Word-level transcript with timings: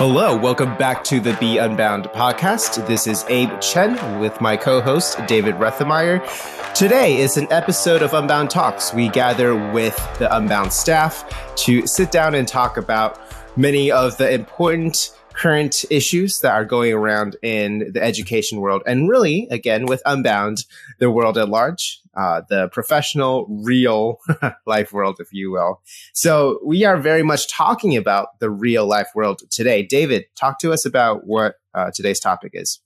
Hello, 0.00 0.34
welcome 0.34 0.74
back 0.78 1.04
to 1.04 1.20
the 1.20 1.34
Be 1.34 1.58
Unbound 1.58 2.06
podcast. 2.06 2.86
This 2.86 3.06
is 3.06 3.26
Abe 3.28 3.60
Chen 3.60 4.18
with 4.18 4.40
my 4.40 4.56
co 4.56 4.80
host, 4.80 5.18
David 5.26 5.56
Rethemeyer. 5.56 6.24
Today 6.74 7.18
is 7.18 7.36
an 7.36 7.46
episode 7.52 8.00
of 8.00 8.14
Unbound 8.14 8.48
Talks. 8.48 8.94
We 8.94 9.10
gather 9.10 9.54
with 9.72 9.94
the 10.18 10.34
Unbound 10.34 10.72
staff 10.72 11.54
to 11.56 11.86
sit 11.86 12.10
down 12.10 12.34
and 12.34 12.48
talk 12.48 12.78
about 12.78 13.20
many 13.58 13.90
of 13.90 14.16
the 14.16 14.32
important 14.32 15.14
current 15.34 15.84
issues 15.90 16.40
that 16.40 16.54
are 16.54 16.64
going 16.64 16.94
around 16.94 17.36
in 17.42 17.92
the 17.92 18.02
education 18.02 18.60
world 18.60 18.82
and 18.86 19.06
really 19.06 19.48
again 19.50 19.84
with 19.84 20.02
unbound 20.06 20.64
the 20.98 21.10
world 21.10 21.38
at 21.38 21.48
large 21.48 21.99
uh, 22.16 22.42
the 22.48 22.68
professional 22.68 23.46
real 23.64 24.18
life 24.66 24.92
world 24.92 25.18
if 25.20 25.32
you 25.32 25.50
will. 25.52 25.80
So 26.12 26.58
we 26.64 26.84
are 26.84 26.96
very 26.96 27.22
much 27.22 27.48
talking 27.48 27.96
about 27.96 28.38
the 28.40 28.50
real 28.50 28.86
life 28.86 29.08
world 29.14 29.42
today. 29.50 29.84
David 29.84 30.24
talk 30.36 30.58
to 30.60 30.72
us 30.72 30.84
about 30.84 31.26
what 31.26 31.56
uh, 31.74 31.90
today's 31.94 32.20
topic 32.20 32.52
is 32.54 32.80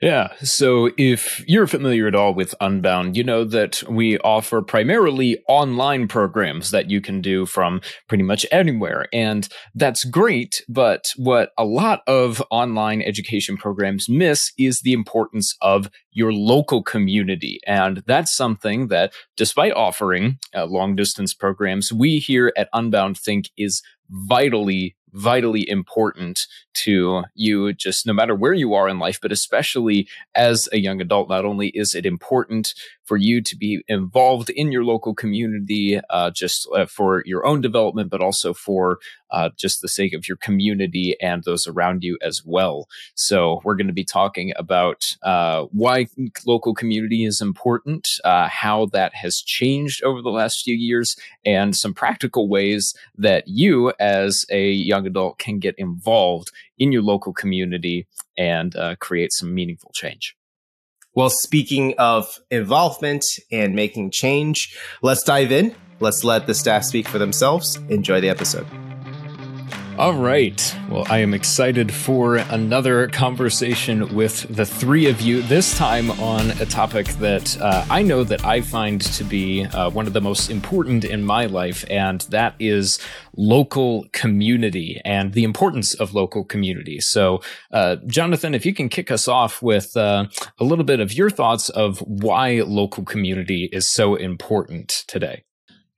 yeah. 0.00 0.28
So 0.42 0.90
if 0.96 1.44
you're 1.48 1.66
familiar 1.66 2.06
at 2.06 2.14
all 2.14 2.34
with 2.34 2.54
Unbound, 2.60 3.16
you 3.16 3.24
know 3.24 3.44
that 3.44 3.82
we 3.88 4.18
offer 4.18 4.62
primarily 4.62 5.42
online 5.48 6.08
programs 6.08 6.70
that 6.70 6.90
you 6.90 7.00
can 7.00 7.20
do 7.20 7.46
from 7.46 7.80
pretty 8.08 8.24
much 8.24 8.46
anywhere. 8.52 9.06
And 9.12 9.48
that's 9.74 10.04
great. 10.04 10.62
But 10.68 11.06
what 11.16 11.50
a 11.58 11.64
lot 11.64 12.02
of 12.06 12.42
online 12.50 13.02
education 13.02 13.56
programs 13.56 14.08
miss 14.08 14.52
is 14.58 14.80
the 14.80 14.92
importance 14.92 15.54
of 15.60 15.90
your 16.12 16.32
local 16.32 16.82
community. 16.82 17.60
And 17.66 18.02
that's 18.06 18.34
something 18.34 18.88
that, 18.88 19.12
despite 19.36 19.72
offering 19.72 20.38
uh, 20.54 20.66
long 20.66 20.96
distance 20.96 21.34
programs, 21.34 21.92
we 21.92 22.18
here 22.18 22.52
at 22.56 22.68
Unbound 22.72 23.18
think 23.18 23.50
is 23.56 23.82
vitally 24.10 24.96
vitally 25.12 25.68
important 25.68 26.40
to 26.74 27.22
you 27.34 27.72
just 27.72 28.06
no 28.06 28.12
matter 28.12 28.34
where 28.34 28.54
you 28.54 28.74
are 28.74 28.88
in 28.88 28.98
life 28.98 29.18
but 29.20 29.32
especially 29.32 30.08
as 30.34 30.68
a 30.72 30.78
young 30.78 31.00
adult 31.00 31.28
not 31.28 31.44
only 31.44 31.68
is 31.68 31.94
it 31.94 32.06
important 32.06 32.74
for 33.04 33.16
you 33.16 33.40
to 33.40 33.56
be 33.56 33.82
involved 33.88 34.50
in 34.50 34.70
your 34.70 34.84
local 34.84 35.14
community 35.14 36.00
uh, 36.10 36.30
just 36.30 36.68
uh, 36.74 36.86
for 36.86 37.22
your 37.26 37.46
own 37.46 37.60
development 37.60 38.10
but 38.10 38.20
also 38.20 38.52
for 38.52 38.98
uh, 39.30 39.50
just 39.56 39.80
the 39.80 39.88
sake 39.88 40.12
of 40.12 40.28
your 40.28 40.36
community 40.36 41.16
and 41.20 41.44
those 41.44 41.66
around 41.66 42.02
you 42.02 42.18
as 42.22 42.42
well 42.44 42.86
so 43.14 43.60
we're 43.64 43.76
going 43.76 43.86
to 43.86 43.92
be 43.92 44.04
talking 44.04 44.52
about 44.56 45.16
uh, 45.22 45.64
why 45.70 46.06
local 46.46 46.74
community 46.74 47.24
is 47.24 47.40
important 47.40 48.08
uh, 48.24 48.48
how 48.48 48.86
that 48.86 49.14
has 49.14 49.36
changed 49.36 50.02
over 50.04 50.22
the 50.22 50.30
last 50.30 50.62
few 50.62 50.74
years 50.74 51.16
and 51.44 51.76
some 51.76 51.94
practical 51.94 52.48
ways 52.48 52.94
that 53.16 53.44
you 53.46 53.92
as 53.98 54.44
a 54.50 54.70
young 54.70 55.06
adult 55.06 55.38
can 55.38 55.58
get 55.58 55.74
involved 55.78 56.50
in 56.78 56.92
your 56.92 57.02
local 57.02 57.32
community 57.32 58.06
and 58.36 58.74
uh, 58.76 58.96
create 58.96 59.32
some 59.32 59.54
meaningful 59.54 59.90
change. 59.94 60.36
Well, 61.14 61.30
speaking 61.30 61.94
of 61.98 62.38
involvement 62.50 63.24
and 63.50 63.74
making 63.74 64.12
change, 64.12 64.78
let's 65.02 65.22
dive 65.24 65.50
in. 65.50 65.74
Let's 66.00 66.22
let 66.22 66.46
the 66.46 66.54
staff 66.54 66.84
speak 66.84 67.08
for 67.08 67.18
themselves. 67.18 67.76
Enjoy 67.88 68.20
the 68.20 68.28
episode. 68.28 68.87
All 69.98 70.14
right. 70.14 70.76
Well, 70.88 71.04
I 71.10 71.18
am 71.18 71.34
excited 71.34 71.92
for 71.92 72.36
another 72.36 73.08
conversation 73.08 74.14
with 74.14 74.46
the 74.48 74.64
three 74.64 75.06
of 75.06 75.20
you, 75.20 75.42
this 75.42 75.76
time 75.76 76.12
on 76.12 76.52
a 76.52 76.66
topic 76.66 77.08
that 77.14 77.60
uh, 77.60 77.84
I 77.90 78.02
know 78.02 78.22
that 78.22 78.44
I 78.44 78.60
find 78.60 79.00
to 79.00 79.24
be 79.24 79.64
uh, 79.64 79.90
one 79.90 80.06
of 80.06 80.12
the 80.12 80.20
most 80.20 80.50
important 80.50 81.04
in 81.04 81.24
my 81.24 81.46
life, 81.46 81.84
and 81.90 82.20
that 82.30 82.54
is 82.60 83.00
local 83.36 84.06
community 84.12 85.00
and 85.04 85.32
the 85.32 85.42
importance 85.42 85.94
of 85.94 86.14
local 86.14 86.44
community. 86.44 87.00
So, 87.00 87.40
uh, 87.72 87.96
Jonathan, 88.06 88.54
if 88.54 88.64
you 88.64 88.74
can 88.74 88.88
kick 88.88 89.10
us 89.10 89.26
off 89.26 89.62
with 89.62 89.96
uh, 89.96 90.26
a 90.58 90.64
little 90.64 90.84
bit 90.84 91.00
of 91.00 91.12
your 91.12 91.28
thoughts 91.28 91.70
of 91.70 91.98
why 92.02 92.62
local 92.64 93.04
community 93.04 93.68
is 93.72 93.88
so 93.88 94.14
important 94.14 95.02
today. 95.08 95.42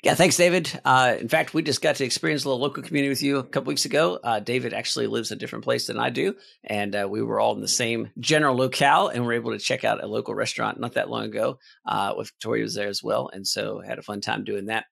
Yeah, 0.03 0.15
thanks, 0.15 0.39
David. 0.39 0.81
Uh, 0.83 1.17
in 1.21 1.29
fact, 1.29 1.53
we 1.53 1.63
just 1.63 1.83
got 1.83 1.97
to 1.97 2.05
experience 2.05 2.45
a 2.45 2.49
little 2.49 2.63
local 2.63 2.83
community 2.83 3.11
with 3.11 3.23
you 3.23 3.37
a 3.37 3.45
couple 3.45 3.69
weeks 3.69 3.85
ago. 3.85 4.19
Uh, 4.25 4.41
David 4.41 4.73
actually 4.73 5.07
lives 5.07 5.31
a 5.31 5.37
different 5.37 5.63
place 5.63 5.89
than 5.89 5.99
I 5.99 6.09
do, 6.09 6.37
and 6.65 6.97
uh, 6.97 7.07
we 7.11 7.23
were 7.23 7.39
all 7.39 7.55
in 7.55 7.61
the 7.61 7.69
same 7.69 8.11
general 8.19 8.57
locale, 8.57 9.09
and 9.09 9.23
we 9.23 9.27
were 9.27 9.35
able 9.35 9.51
to 9.51 9.59
check 9.59 9.85
out 9.85 10.03
a 10.03 10.07
local 10.07 10.35
restaurant 10.35 10.81
not 10.81 10.95
that 10.95 11.11
long 11.11 11.25
ago. 11.25 11.59
Uh, 11.85 12.15
with 12.17 12.31
Victoria 12.31 12.63
was 12.63 12.75
there 12.75 12.89
as 12.89 13.03
well, 13.03 13.29
and 13.31 13.47
so 13.47 13.81
had 13.81 13.99
a 13.99 14.03
fun 14.03 14.23
time 14.23 14.43
doing 14.43 14.67
that. 14.67 14.87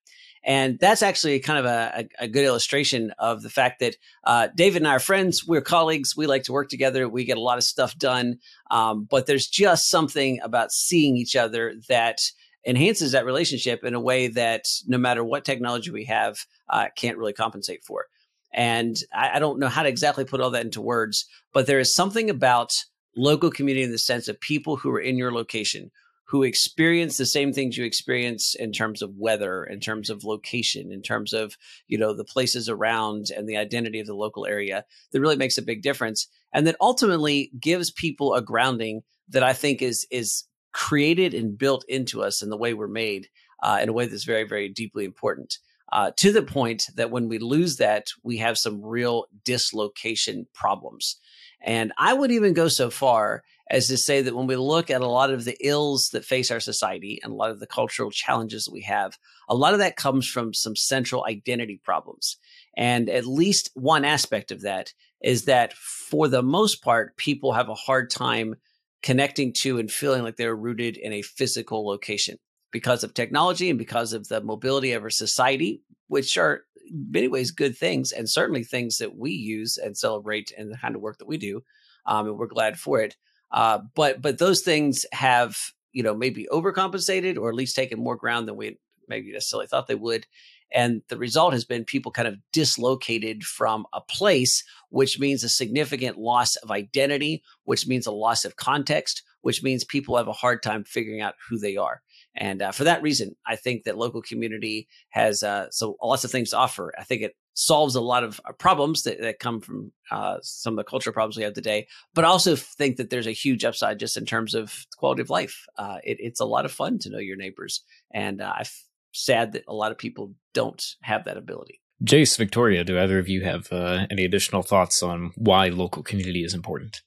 And 0.44 0.78
that's 0.78 1.02
actually 1.02 1.40
kind 1.40 1.58
of 1.58 1.64
a, 1.64 1.92
a, 2.20 2.24
a 2.24 2.28
good 2.28 2.44
illustration 2.44 3.12
of 3.18 3.42
the 3.42 3.50
fact 3.50 3.80
that 3.80 3.96
uh, 4.24 4.48
David 4.54 4.82
and 4.82 4.88
I 4.88 4.92
are 4.96 5.00
friends. 5.00 5.46
We're 5.46 5.62
colleagues. 5.62 6.16
We 6.16 6.26
like 6.26 6.44
to 6.44 6.52
work 6.52 6.68
together. 6.68 7.08
We 7.08 7.24
get 7.24 7.38
a 7.38 7.42
lot 7.42 7.58
of 7.58 7.64
stuff 7.64 7.96
done. 7.98 8.38
Um, 8.70 9.04
but 9.10 9.26
there's 9.26 9.48
just 9.48 9.88
something 9.88 10.38
about 10.42 10.70
seeing 10.70 11.16
each 11.16 11.34
other 11.34 11.74
that 11.88 12.20
enhances 12.66 13.12
that 13.12 13.24
relationship 13.24 13.84
in 13.84 13.94
a 13.94 14.00
way 14.00 14.28
that 14.28 14.64
no 14.86 14.98
matter 14.98 15.24
what 15.24 15.44
technology 15.44 15.90
we 15.90 16.04
have, 16.04 16.38
uh, 16.68 16.86
can't 16.96 17.18
really 17.18 17.32
compensate 17.32 17.84
for. 17.84 18.06
And 18.52 18.96
I, 19.14 19.36
I, 19.36 19.38
don't 19.38 19.58
know 19.58 19.68
how 19.68 19.82
to 19.82 19.88
exactly 19.88 20.24
put 20.24 20.40
all 20.40 20.50
that 20.50 20.64
into 20.64 20.80
words, 20.80 21.26
but 21.52 21.66
there 21.66 21.78
is 21.78 21.94
something 21.94 22.30
about 22.30 22.72
local 23.16 23.50
community 23.50 23.84
in 23.84 23.92
the 23.92 23.98
sense 23.98 24.28
of 24.28 24.40
people 24.40 24.76
who 24.76 24.90
are 24.90 25.00
in 25.00 25.16
your 25.16 25.32
location 25.32 25.90
who 26.28 26.42
experience 26.42 27.16
the 27.16 27.24
same 27.24 27.54
things 27.54 27.78
you 27.78 27.84
experience 27.84 28.54
in 28.54 28.70
terms 28.70 29.00
of 29.00 29.16
weather, 29.16 29.64
in 29.64 29.80
terms 29.80 30.10
of 30.10 30.24
location, 30.24 30.92
in 30.92 31.00
terms 31.00 31.32
of 31.32 31.56
you 31.86 31.96
know 31.96 32.14
the 32.14 32.24
places 32.24 32.68
around 32.68 33.30
and 33.34 33.48
the 33.48 33.56
identity 33.56 33.98
of 33.98 34.06
the 34.06 34.14
local 34.14 34.46
area 34.46 34.84
that 35.10 35.20
really 35.20 35.36
makes 35.36 35.56
a 35.56 35.62
big 35.62 35.82
difference, 35.82 36.28
and 36.52 36.66
that 36.66 36.76
ultimately 36.80 37.50
gives 37.58 37.90
people 37.90 38.34
a 38.34 38.42
grounding 38.42 39.02
that 39.28 39.42
I 39.42 39.54
think 39.54 39.80
is 39.80 40.06
is 40.10 40.44
created 40.72 41.34
and 41.34 41.58
built 41.58 41.84
into 41.88 42.22
us 42.22 42.42
in 42.42 42.50
the 42.50 42.56
way 42.56 42.74
we're 42.74 42.88
made 42.88 43.28
uh, 43.62 43.78
in 43.82 43.88
a 43.88 43.92
way 43.92 44.06
that's 44.06 44.24
very, 44.24 44.44
very 44.44 44.68
deeply 44.68 45.04
important. 45.04 45.58
Uh, 45.90 46.10
to 46.16 46.32
the 46.32 46.42
point 46.42 46.84
that 46.96 47.10
when 47.10 47.28
we 47.28 47.38
lose 47.38 47.76
that, 47.76 48.08
we 48.22 48.36
have 48.36 48.58
some 48.58 48.84
real 48.84 49.24
dislocation 49.44 50.46
problems. 50.52 51.18
And 51.62 51.92
I 51.98 52.12
would 52.12 52.30
even 52.30 52.52
go 52.52 52.68
so 52.68 52.90
far 52.90 53.42
as 53.70 53.88
to 53.88 53.96
say 53.96 54.22
that 54.22 54.34
when 54.34 54.46
we 54.46 54.56
look 54.56 54.90
at 54.90 55.00
a 55.00 55.08
lot 55.08 55.30
of 55.30 55.44
the 55.44 55.56
ills 55.60 56.10
that 56.12 56.24
face 56.24 56.50
our 56.50 56.60
society 56.60 57.20
and 57.22 57.32
a 57.32 57.36
lot 57.36 57.50
of 57.50 57.60
the 57.60 57.66
cultural 57.66 58.10
challenges 58.10 58.64
that 58.64 58.72
we 58.72 58.82
have, 58.82 59.18
a 59.48 59.54
lot 59.54 59.72
of 59.72 59.78
that 59.78 59.96
comes 59.96 60.26
from 60.26 60.54
some 60.54 60.76
central 60.76 61.24
identity 61.26 61.80
problems. 61.82 62.36
And 62.76 63.08
at 63.08 63.26
least 63.26 63.70
one 63.74 64.04
aspect 64.04 64.50
of 64.50 64.62
that 64.62 64.92
is 65.22 65.46
that 65.46 65.72
for 65.72 66.28
the 66.28 66.42
most 66.42 66.82
part, 66.82 67.16
people 67.16 67.52
have 67.52 67.68
a 67.68 67.74
hard 67.74 68.10
time 68.10 68.54
connecting 69.02 69.52
to 69.52 69.78
and 69.78 69.90
feeling 69.90 70.22
like 70.22 70.36
they're 70.36 70.56
rooted 70.56 70.96
in 70.96 71.12
a 71.12 71.22
physical 71.22 71.86
location 71.86 72.36
because 72.72 73.04
of 73.04 73.14
technology 73.14 73.70
and 73.70 73.78
because 73.78 74.12
of 74.12 74.28
the 74.28 74.40
mobility 74.40 74.92
of 74.92 75.02
our 75.02 75.10
society, 75.10 75.82
which 76.08 76.36
are 76.36 76.62
many 76.90 77.28
ways 77.28 77.50
good 77.50 77.76
things 77.76 78.12
and 78.12 78.28
certainly 78.28 78.64
things 78.64 78.98
that 78.98 79.16
we 79.16 79.30
use 79.30 79.78
and 79.78 79.96
celebrate 79.96 80.52
in 80.56 80.70
the 80.70 80.76
kind 80.76 80.94
of 80.94 81.00
work 81.00 81.18
that 81.18 81.28
we 81.28 81.36
do. 81.36 81.62
Um, 82.06 82.26
and 82.26 82.38
we're 82.38 82.46
glad 82.46 82.78
for 82.78 83.00
it. 83.00 83.16
Uh, 83.50 83.80
but 83.94 84.20
but 84.20 84.38
those 84.38 84.62
things 84.62 85.06
have 85.12 85.56
you 85.92 86.02
know 86.02 86.14
maybe 86.14 86.46
overcompensated 86.50 87.38
or 87.38 87.48
at 87.48 87.54
least 87.54 87.76
taken 87.76 87.98
more 87.98 88.16
ground 88.16 88.46
than 88.46 88.56
we 88.56 88.78
maybe 89.08 89.32
necessarily 89.32 89.66
thought 89.66 89.86
they 89.86 89.94
would. 89.94 90.26
And 90.72 91.02
the 91.08 91.16
result 91.16 91.52
has 91.54 91.64
been 91.64 91.84
people 91.84 92.12
kind 92.12 92.28
of 92.28 92.36
dislocated 92.52 93.44
from 93.44 93.86
a 93.92 94.00
place, 94.00 94.62
which 94.90 95.18
means 95.18 95.42
a 95.42 95.48
significant 95.48 96.18
loss 96.18 96.56
of 96.56 96.70
identity, 96.70 97.42
which 97.64 97.86
means 97.86 98.06
a 98.06 98.12
loss 98.12 98.44
of 98.44 98.56
context, 98.56 99.22
which 99.40 99.62
means 99.62 99.84
people 99.84 100.16
have 100.16 100.28
a 100.28 100.32
hard 100.32 100.62
time 100.62 100.84
figuring 100.84 101.20
out 101.20 101.34
who 101.48 101.58
they 101.58 101.76
are. 101.76 102.02
And 102.36 102.62
uh, 102.62 102.72
for 102.72 102.84
that 102.84 103.02
reason, 103.02 103.34
I 103.46 103.56
think 103.56 103.84
that 103.84 103.98
local 103.98 104.22
community 104.22 104.88
has 105.10 105.42
uh, 105.42 105.68
so 105.70 105.96
lots 106.02 106.24
of 106.24 106.30
things 106.30 106.50
to 106.50 106.58
offer. 106.58 106.92
I 106.98 107.04
think 107.04 107.22
it 107.22 107.34
solves 107.54 107.96
a 107.96 108.00
lot 108.00 108.22
of 108.22 108.40
uh, 108.44 108.52
problems 108.52 109.02
that, 109.02 109.20
that 109.20 109.40
come 109.40 109.60
from 109.60 109.90
uh, 110.12 110.36
some 110.42 110.74
of 110.74 110.76
the 110.76 110.88
cultural 110.88 111.12
problems 111.12 111.36
we 111.36 111.42
have 111.42 111.54
today, 111.54 111.88
but 112.14 112.24
I 112.24 112.28
also 112.28 112.54
think 112.54 112.96
that 112.96 113.10
there's 113.10 113.26
a 113.26 113.32
huge 113.32 113.64
upside 113.64 113.98
just 113.98 114.16
in 114.16 114.24
terms 114.24 114.54
of 114.54 114.86
quality 114.96 115.22
of 115.22 115.30
life. 115.30 115.66
Uh, 115.76 115.98
it, 116.04 116.18
it's 116.20 116.40
a 116.40 116.44
lot 116.44 116.64
of 116.64 116.70
fun 116.70 117.00
to 117.00 117.10
know 117.10 117.18
your 117.18 117.36
neighbors, 117.36 117.82
and 118.12 118.40
uh, 118.40 118.52
I 118.54 118.64
sad 119.12 119.52
that 119.52 119.64
a 119.68 119.74
lot 119.74 119.92
of 119.92 119.98
people 119.98 120.34
don't 120.54 120.82
have 121.02 121.24
that 121.24 121.36
ability. 121.36 121.80
Jace, 122.04 122.38
Victoria, 122.38 122.84
do 122.84 122.98
either 122.98 123.18
of 123.18 123.28
you 123.28 123.42
have 123.42 123.72
uh, 123.72 124.06
any 124.10 124.24
additional 124.24 124.62
thoughts 124.62 125.02
on 125.02 125.32
why 125.36 125.68
local 125.68 126.02
community 126.02 126.44
is 126.44 126.54
important? 126.54 127.02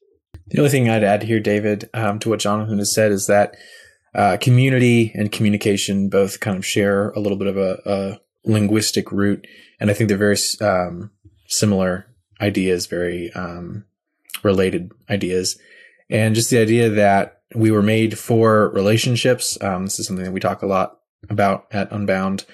The 0.48 0.58
only 0.58 0.70
thing 0.70 0.90
I'd 0.90 1.04
add 1.04 1.22
here, 1.22 1.40
David, 1.40 1.88
um, 1.94 2.18
to 2.18 2.28
what 2.28 2.40
Jonathan 2.40 2.78
has 2.78 2.94
said 2.94 3.10
is 3.10 3.26
that 3.26 3.56
uh, 4.14 4.36
community 4.38 5.12
and 5.14 5.32
communication 5.32 6.10
both 6.10 6.40
kind 6.40 6.58
of 6.58 6.66
share 6.66 7.10
a 7.10 7.20
little 7.20 7.38
bit 7.38 7.46
of 7.46 7.56
a, 7.56 7.80
a 7.86 8.20
linguistic 8.44 9.10
root, 9.10 9.46
and 9.80 9.90
I 9.90 9.94
think 9.94 10.08
they're 10.08 10.18
very 10.18 10.36
um, 10.60 11.10
similar 11.46 12.06
ideas, 12.40 12.86
very 12.86 13.32
um, 13.32 13.84
related 14.42 14.92
ideas, 15.08 15.58
and 16.10 16.34
just 16.34 16.50
the 16.50 16.58
idea 16.58 16.90
that 16.90 17.40
we 17.54 17.70
were 17.70 17.82
made 17.82 18.18
for 18.18 18.68
relationships. 18.70 19.56
Um, 19.62 19.84
this 19.84 19.98
is 19.98 20.06
something 20.06 20.24
that 20.24 20.32
we 20.32 20.40
talk 20.40 20.60
a 20.60 20.66
lot 20.66 20.98
about 21.28 21.66
at 21.70 21.92
Unbound, 21.92 22.44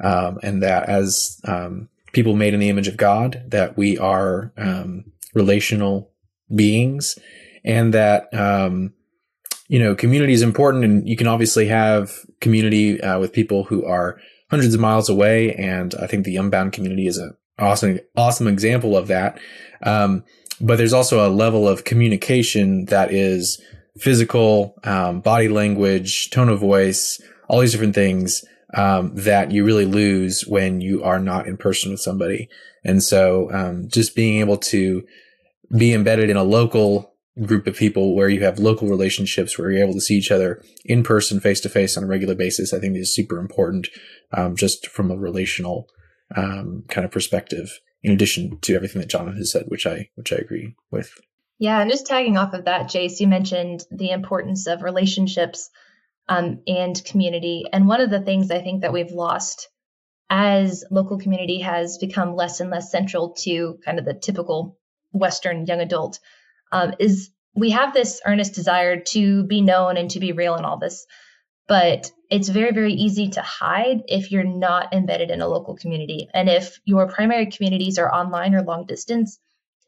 um, 0.00 0.38
and 0.42 0.62
that 0.62 0.88
as 0.88 1.40
um, 1.44 1.88
people 2.12 2.34
made 2.34 2.54
in 2.54 2.60
the 2.60 2.68
image 2.68 2.88
of 2.88 2.96
God, 2.96 3.42
that 3.48 3.76
we 3.76 3.98
are 3.98 4.52
um, 4.56 5.04
relational 5.34 6.10
beings, 6.54 7.18
and 7.64 7.94
that 7.94 8.32
um, 8.34 8.92
you 9.68 9.78
know 9.78 9.94
community 9.94 10.32
is 10.32 10.42
important. 10.42 10.84
And 10.84 11.08
you 11.08 11.16
can 11.16 11.26
obviously 11.26 11.66
have 11.66 12.12
community 12.40 13.00
uh, 13.00 13.18
with 13.18 13.32
people 13.32 13.64
who 13.64 13.84
are 13.84 14.18
hundreds 14.50 14.74
of 14.74 14.80
miles 14.80 15.08
away, 15.08 15.54
and 15.54 15.94
I 15.94 16.06
think 16.06 16.24
the 16.24 16.36
Unbound 16.36 16.72
community 16.72 17.06
is 17.06 17.18
a 17.18 17.30
awesome 17.58 18.00
awesome 18.16 18.48
example 18.48 18.96
of 18.96 19.08
that. 19.08 19.38
Um, 19.82 20.24
but 20.60 20.76
there's 20.76 20.92
also 20.92 21.26
a 21.26 21.30
level 21.30 21.68
of 21.68 21.84
communication 21.84 22.84
that 22.86 23.12
is 23.12 23.60
physical, 23.98 24.74
um, 24.84 25.20
body 25.20 25.48
language, 25.48 26.30
tone 26.30 26.48
of 26.48 26.60
voice, 26.60 27.20
all 27.52 27.60
these 27.60 27.72
different 27.72 27.94
things 27.94 28.42
um, 28.74 29.14
that 29.14 29.50
you 29.50 29.62
really 29.62 29.84
lose 29.84 30.46
when 30.46 30.80
you 30.80 31.04
are 31.04 31.18
not 31.18 31.46
in 31.46 31.58
person 31.58 31.90
with 31.90 32.00
somebody. 32.00 32.48
And 32.82 33.02
so, 33.02 33.52
um, 33.52 33.88
just 33.88 34.16
being 34.16 34.40
able 34.40 34.56
to 34.56 35.04
be 35.76 35.92
embedded 35.92 36.30
in 36.30 36.38
a 36.38 36.42
local 36.42 37.12
group 37.42 37.66
of 37.66 37.76
people 37.76 38.16
where 38.16 38.30
you 38.30 38.42
have 38.42 38.58
local 38.58 38.88
relationships 38.88 39.58
where 39.58 39.70
you're 39.70 39.84
able 39.84 39.92
to 39.92 40.00
see 40.00 40.16
each 40.16 40.30
other 40.30 40.62
in 40.86 41.02
person, 41.02 41.40
face 41.40 41.60
to 41.60 41.68
face 41.68 41.96
on 41.98 42.04
a 42.04 42.06
regular 42.06 42.34
basis, 42.34 42.72
I 42.72 42.78
think 42.78 42.96
is 42.96 43.14
super 43.14 43.38
important, 43.38 43.88
um, 44.32 44.56
just 44.56 44.86
from 44.86 45.10
a 45.10 45.16
relational 45.16 45.88
um, 46.34 46.84
kind 46.88 47.04
of 47.04 47.10
perspective. 47.10 47.80
In 48.02 48.12
addition 48.12 48.58
to 48.62 48.74
everything 48.74 49.00
that 49.00 49.10
Jonathan 49.10 49.36
has 49.36 49.52
said, 49.52 49.66
which 49.68 49.86
I 49.86 50.08
which 50.14 50.32
I 50.32 50.36
agree 50.36 50.74
with. 50.90 51.12
Yeah, 51.58 51.80
and 51.80 51.90
just 51.90 52.06
tagging 52.06 52.38
off 52.38 52.54
of 52.54 52.64
that, 52.64 52.86
Jace, 52.86 53.20
you 53.20 53.28
mentioned 53.28 53.84
the 53.90 54.10
importance 54.10 54.66
of 54.66 54.82
relationships 54.82 55.70
um, 56.28 56.62
and 56.66 57.02
community. 57.04 57.64
And 57.72 57.88
one 57.88 58.00
of 58.00 58.10
the 58.10 58.20
things 58.20 58.50
I 58.50 58.60
think 58.60 58.82
that 58.82 58.92
we've 58.92 59.12
lost 59.12 59.68
as 60.30 60.84
local 60.90 61.18
community 61.18 61.60
has 61.60 61.98
become 61.98 62.34
less 62.34 62.60
and 62.60 62.70
less 62.70 62.90
central 62.90 63.34
to 63.40 63.78
kind 63.84 63.98
of 63.98 64.04
the 64.04 64.14
typical 64.14 64.78
Western 65.12 65.66
young 65.66 65.80
adult 65.80 66.18
um, 66.70 66.94
is 66.98 67.30
we 67.54 67.70
have 67.70 67.92
this 67.92 68.22
earnest 68.24 68.54
desire 68.54 69.00
to 69.00 69.44
be 69.44 69.60
known 69.60 69.98
and 69.98 70.10
to 70.10 70.20
be 70.20 70.32
real 70.32 70.56
in 70.56 70.64
all 70.64 70.78
this. 70.78 71.06
But 71.68 72.10
it's 72.30 72.48
very, 72.48 72.72
very 72.72 72.94
easy 72.94 73.28
to 73.30 73.42
hide 73.42 74.04
if 74.08 74.32
you're 74.32 74.42
not 74.42 74.94
embedded 74.94 75.30
in 75.30 75.42
a 75.42 75.48
local 75.48 75.76
community. 75.76 76.28
And 76.32 76.48
if 76.48 76.80
your 76.84 77.08
primary 77.08 77.46
communities 77.46 77.98
are 77.98 78.12
online 78.12 78.54
or 78.54 78.62
long 78.62 78.86
distance, 78.86 79.38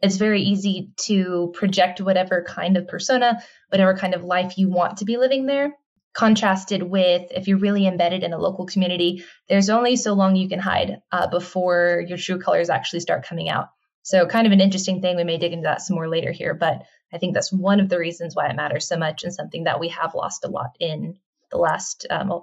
it's 0.02 0.16
very 0.16 0.42
easy 0.42 0.90
to 1.06 1.52
project 1.54 2.02
whatever 2.02 2.44
kind 2.46 2.76
of 2.76 2.86
persona, 2.86 3.42
whatever 3.70 3.96
kind 3.96 4.14
of 4.14 4.24
life 4.24 4.58
you 4.58 4.68
want 4.68 4.98
to 4.98 5.06
be 5.06 5.16
living 5.16 5.46
there 5.46 5.72
contrasted 6.14 6.82
with 6.82 7.30
if 7.32 7.48
you're 7.48 7.58
really 7.58 7.86
embedded 7.86 8.22
in 8.22 8.32
a 8.32 8.38
local 8.38 8.66
community, 8.66 9.24
there's 9.48 9.68
only 9.68 9.96
so 9.96 10.14
long 10.14 10.36
you 10.36 10.48
can 10.48 10.60
hide 10.60 11.02
uh, 11.12 11.26
before 11.26 12.04
your 12.06 12.16
true 12.16 12.38
colors 12.38 12.70
actually 12.70 13.00
start 13.00 13.26
coming 13.26 13.48
out. 13.48 13.68
So, 14.02 14.26
kind 14.26 14.46
of 14.46 14.52
an 14.52 14.60
interesting 14.60 15.00
thing. 15.00 15.16
We 15.16 15.24
may 15.24 15.38
dig 15.38 15.52
into 15.52 15.64
that 15.64 15.80
some 15.80 15.96
more 15.96 16.08
later 16.08 16.30
here, 16.30 16.54
but 16.54 16.82
I 17.12 17.18
think 17.18 17.34
that's 17.34 17.52
one 17.52 17.80
of 17.80 17.88
the 17.88 17.98
reasons 17.98 18.34
why 18.34 18.48
it 18.48 18.56
matters 18.56 18.86
so 18.86 18.96
much 18.96 19.24
and 19.24 19.34
something 19.34 19.64
that 19.64 19.80
we 19.80 19.88
have 19.88 20.14
lost 20.14 20.44
a 20.44 20.48
lot 20.48 20.76
in 20.78 21.16
the 21.50 21.58
last, 21.58 22.06
um, 22.10 22.42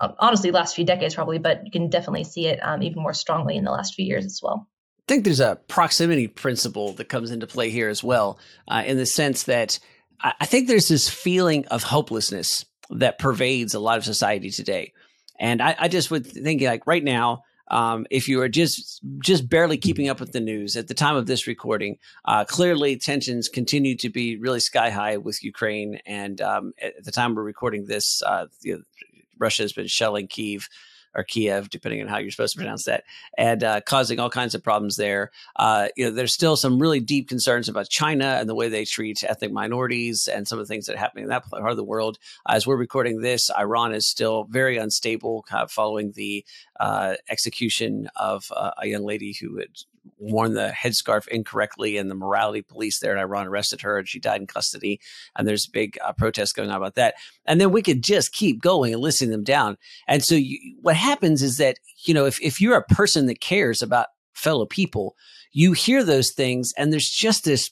honestly, 0.00 0.50
last 0.50 0.76
few 0.76 0.84
decades 0.84 1.14
probably, 1.14 1.38
but 1.38 1.64
you 1.64 1.70
can 1.70 1.90
definitely 1.90 2.24
see 2.24 2.46
it 2.46 2.60
um, 2.62 2.82
even 2.82 3.02
more 3.02 3.14
strongly 3.14 3.56
in 3.56 3.64
the 3.64 3.70
last 3.70 3.94
few 3.94 4.04
years 4.04 4.24
as 4.24 4.40
well. 4.42 4.68
I 5.00 5.04
think 5.08 5.24
there's 5.24 5.40
a 5.40 5.58
proximity 5.66 6.28
principle 6.28 6.92
that 6.94 7.08
comes 7.08 7.30
into 7.30 7.46
play 7.46 7.70
here 7.70 7.88
as 7.88 8.04
well, 8.04 8.38
uh, 8.68 8.84
in 8.86 8.96
the 8.96 9.06
sense 9.06 9.44
that 9.44 9.80
I 10.22 10.46
think 10.46 10.68
there's 10.68 10.88
this 10.88 11.08
feeling 11.08 11.66
of 11.66 11.82
hopelessness 11.82 12.64
that 12.96 13.18
pervades 13.18 13.74
a 13.74 13.80
lot 13.80 13.98
of 13.98 14.04
society 14.04 14.50
today. 14.50 14.92
And 15.38 15.60
I, 15.60 15.76
I 15.78 15.88
just 15.88 16.10
would 16.10 16.26
think 16.26 16.62
like 16.62 16.86
right 16.86 17.02
now, 17.02 17.44
um, 17.68 18.06
if 18.10 18.28
you 18.28 18.40
are 18.42 18.48
just 18.48 19.00
just 19.20 19.48
barely 19.48 19.78
keeping 19.78 20.08
up 20.08 20.20
with 20.20 20.32
the 20.32 20.40
news 20.40 20.76
at 20.76 20.88
the 20.88 20.94
time 20.94 21.16
of 21.16 21.26
this 21.26 21.46
recording, 21.46 21.98
uh, 22.26 22.44
clearly 22.44 22.96
tensions 22.96 23.48
continue 23.48 23.96
to 23.96 24.10
be 24.10 24.36
really 24.36 24.60
sky 24.60 24.90
high 24.90 25.16
with 25.16 25.42
Ukraine. 25.42 25.98
And 26.04 26.40
um, 26.40 26.74
at 26.82 27.04
the 27.04 27.12
time 27.12 27.34
we're 27.34 27.42
recording 27.42 27.86
this, 27.86 28.22
uh, 28.22 28.46
you 28.60 28.76
know, 28.76 28.82
Russia 29.38 29.62
has 29.62 29.72
been 29.72 29.86
shelling 29.86 30.28
Kiev 30.28 30.68
or 31.14 31.24
Kiev, 31.24 31.70
depending 31.70 32.00
on 32.00 32.08
how 32.08 32.18
you're 32.18 32.30
supposed 32.30 32.54
to 32.54 32.58
pronounce 32.58 32.84
that, 32.84 33.04
and 33.36 33.62
uh, 33.64 33.80
causing 33.82 34.18
all 34.18 34.30
kinds 34.30 34.54
of 34.54 34.62
problems 34.62 34.96
there. 34.96 35.30
Uh, 35.56 35.88
you 35.96 36.04
know, 36.04 36.10
there's 36.10 36.34
still 36.34 36.56
some 36.56 36.78
really 36.78 37.00
deep 37.00 37.28
concerns 37.28 37.68
about 37.68 37.88
China 37.88 38.36
and 38.40 38.48
the 38.48 38.54
way 38.54 38.68
they 38.68 38.84
treat 38.84 39.22
ethnic 39.24 39.52
minorities 39.52 40.28
and 40.28 40.46
some 40.46 40.58
of 40.58 40.66
the 40.66 40.72
things 40.72 40.86
that 40.86 40.96
are 40.96 40.98
happening 40.98 41.24
in 41.24 41.30
that 41.30 41.48
part 41.48 41.70
of 41.70 41.76
the 41.76 41.84
world. 41.84 42.18
As 42.48 42.66
we're 42.66 42.76
recording 42.76 43.20
this, 43.20 43.50
Iran 43.50 43.94
is 43.94 44.06
still 44.06 44.44
very 44.44 44.76
unstable, 44.76 45.42
kind 45.42 45.62
of 45.62 45.70
following 45.70 46.12
the 46.12 46.44
uh, 46.80 47.14
execution 47.28 48.08
of 48.16 48.50
uh, 48.54 48.72
a 48.78 48.86
young 48.86 49.04
lady 49.04 49.34
who 49.40 49.58
had 49.58 49.68
worn 50.18 50.54
the 50.54 50.72
headscarf 50.76 51.28
incorrectly, 51.28 51.96
and 51.96 52.10
the 52.10 52.14
morality 52.14 52.62
police 52.62 52.98
there 52.98 53.12
in 53.12 53.18
Iran 53.18 53.46
arrested 53.46 53.82
her, 53.82 53.98
and 53.98 54.08
she 54.08 54.18
died 54.18 54.40
in 54.40 54.46
custody. 54.46 55.00
And 55.36 55.46
there's 55.46 55.66
big 55.66 55.98
uh, 56.04 56.12
protests 56.12 56.52
going 56.52 56.70
on 56.70 56.76
about 56.76 56.94
that. 56.96 57.14
And 57.46 57.60
then 57.60 57.72
we 57.72 57.82
could 57.82 58.02
just 58.02 58.32
keep 58.32 58.60
going 58.60 58.92
and 58.92 59.02
listing 59.02 59.30
them 59.30 59.44
down. 59.44 59.76
And 60.08 60.22
so 60.24 60.34
you, 60.34 60.58
what 60.80 60.96
happens 60.96 61.42
is 61.42 61.58
that 61.58 61.78
you 62.04 62.14
know 62.14 62.26
if 62.26 62.40
if 62.40 62.60
you're 62.60 62.76
a 62.76 62.94
person 62.94 63.26
that 63.26 63.40
cares 63.40 63.82
about 63.82 64.08
fellow 64.34 64.66
people, 64.66 65.14
you 65.52 65.72
hear 65.72 66.02
those 66.04 66.30
things, 66.30 66.72
and 66.76 66.92
there's 66.92 67.10
just 67.10 67.44
this 67.44 67.70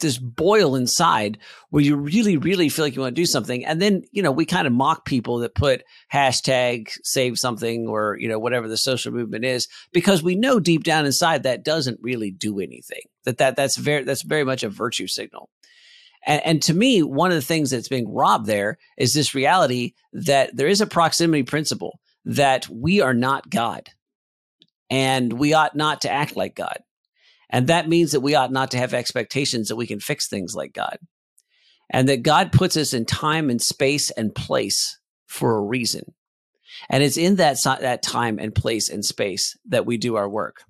this 0.00 0.18
boil 0.18 0.74
inside 0.74 1.38
where 1.70 1.82
you 1.82 1.96
really, 1.96 2.36
really 2.36 2.68
feel 2.68 2.84
like 2.84 2.94
you 2.94 3.02
want 3.02 3.14
to 3.14 3.20
do 3.20 3.26
something. 3.26 3.64
And 3.64 3.80
then, 3.80 4.02
you 4.12 4.22
know, 4.22 4.32
we 4.32 4.44
kind 4.44 4.66
of 4.66 4.72
mock 4.72 5.04
people 5.04 5.38
that 5.38 5.54
put 5.54 5.84
hashtag 6.12 6.90
save 7.02 7.38
something 7.38 7.86
or, 7.86 8.16
you 8.18 8.28
know, 8.28 8.38
whatever 8.38 8.68
the 8.68 8.76
social 8.76 9.12
movement 9.12 9.44
is, 9.44 9.68
because 9.92 10.22
we 10.22 10.34
know 10.34 10.60
deep 10.60 10.84
down 10.84 11.06
inside 11.06 11.44
that 11.44 11.64
doesn't 11.64 12.00
really 12.02 12.30
do 12.30 12.60
anything. 12.60 13.02
That 13.24 13.38
that 13.38 13.56
that's 13.56 13.76
very 13.76 14.04
that's 14.04 14.22
very 14.22 14.44
much 14.44 14.62
a 14.62 14.68
virtue 14.68 15.06
signal. 15.06 15.48
And, 16.26 16.44
and 16.44 16.62
to 16.64 16.74
me, 16.74 17.02
one 17.02 17.30
of 17.30 17.36
the 17.36 17.42
things 17.42 17.70
that's 17.70 17.88
being 17.88 18.12
robbed 18.12 18.46
there 18.46 18.78
is 18.96 19.14
this 19.14 19.34
reality 19.34 19.94
that 20.12 20.56
there 20.56 20.68
is 20.68 20.80
a 20.80 20.86
proximity 20.86 21.42
principle 21.42 22.00
that 22.24 22.68
we 22.68 23.00
are 23.00 23.14
not 23.14 23.50
God 23.50 23.90
and 24.90 25.32
we 25.32 25.54
ought 25.54 25.76
not 25.76 26.02
to 26.02 26.10
act 26.10 26.36
like 26.36 26.54
God. 26.54 26.78
And 27.54 27.68
that 27.68 27.88
means 27.88 28.10
that 28.10 28.20
we 28.20 28.34
ought 28.34 28.50
not 28.50 28.72
to 28.72 28.78
have 28.78 28.92
expectations 28.92 29.68
that 29.68 29.76
we 29.76 29.86
can 29.86 30.00
fix 30.00 30.26
things 30.26 30.56
like 30.56 30.72
God. 30.72 30.98
And 31.88 32.08
that 32.08 32.24
God 32.24 32.50
puts 32.50 32.76
us 32.76 32.92
in 32.92 33.04
time 33.04 33.48
and 33.48 33.62
space 33.62 34.10
and 34.10 34.34
place 34.34 34.98
for 35.28 35.56
a 35.56 35.62
reason. 35.62 36.14
And 36.90 37.04
it's 37.04 37.16
in 37.16 37.36
that, 37.36 37.58
that 37.62 38.02
time 38.02 38.40
and 38.40 38.52
place 38.52 38.90
and 38.90 39.04
space 39.04 39.56
that 39.66 39.86
we 39.86 39.98
do 39.98 40.16
our 40.16 40.28
work. 40.28 40.64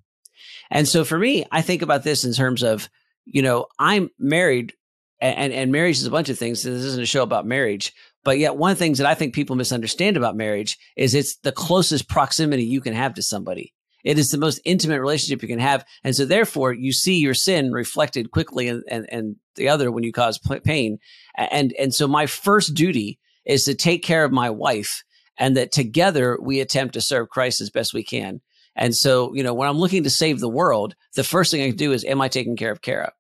And 0.71 0.87
so 0.87 1.05
for 1.05 1.19
me, 1.19 1.47
I 1.51 1.63
think 1.63 1.81
about 1.81 2.05
this 2.05 2.23
in 2.23 2.35
terms 2.35 2.63
of, 2.63 2.91
you 3.25 3.41
know, 3.41 3.65
I'm 3.79 4.11
married 4.19 4.75
and, 5.23 5.55
and 5.55 5.73
marriage 5.73 5.97
is 5.97 6.07
a 6.07 6.11
bunch 6.11 6.29
of 6.29 6.38
things. 6.38 6.64
This 6.64 6.85
isn't 6.85 7.03
a 7.03 7.07
show 7.07 7.23
about 7.23 7.47
marriage, 7.47 7.95
but 8.25 8.38
yet 8.38 8.57
one 8.57 8.73
of 8.73 8.76
the 8.76 8.85
things 8.85 8.99
that 8.99 9.07
I 9.07 9.14
think 9.14 9.35
people 9.35 9.57
misunderstand 9.57 10.19
about 10.19 10.37
marriage 10.37 10.76
is 10.97 11.14
it's 11.14 11.37
the 11.38 11.53
closest 11.53 12.11
proximity 12.11 12.64
you 12.64 12.83
can 12.83 12.93
have 12.93 13.14
to 13.14 13.23
somebody. 13.23 13.74
It 14.04 14.18
is 14.18 14.30
the 14.30 14.38
most 14.38 14.61
intimate 14.64 15.00
relationship 15.00 15.42
you 15.42 15.49
can 15.49 15.58
have. 15.58 15.84
And 16.04 16.14
so 16.14 16.26
therefore 16.26 16.73
you 16.73 16.92
see 16.92 17.18
your 17.18 17.34
sin 17.34 17.73
reflected 17.73 18.30
quickly 18.30 18.68
and, 18.68 18.84
and, 18.88 19.06
and 19.11 19.37
the 19.56 19.70
other 19.70 19.90
when 19.90 20.04
you 20.04 20.12
cause 20.12 20.38
pain. 20.64 20.99
And, 21.37 21.73
and 21.78 21.92
so 21.92 22.06
my 22.06 22.26
first 22.26 22.75
duty 22.75 23.18
is 23.44 23.64
to 23.64 23.75
take 23.75 24.02
care 24.02 24.25
of 24.25 24.32
my 24.32 24.50
wife 24.50 25.02
and 25.38 25.56
that 25.56 25.73
together 25.73 26.38
we 26.40 26.61
attempt 26.61 26.94
to 26.94 27.00
serve 27.00 27.30
Christ 27.30 27.61
as 27.61 27.70
best 27.70 27.94
we 27.94 28.04
can. 28.04 28.40
And 28.76 28.94
so, 28.94 29.34
you 29.34 29.42
know, 29.42 29.54
when 29.54 29.68
I'm 29.68 29.78
looking 29.78 30.04
to 30.04 30.11
save 30.11 30.40
the 30.40 30.49
world, 30.49 30.94
the 31.14 31.25
first 31.25 31.50
thing 31.50 31.62
I 31.62 31.70
do 31.70 31.92
is, 31.92 32.04
am 32.04 32.20
I 32.20 32.28
taking 32.28 32.56
care 32.56 32.73
of 32.73 32.82
Kara? 32.82 33.12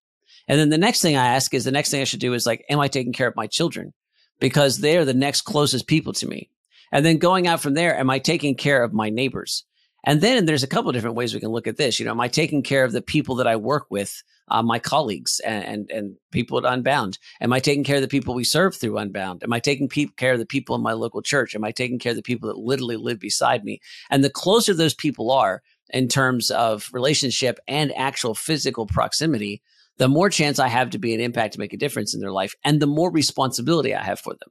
And 0.48 0.60
then 0.60 0.68
the 0.68 0.78
next 0.78 1.00
thing 1.00 1.16
I 1.16 1.28
ask 1.28 1.54
is 1.54 1.64
the 1.64 1.72
next 1.72 1.90
thing 1.90 2.02
I 2.02 2.04
should 2.04 2.20
do 2.20 2.34
is 2.34 2.46
like, 2.46 2.64
am 2.68 2.80
I 2.80 2.88
taking 2.88 3.12
care 3.12 3.28
of 3.28 3.36
my 3.36 3.46
children? 3.46 3.94
Because 4.40 4.78
they're 4.78 5.04
the 5.04 5.14
next 5.14 5.42
closest 5.42 5.86
people 5.86 6.12
to 6.14 6.26
me. 6.26 6.50
And 6.92 7.04
then 7.04 7.18
going 7.18 7.46
out 7.46 7.60
from 7.60 7.74
there, 7.74 7.96
am 7.96 8.10
I 8.10 8.18
taking 8.18 8.54
care 8.56 8.82
of 8.82 8.92
my 8.92 9.10
neighbors? 9.10 9.64
And 10.04 10.20
then 10.20 10.44
there's 10.44 10.62
a 10.62 10.68
couple 10.68 10.90
of 10.90 10.94
different 10.94 11.16
ways 11.16 11.32
we 11.32 11.40
can 11.40 11.50
look 11.50 11.66
at 11.66 11.78
this. 11.78 11.98
You 11.98 12.04
know, 12.04 12.12
am 12.12 12.20
I 12.20 12.28
taking 12.28 12.62
care 12.62 12.84
of 12.84 12.92
the 12.92 13.02
people 13.02 13.36
that 13.36 13.46
I 13.46 13.56
work 13.56 13.86
with, 13.90 14.22
uh, 14.48 14.62
my 14.62 14.78
colleagues 14.78 15.40
and, 15.40 15.64
and, 15.64 15.90
and 15.90 16.16
people 16.30 16.58
at 16.58 16.70
Unbound? 16.70 17.18
Am 17.40 17.52
I 17.52 17.58
taking 17.58 17.84
care 17.84 17.96
of 17.96 18.02
the 18.02 18.08
people 18.08 18.34
we 18.34 18.44
serve 18.44 18.76
through 18.76 18.98
Unbound? 18.98 19.42
Am 19.42 19.52
I 19.52 19.60
taking 19.60 19.88
pe- 19.88 20.06
care 20.16 20.34
of 20.34 20.38
the 20.38 20.46
people 20.46 20.76
in 20.76 20.82
my 20.82 20.92
local 20.92 21.22
church? 21.22 21.54
Am 21.54 21.64
I 21.64 21.72
taking 21.72 21.98
care 21.98 22.10
of 22.10 22.16
the 22.16 22.22
people 22.22 22.48
that 22.48 22.58
literally 22.58 22.96
live 22.96 23.18
beside 23.18 23.64
me? 23.64 23.80
And 24.10 24.22
the 24.22 24.30
closer 24.30 24.74
those 24.74 24.94
people 24.94 25.30
are 25.30 25.62
in 25.90 26.08
terms 26.08 26.50
of 26.50 26.90
relationship 26.92 27.58
and 27.66 27.96
actual 27.96 28.34
physical 28.34 28.86
proximity, 28.86 29.62
the 29.96 30.08
more 30.08 30.28
chance 30.28 30.58
I 30.58 30.68
have 30.68 30.90
to 30.90 30.98
be 30.98 31.14
an 31.14 31.20
impact 31.20 31.54
to 31.54 31.60
make 31.60 31.72
a 31.72 31.78
difference 31.78 32.14
in 32.14 32.20
their 32.20 32.32
life, 32.32 32.54
and 32.64 32.80
the 32.80 32.86
more 32.86 33.10
responsibility 33.10 33.94
I 33.94 34.02
have 34.02 34.20
for 34.20 34.32
them. 34.32 34.50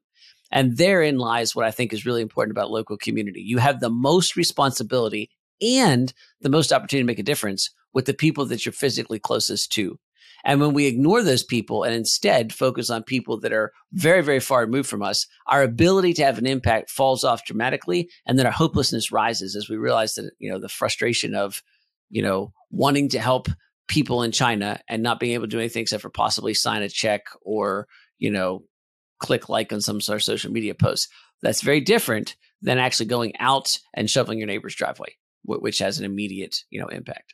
And 0.51 0.77
therein 0.77 1.17
lies 1.17 1.55
what 1.55 1.65
I 1.65 1.72
think 1.72 1.93
is 1.93 2.05
really 2.05 2.22
important 2.22 2.55
about 2.55 2.72
local 2.72 2.98
community. 2.98 3.41
You 3.41 3.57
have 3.57 3.79
the 3.79 3.89
most 3.89 4.36
responsibility 4.36 5.31
and 5.63 6.13
the 6.41 6.50
most 6.50 6.72
opportunity 6.72 7.03
to 7.03 7.08
make 7.08 7.20
a 7.20 7.24
difference 7.24 7.70
with 7.93 8.05
the 8.05 8.13
people 8.13 8.46
that 8.46 8.65
you're 8.65 8.74
physically 8.74 9.20
closest 9.20 9.72
to. 9.74 10.00
And 10.46 10.60
when 10.60 10.74
we 10.74 10.88
ignore 10.88 11.24
those 11.24 11.43
people 11.43 11.84
and 11.84 11.96
instead 11.96 12.51
focus 12.51 12.89
on 12.89 13.03
people 13.03 13.39
that 13.39 13.53
are 13.53 13.72
very, 13.93 14.22
very 14.22 14.41
far 14.41 14.62
removed 14.62 14.89
from 14.89 15.01
us, 15.01 15.25
our 15.48 15.63
ability 15.63 16.13
to 16.15 16.25
have 16.25 16.38
an 16.38 16.46
impact 16.46 16.89
falls 16.89 17.24
off 17.24 17.46
dramatically. 17.46 18.10
And 18.25 18.38
then 18.38 18.46
our 18.46 18.51
hopelessness 18.51 19.12
rises 19.12 19.55
as 19.55 19.70
we 19.70 19.77
realize 19.77 20.15
that, 20.15 20.32
you 20.39 20.51
know, 20.51 20.60
the 20.60 20.67
frustration 20.67 21.34
of 21.34 21.63
you 22.13 22.22
know, 22.22 22.53
wanting 22.70 23.10
to 23.10 23.20
help 23.20 23.48
people 23.88 24.22
in 24.22 24.32
China 24.32 24.79
and 24.88 25.01
not 25.01 25.20
being 25.20 25.34
able 25.34 25.46
to 25.46 25.50
do 25.50 25.60
anything 25.60 25.82
except 25.82 26.03
for 26.03 26.12
possibly 26.12 26.53
sign 26.53 26.84
a 26.84 26.89
check 26.89 27.24
or, 27.41 27.88
you 28.20 28.29
know, 28.29 28.63
click 29.20 29.50
like 29.50 29.74
on 29.74 29.82
some 29.82 30.00
sort 30.00 30.17
of 30.17 30.24
social 30.24 30.51
media 30.51 30.75
post. 30.75 31.10
That's 31.41 31.62
very 31.62 31.82
different 31.82 32.36
than 32.62 32.77
actually 32.77 33.08
going 33.08 33.34
out 33.39 33.79
and 33.96 34.10
shoveling 34.10 34.38
your 34.38 34.48
neighbor's 34.48 34.75
driveway, 34.75 35.15
which 35.43 35.79
has 35.79 36.00
an 36.00 36.05
immediate, 36.05 36.57
you 36.69 36.79
know, 36.79 36.88
impact. 36.88 37.33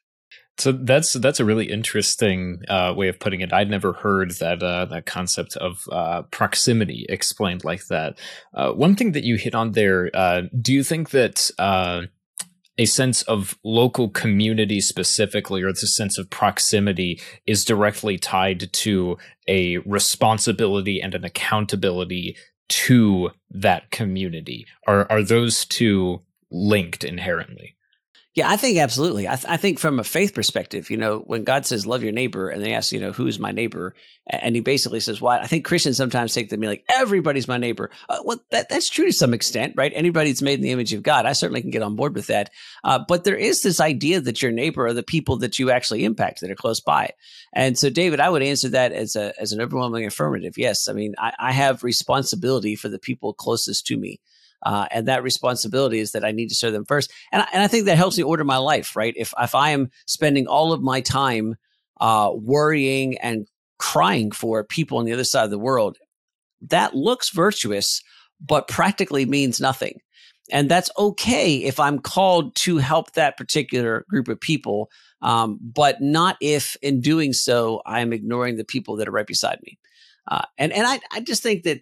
So 0.59 0.73
that's 0.73 1.13
that's 1.13 1.39
a 1.39 1.45
really 1.45 1.71
interesting 1.71 2.59
uh, 2.67 2.93
way 2.95 3.07
of 3.07 3.19
putting 3.19 3.39
it. 3.39 3.53
I'd 3.53 3.69
never 3.69 3.93
heard 3.93 4.31
that 4.39 4.61
uh, 4.61 4.85
that 4.85 5.05
concept 5.05 5.55
of 5.55 5.79
uh, 5.89 6.23
proximity 6.23 7.05
explained 7.07 7.63
like 7.63 7.87
that. 7.87 8.19
Uh, 8.53 8.73
one 8.73 8.95
thing 8.95 9.13
that 9.13 9.23
you 9.23 9.37
hit 9.37 9.55
on 9.55 9.71
there, 9.71 10.11
uh, 10.13 10.41
do 10.61 10.73
you 10.73 10.83
think 10.83 11.11
that 11.11 11.49
uh, 11.57 12.01
a 12.77 12.85
sense 12.85 13.21
of 13.23 13.57
local 13.63 14.09
community 14.09 14.81
specifically, 14.81 15.63
or 15.63 15.71
the 15.71 15.87
sense 15.87 16.17
of 16.17 16.29
proximity, 16.29 17.21
is 17.47 17.63
directly 17.63 18.17
tied 18.17 18.71
to 18.73 19.17
a 19.47 19.77
responsibility 19.79 21.01
and 21.01 21.15
an 21.15 21.23
accountability 21.23 22.35
to 22.67 23.31
that 23.49 23.91
community? 23.91 24.65
Are 24.85 25.09
are 25.09 25.23
those 25.23 25.63
two 25.63 26.21
linked 26.51 27.05
inherently? 27.05 27.77
Yeah, 28.39 28.49
I 28.49 28.55
think 28.55 28.77
absolutely. 28.77 29.27
I, 29.27 29.35
th- 29.35 29.51
I, 29.51 29.57
think 29.57 29.79
from 29.79 29.99
a 29.99 30.03
faith 30.05 30.33
perspective, 30.33 30.89
you 30.89 30.95
know, 30.95 31.19
when 31.19 31.43
God 31.43 31.65
says 31.65 31.85
love 31.85 32.03
your 32.03 32.13
neighbor, 32.13 32.47
and 32.47 32.63
they 32.63 32.71
ask, 32.71 32.93
you 32.93 32.99
know, 33.01 33.11
who's 33.11 33.37
my 33.37 33.51
neighbor, 33.51 33.95
and 34.27 34.55
He 34.55 34.61
basically 34.61 35.01
says, 35.01 35.19
"What?" 35.19 35.41
I 35.41 35.45
think 35.45 35.65
Christians 35.65 35.97
sometimes 35.97 36.33
take 36.33 36.47
to 36.51 36.55
me 36.55 36.69
like 36.69 36.85
everybody's 36.87 37.49
my 37.49 37.57
neighbor. 37.57 37.91
Uh, 38.07 38.19
well, 38.23 38.39
that 38.51 38.69
that's 38.69 38.87
true 38.87 39.07
to 39.07 39.11
some 39.11 39.33
extent, 39.33 39.73
right? 39.75 39.91
Anybody's 39.93 40.41
made 40.41 40.53
in 40.53 40.61
the 40.61 40.71
image 40.71 40.93
of 40.93 41.03
God. 41.03 41.25
I 41.25 41.33
certainly 41.33 41.59
can 41.59 41.69
get 41.69 41.81
on 41.81 41.97
board 41.97 42.15
with 42.15 42.27
that. 42.27 42.49
Uh, 42.81 42.97
but 43.05 43.25
there 43.25 43.35
is 43.35 43.61
this 43.61 43.81
idea 43.81 44.21
that 44.21 44.41
your 44.41 44.53
neighbor 44.53 44.85
are 44.85 44.93
the 44.93 45.03
people 45.03 45.35
that 45.39 45.59
you 45.59 45.69
actually 45.69 46.05
impact 46.05 46.39
that 46.39 46.49
are 46.49 46.55
close 46.55 46.79
by. 46.79 47.11
And 47.51 47.77
so, 47.77 47.89
David, 47.89 48.21
I 48.21 48.29
would 48.29 48.41
answer 48.41 48.69
that 48.69 48.93
as 48.93 49.17
a 49.17 49.33
as 49.37 49.51
an 49.51 49.59
overwhelming 49.59 50.05
affirmative. 50.05 50.57
Yes, 50.57 50.87
I 50.87 50.93
mean, 50.93 51.13
I, 51.17 51.33
I 51.37 51.51
have 51.51 51.83
responsibility 51.83 52.77
for 52.77 52.87
the 52.87 52.99
people 52.99 53.33
closest 53.33 53.85
to 53.87 53.97
me. 53.97 54.21
Uh, 54.63 54.87
and 54.91 55.07
that 55.07 55.23
responsibility 55.23 55.99
is 55.99 56.11
that 56.11 56.25
I 56.25 56.31
need 56.31 56.49
to 56.49 56.55
serve 56.55 56.73
them 56.73 56.85
first. 56.85 57.11
And 57.31 57.41
I, 57.41 57.47
and 57.53 57.63
I 57.63 57.67
think 57.67 57.85
that 57.85 57.97
helps 57.97 58.17
me 58.17 58.23
order 58.23 58.43
my 58.43 58.57
life, 58.57 58.95
right? 58.95 59.13
If, 59.15 59.33
if 59.39 59.55
I 59.55 59.71
am 59.71 59.89
spending 60.05 60.47
all 60.47 60.73
of 60.73 60.81
my 60.81 61.01
time 61.01 61.55
uh, 62.01 62.31
worrying 62.33 63.17
and 63.19 63.47
crying 63.77 64.31
for 64.31 64.63
people 64.63 64.97
on 64.97 65.05
the 65.05 65.13
other 65.13 65.23
side 65.23 65.45
of 65.45 65.49
the 65.49 65.59
world, 65.59 65.97
that 66.61 66.93
looks 66.93 67.29
virtuous, 67.31 68.01
but 68.45 68.67
practically 68.67 69.25
means 69.25 69.61
nothing. 69.61 69.99
And 70.51 70.69
that's 70.69 70.89
okay 70.97 71.57
if 71.57 71.79
I'm 71.79 71.99
called 71.99 72.55
to 72.63 72.77
help 72.77 73.13
that 73.13 73.37
particular 73.37 74.05
group 74.09 74.27
of 74.27 74.39
people, 74.39 74.89
um, 75.21 75.59
but 75.61 76.01
not 76.01 76.37
if 76.41 76.75
in 76.81 77.01
doing 77.01 77.33
so 77.33 77.81
I'm 77.85 78.13
ignoring 78.13 78.57
the 78.57 78.65
people 78.65 78.95
that 78.97 79.07
are 79.07 79.11
right 79.11 79.27
beside 79.27 79.59
me. 79.63 79.77
Uh, 80.27 80.41
and 80.57 80.71
and 80.71 80.85
I, 80.85 80.99
I 81.11 81.21
just 81.21 81.43
think 81.43 81.63
that 81.63 81.81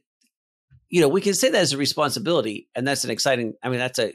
you 0.89 1.01
know, 1.01 1.07
we 1.07 1.21
can 1.21 1.33
say 1.33 1.49
that 1.49 1.61
as 1.61 1.73
a 1.73 1.77
responsibility, 1.77 2.67
and 2.75 2.87
that's 2.87 3.03
an 3.03 3.09
exciting. 3.09 3.53
I 3.63 3.69
mean, 3.69 3.79
that's 3.79 3.99
a 3.99 4.13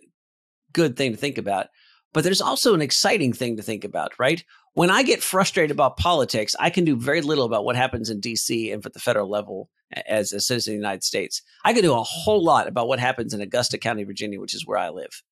good 0.73 0.97
thing 0.97 1.13
to 1.13 1.19
think 1.19 1.39
about. 1.39 1.67
But 2.13 2.25
there's 2.25 2.41
also 2.41 2.75
an 2.75 2.83
exciting 2.83 3.33
thing 3.33 3.57
to 3.57 3.63
think 3.63 3.85
about, 3.85 4.13
right? 4.19 4.45
When 4.75 4.91
I 4.91 5.03
get 5.03 5.23
frustrated 5.23 5.71
about 5.71 5.97
politics, 5.97 6.55
I 6.59 6.71
can 6.71 6.85
do 6.85 6.97
very 6.97 7.23
little 7.23 7.45
about 7.45 7.65
what 7.65 7.77
happens 7.77 8.11
in 8.11 8.21
DC 8.21 8.73
and 8.73 8.85
at 8.85 8.93
the 8.93 9.01
federal 9.01 9.31
level 9.31 9.71
as 10.07 10.33
a 10.33 10.41
citizen 10.41 10.73
of 10.73 10.77
the 10.77 10.83
United 10.83 11.05
States. 11.05 11.43
I 11.65 11.73
can 11.73 11.83
do 11.83 11.95
a 11.95 12.03
whole 12.03 12.43
lot 12.43 12.69
about 12.69 12.89
what 12.89 12.99
happens 12.99 13.35
in 13.35 13.41
Augusta 13.41 13.79
County, 13.79 14.05
Virginia, 14.05 14.41
which 14.41 14.55
is 14.55 14.67
where 14.67 14.79
I 14.79 14.91
live. 14.91 15.23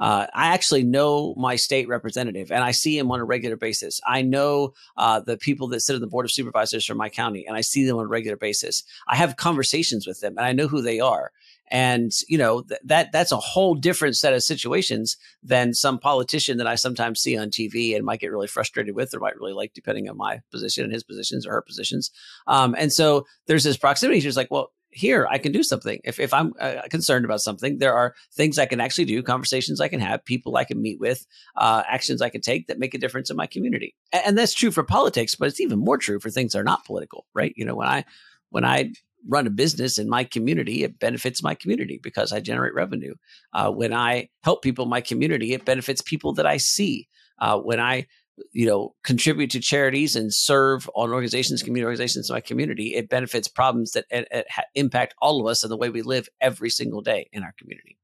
Uh, 0.00 0.26
I 0.34 0.48
actually 0.48 0.82
know 0.82 1.34
my 1.36 1.56
state 1.56 1.86
representative 1.86 2.50
and 2.50 2.64
I 2.64 2.70
see 2.70 2.98
him 2.98 3.10
on 3.10 3.20
a 3.20 3.24
regular 3.24 3.56
basis. 3.56 4.00
I 4.06 4.22
know 4.22 4.72
uh, 4.96 5.20
the 5.20 5.36
people 5.36 5.68
that 5.68 5.80
sit 5.80 5.94
on 5.94 6.00
the 6.00 6.06
board 6.06 6.24
of 6.24 6.32
supervisors 6.32 6.86
for 6.86 6.94
my 6.94 7.10
county 7.10 7.46
and 7.46 7.56
I 7.56 7.60
see 7.60 7.84
them 7.86 7.98
on 7.98 8.06
a 8.06 8.08
regular 8.08 8.36
basis. 8.36 8.82
I 9.06 9.16
have 9.16 9.36
conversations 9.36 10.06
with 10.06 10.20
them 10.20 10.38
and 10.38 10.46
I 10.46 10.52
know 10.52 10.68
who 10.68 10.80
they 10.80 11.00
are. 11.00 11.32
And 11.72 12.10
you 12.26 12.36
know 12.36 12.62
th- 12.62 12.80
that 12.84 13.12
that's 13.12 13.30
a 13.30 13.36
whole 13.36 13.76
different 13.76 14.16
set 14.16 14.34
of 14.34 14.42
situations 14.42 15.16
than 15.40 15.72
some 15.72 16.00
politician 16.00 16.58
that 16.58 16.66
I 16.66 16.74
sometimes 16.74 17.20
see 17.20 17.36
on 17.36 17.50
TV 17.50 17.94
and 17.94 18.04
might 18.04 18.18
get 18.18 18.32
really 18.32 18.48
frustrated 18.48 18.96
with 18.96 19.14
or 19.14 19.20
might 19.20 19.38
really 19.38 19.52
like, 19.52 19.72
depending 19.72 20.08
on 20.08 20.16
my 20.16 20.40
position 20.50 20.82
and 20.82 20.92
his 20.92 21.04
positions 21.04 21.46
or 21.46 21.52
her 21.52 21.62
positions. 21.62 22.10
Um, 22.48 22.74
and 22.76 22.92
so 22.92 23.24
there's 23.46 23.62
this 23.62 23.76
proximity. 23.76 24.18
She's 24.18 24.36
like, 24.36 24.50
well, 24.50 24.72
here 24.92 25.26
I 25.30 25.38
can 25.38 25.52
do 25.52 25.62
something. 25.62 26.00
If, 26.04 26.18
if 26.18 26.34
I'm 26.34 26.52
uh, 26.60 26.82
concerned 26.90 27.24
about 27.24 27.40
something, 27.40 27.78
there 27.78 27.94
are 27.94 28.14
things 28.32 28.58
I 28.58 28.66
can 28.66 28.80
actually 28.80 29.04
do, 29.04 29.22
conversations 29.22 29.80
I 29.80 29.88
can 29.88 30.00
have, 30.00 30.24
people 30.24 30.56
I 30.56 30.64
can 30.64 30.80
meet 30.82 30.98
with, 30.98 31.26
uh, 31.56 31.82
actions 31.86 32.20
I 32.20 32.28
can 32.28 32.40
take 32.40 32.66
that 32.66 32.78
make 32.78 32.94
a 32.94 32.98
difference 32.98 33.30
in 33.30 33.36
my 33.36 33.46
community. 33.46 33.94
And, 34.12 34.22
and, 34.26 34.38
that's 34.38 34.54
true 34.54 34.70
for 34.70 34.82
politics, 34.82 35.34
but 35.34 35.48
it's 35.48 35.60
even 35.60 35.78
more 35.78 35.98
true 35.98 36.18
for 36.18 36.30
things 36.30 36.52
that 36.52 36.60
are 36.60 36.64
not 36.64 36.84
political, 36.84 37.26
right? 37.34 37.52
You 37.56 37.64
know, 37.64 37.76
when 37.76 37.88
I 37.88 38.04
when 38.50 38.64
I 38.64 38.92
run 39.28 39.46
a 39.46 39.50
business 39.50 39.98
in 39.98 40.08
my 40.08 40.24
community, 40.24 40.82
it 40.82 40.98
benefits 40.98 41.42
my 41.42 41.54
community 41.54 42.00
because 42.02 42.32
I 42.32 42.40
generate 42.40 42.74
revenue. 42.74 43.14
Uh, 43.52 43.70
when 43.70 43.92
I 43.92 44.28
help 44.42 44.62
people 44.62 44.84
in 44.84 44.90
my 44.90 45.02
community, 45.02 45.52
it 45.52 45.64
benefits 45.64 46.00
people 46.00 46.32
that 46.34 46.46
I 46.46 46.56
see. 46.56 47.08
Uh, 47.38 47.58
when 47.58 47.80
I 47.80 48.06
you 48.52 48.66
know 48.66 48.94
contribute 49.04 49.50
to 49.50 49.60
charities 49.60 50.16
and 50.16 50.32
serve 50.32 50.88
on 50.94 51.10
organizations 51.10 51.62
community 51.62 51.84
organizations 51.84 52.28
in 52.28 52.34
my 52.34 52.40
community 52.40 52.94
it 52.94 53.08
benefits 53.08 53.48
problems 53.48 53.92
that 53.92 54.04
it, 54.10 54.28
it 54.30 54.46
impact 54.74 55.14
all 55.20 55.40
of 55.40 55.46
us 55.46 55.62
and 55.62 55.70
the 55.70 55.76
way 55.76 55.90
we 55.90 56.02
live 56.02 56.28
every 56.40 56.70
single 56.70 57.00
day 57.00 57.28
in 57.32 57.42
our 57.42 57.54
community. 57.58 57.96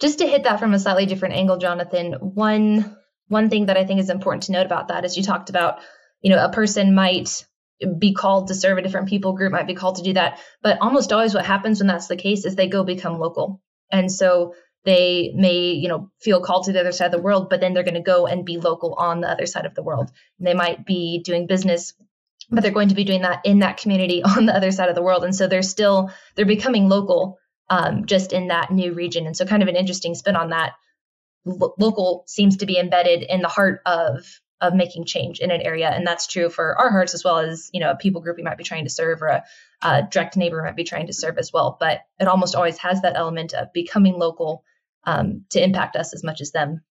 Just 0.00 0.18
to 0.18 0.26
hit 0.26 0.44
that 0.44 0.58
from 0.58 0.72
a 0.72 0.78
slightly 0.78 1.06
different 1.06 1.34
angle 1.34 1.58
jonathan 1.58 2.14
one 2.14 2.96
one 3.28 3.50
thing 3.50 3.66
that 3.66 3.76
i 3.76 3.84
think 3.84 4.00
is 4.00 4.10
important 4.10 4.44
to 4.44 4.52
note 4.52 4.66
about 4.66 4.88
that 4.88 5.04
is 5.04 5.16
you 5.16 5.22
talked 5.22 5.50
about 5.50 5.80
you 6.22 6.30
know 6.30 6.44
a 6.44 6.52
person 6.52 6.94
might 6.94 7.46
be 7.98 8.12
called 8.12 8.48
to 8.48 8.54
serve 8.54 8.76
a 8.76 8.82
different 8.82 9.08
people 9.08 9.32
group 9.32 9.52
might 9.52 9.66
be 9.66 9.74
called 9.74 9.96
to 9.96 10.02
do 10.02 10.12
that 10.12 10.38
but 10.62 10.78
almost 10.80 11.12
always 11.12 11.34
what 11.34 11.46
happens 11.46 11.80
when 11.80 11.86
that's 11.86 12.08
the 12.08 12.16
case 12.16 12.44
is 12.44 12.54
they 12.54 12.68
go 12.68 12.84
become 12.84 13.18
local. 13.18 13.62
And 13.90 14.10
so 14.10 14.54
they 14.84 15.32
may 15.34 15.72
you 15.72 15.88
know 15.88 16.10
feel 16.20 16.40
called 16.40 16.64
to 16.64 16.72
the 16.72 16.80
other 16.80 16.92
side 16.92 17.06
of 17.06 17.12
the 17.12 17.20
world 17.20 17.50
but 17.50 17.60
then 17.60 17.74
they're 17.74 17.82
going 17.82 17.94
to 17.94 18.00
go 18.00 18.26
and 18.26 18.44
be 18.44 18.58
local 18.58 18.94
on 18.94 19.20
the 19.20 19.30
other 19.30 19.46
side 19.46 19.66
of 19.66 19.74
the 19.74 19.82
world. 19.82 20.10
And 20.38 20.46
they 20.46 20.54
might 20.54 20.86
be 20.86 21.22
doing 21.24 21.46
business 21.46 21.94
but 22.50 22.62
they're 22.62 22.72
going 22.72 22.88
to 22.88 22.94
be 22.94 23.04
doing 23.04 23.22
that 23.22 23.40
in 23.44 23.60
that 23.60 23.76
community 23.76 24.22
on 24.36 24.46
the 24.46 24.54
other 24.54 24.70
side 24.70 24.88
of 24.88 24.94
the 24.94 25.02
world. 25.02 25.24
And 25.24 25.34
so 25.34 25.46
they're 25.46 25.62
still 25.62 26.10
they're 26.34 26.46
becoming 26.46 26.88
local 26.88 27.38
um, 27.68 28.06
just 28.06 28.32
in 28.32 28.48
that 28.48 28.70
new 28.70 28.92
region. 28.92 29.26
And 29.26 29.36
so 29.36 29.46
kind 29.46 29.62
of 29.62 29.68
an 29.68 29.76
interesting 29.76 30.14
spin 30.14 30.36
on 30.36 30.50
that. 30.50 30.72
Local 31.46 32.24
seems 32.26 32.58
to 32.58 32.66
be 32.66 32.78
embedded 32.78 33.22
in 33.22 33.40
the 33.40 33.48
heart 33.48 33.80
of 33.86 34.26
of 34.60 34.74
making 34.74 35.06
change 35.06 35.40
in 35.40 35.50
an 35.50 35.62
area. 35.62 35.88
And 35.88 36.06
that's 36.06 36.26
true 36.26 36.50
for 36.50 36.78
our 36.78 36.90
hearts 36.90 37.14
as 37.14 37.24
well 37.24 37.38
as 37.38 37.70
you 37.72 37.80
know 37.80 37.92
a 37.92 37.96
people 37.96 38.20
group 38.20 38.36
we 38.36 38.42
might 38.42 38.58
be 38.58 38.64
trying 38.64 38.84
to 38.84 38.90
serve 38.90 39.22
or 39.22 39.28
a, 39.28 39.44
a 39.80 40.02
direct 40.02 40.36
neighbor 40.36 40.62
might 40.62 40.76
be 40.76 40.84
trying 40.84 41.06
to 41.06 41.14
serve 41.14 41.38
as 41.38 41.50
well. 41.50 41.78
But 41.80 42.00
it 42.18 42.28
almost 42.28 42.54
always 42.54 42.76
has 42.78 43.00
that 43.02 43.16
element 43.16 43.54
of 43.54 43.72
becoming 43.72 44.18
local 44.18 44.64
um, 45.04 45.44
to 45.50 45.62
impact 45.62 45.96
us 45.96 46.14
as 46.14 46.24
much 46.24 46.40
as 46.40 46.52
them. 46.52 46.82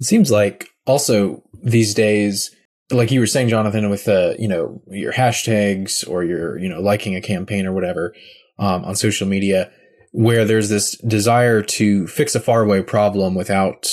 It 0.00 0.04
seems 0.04 0.30
like 0.30 0.68
also 0.86 1.42
these 1.62 1.94
days, 1.94 2.54
like 2.90 3.10
you 3.10 3.20
were 3.20 3.26
saying, 3.26 3.48
Jonathan, 3.48 3.90
with 3.90 4.08
uh, 4.08 4.34
you 4.38 4.48
know 4.48 4.82
your 4.88 5.12
hashtags 5.12 6.08
or 6.08 6.24
your 6.24 6.58
you 6.58 6.68
know 6.68 6.80
liking 6.80 7.16
a 7.16 7.20
campaign 7.20 7.66
or 7.66 7.72
whatever 7.72 8.14
um, 8.58 8.84
on 8.84 8.94
social 8.94 9.26
media, 9.26 9.70
where 10.12 10.44
there's 10.44 10.68
this 10.68 10.96
desire 10.98 11.62
to 11.62 12.06
fix 12.06 12.34
a 12.34 12.40
faraway 12.40 12.82
problem 12.82 13.34
without 13.34 13.88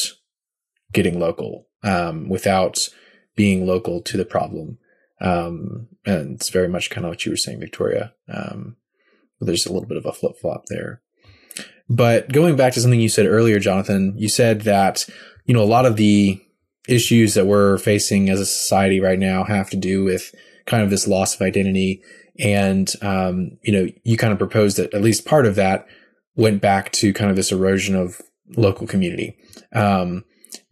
getting 0.91 1.19
local, 1.19 1.67
um, 1.83 2.29
without 2.29 2.89
being 3.35 3.65
local 3.65 4.01
to 4.01 4.17
the 4.17 4.25
problem. 4.25 4.77
Um, 5.21 5.87
and 6.05 6.35
it's 6.35 6.49
very 6.49 6.67
much 6.67 6.89
kind 6.89 7.05
of 7.05 7.09
what 7.09 7.25
you 7.25 7.31
were 7.31 7.37
saying, 7.37 7.59
Victoria. 7.59 8.13
Um, 8.31 8.77
there's 9.39 9.65
a 9.65 9.71
little 9.71 9.87
bit 9.87 9.97
of 9.97 10.05
a 10.05 10.13
flip 10.13 10.33
flop 10.39 10.65
there. 10.67 11.01
But 11.89 12.31
going 12.31 12.55
back 12.55 12.73
to 12.73 12.81
something 12.81 13.01
you 13.01 13.09
said 13.09 13.25
earlier, 13.25 13.59
Jonathan, 13.59 14.13
you 14.15 14.29
said 14.29 14.61
that, 14.61 15.07
you 15.45 15.53
know, 15.53 15.63
a 15.63 15.65
lot 15.65 15.85
of 15.85 15.95
the 15.95 16.41
issues 16.87 17.33
that 17.33 17.47
we're 17.47 17.77
facing 17.77 18.29
as 18.29 18.39
a 18.39 18.45
society 18.45 18.99
right 18.99 19.19
now 19.19 19.43
have 19.43 19.69
to 19.71 19.77
do 19.77 20.03
with 20.03 20.33
kind 20.65 20.83
of 20.83 20.89
this 20.89 21.07
loss 21.07 21.35
of 21.35 21.41
identity. 21.41 22.01
And, 22.37 22.91
um, 23.01 23.57
you 23.63 23.73
know, 23.73 23.87
you 24.03 24.17
kind 24.17 24.31
of 24.31 24.39
proposed 24.39 24.77
that 24.77 24.93
at 24.93 25.01
least 25.01 25.25
part 25.25 25.45
of 25.45 25.55
that 25.55 25.87
went 26.35 26.61
back 26.61 26.91
to 26.93 27.11
kind 27.13 27.29
of 27.29 27.35
this 27.35 27.51
erosion 27.51 27.95
of 27.95 28.21
local 28.55 28.87
community. 28.87 29.35
Um, 29.73 30.23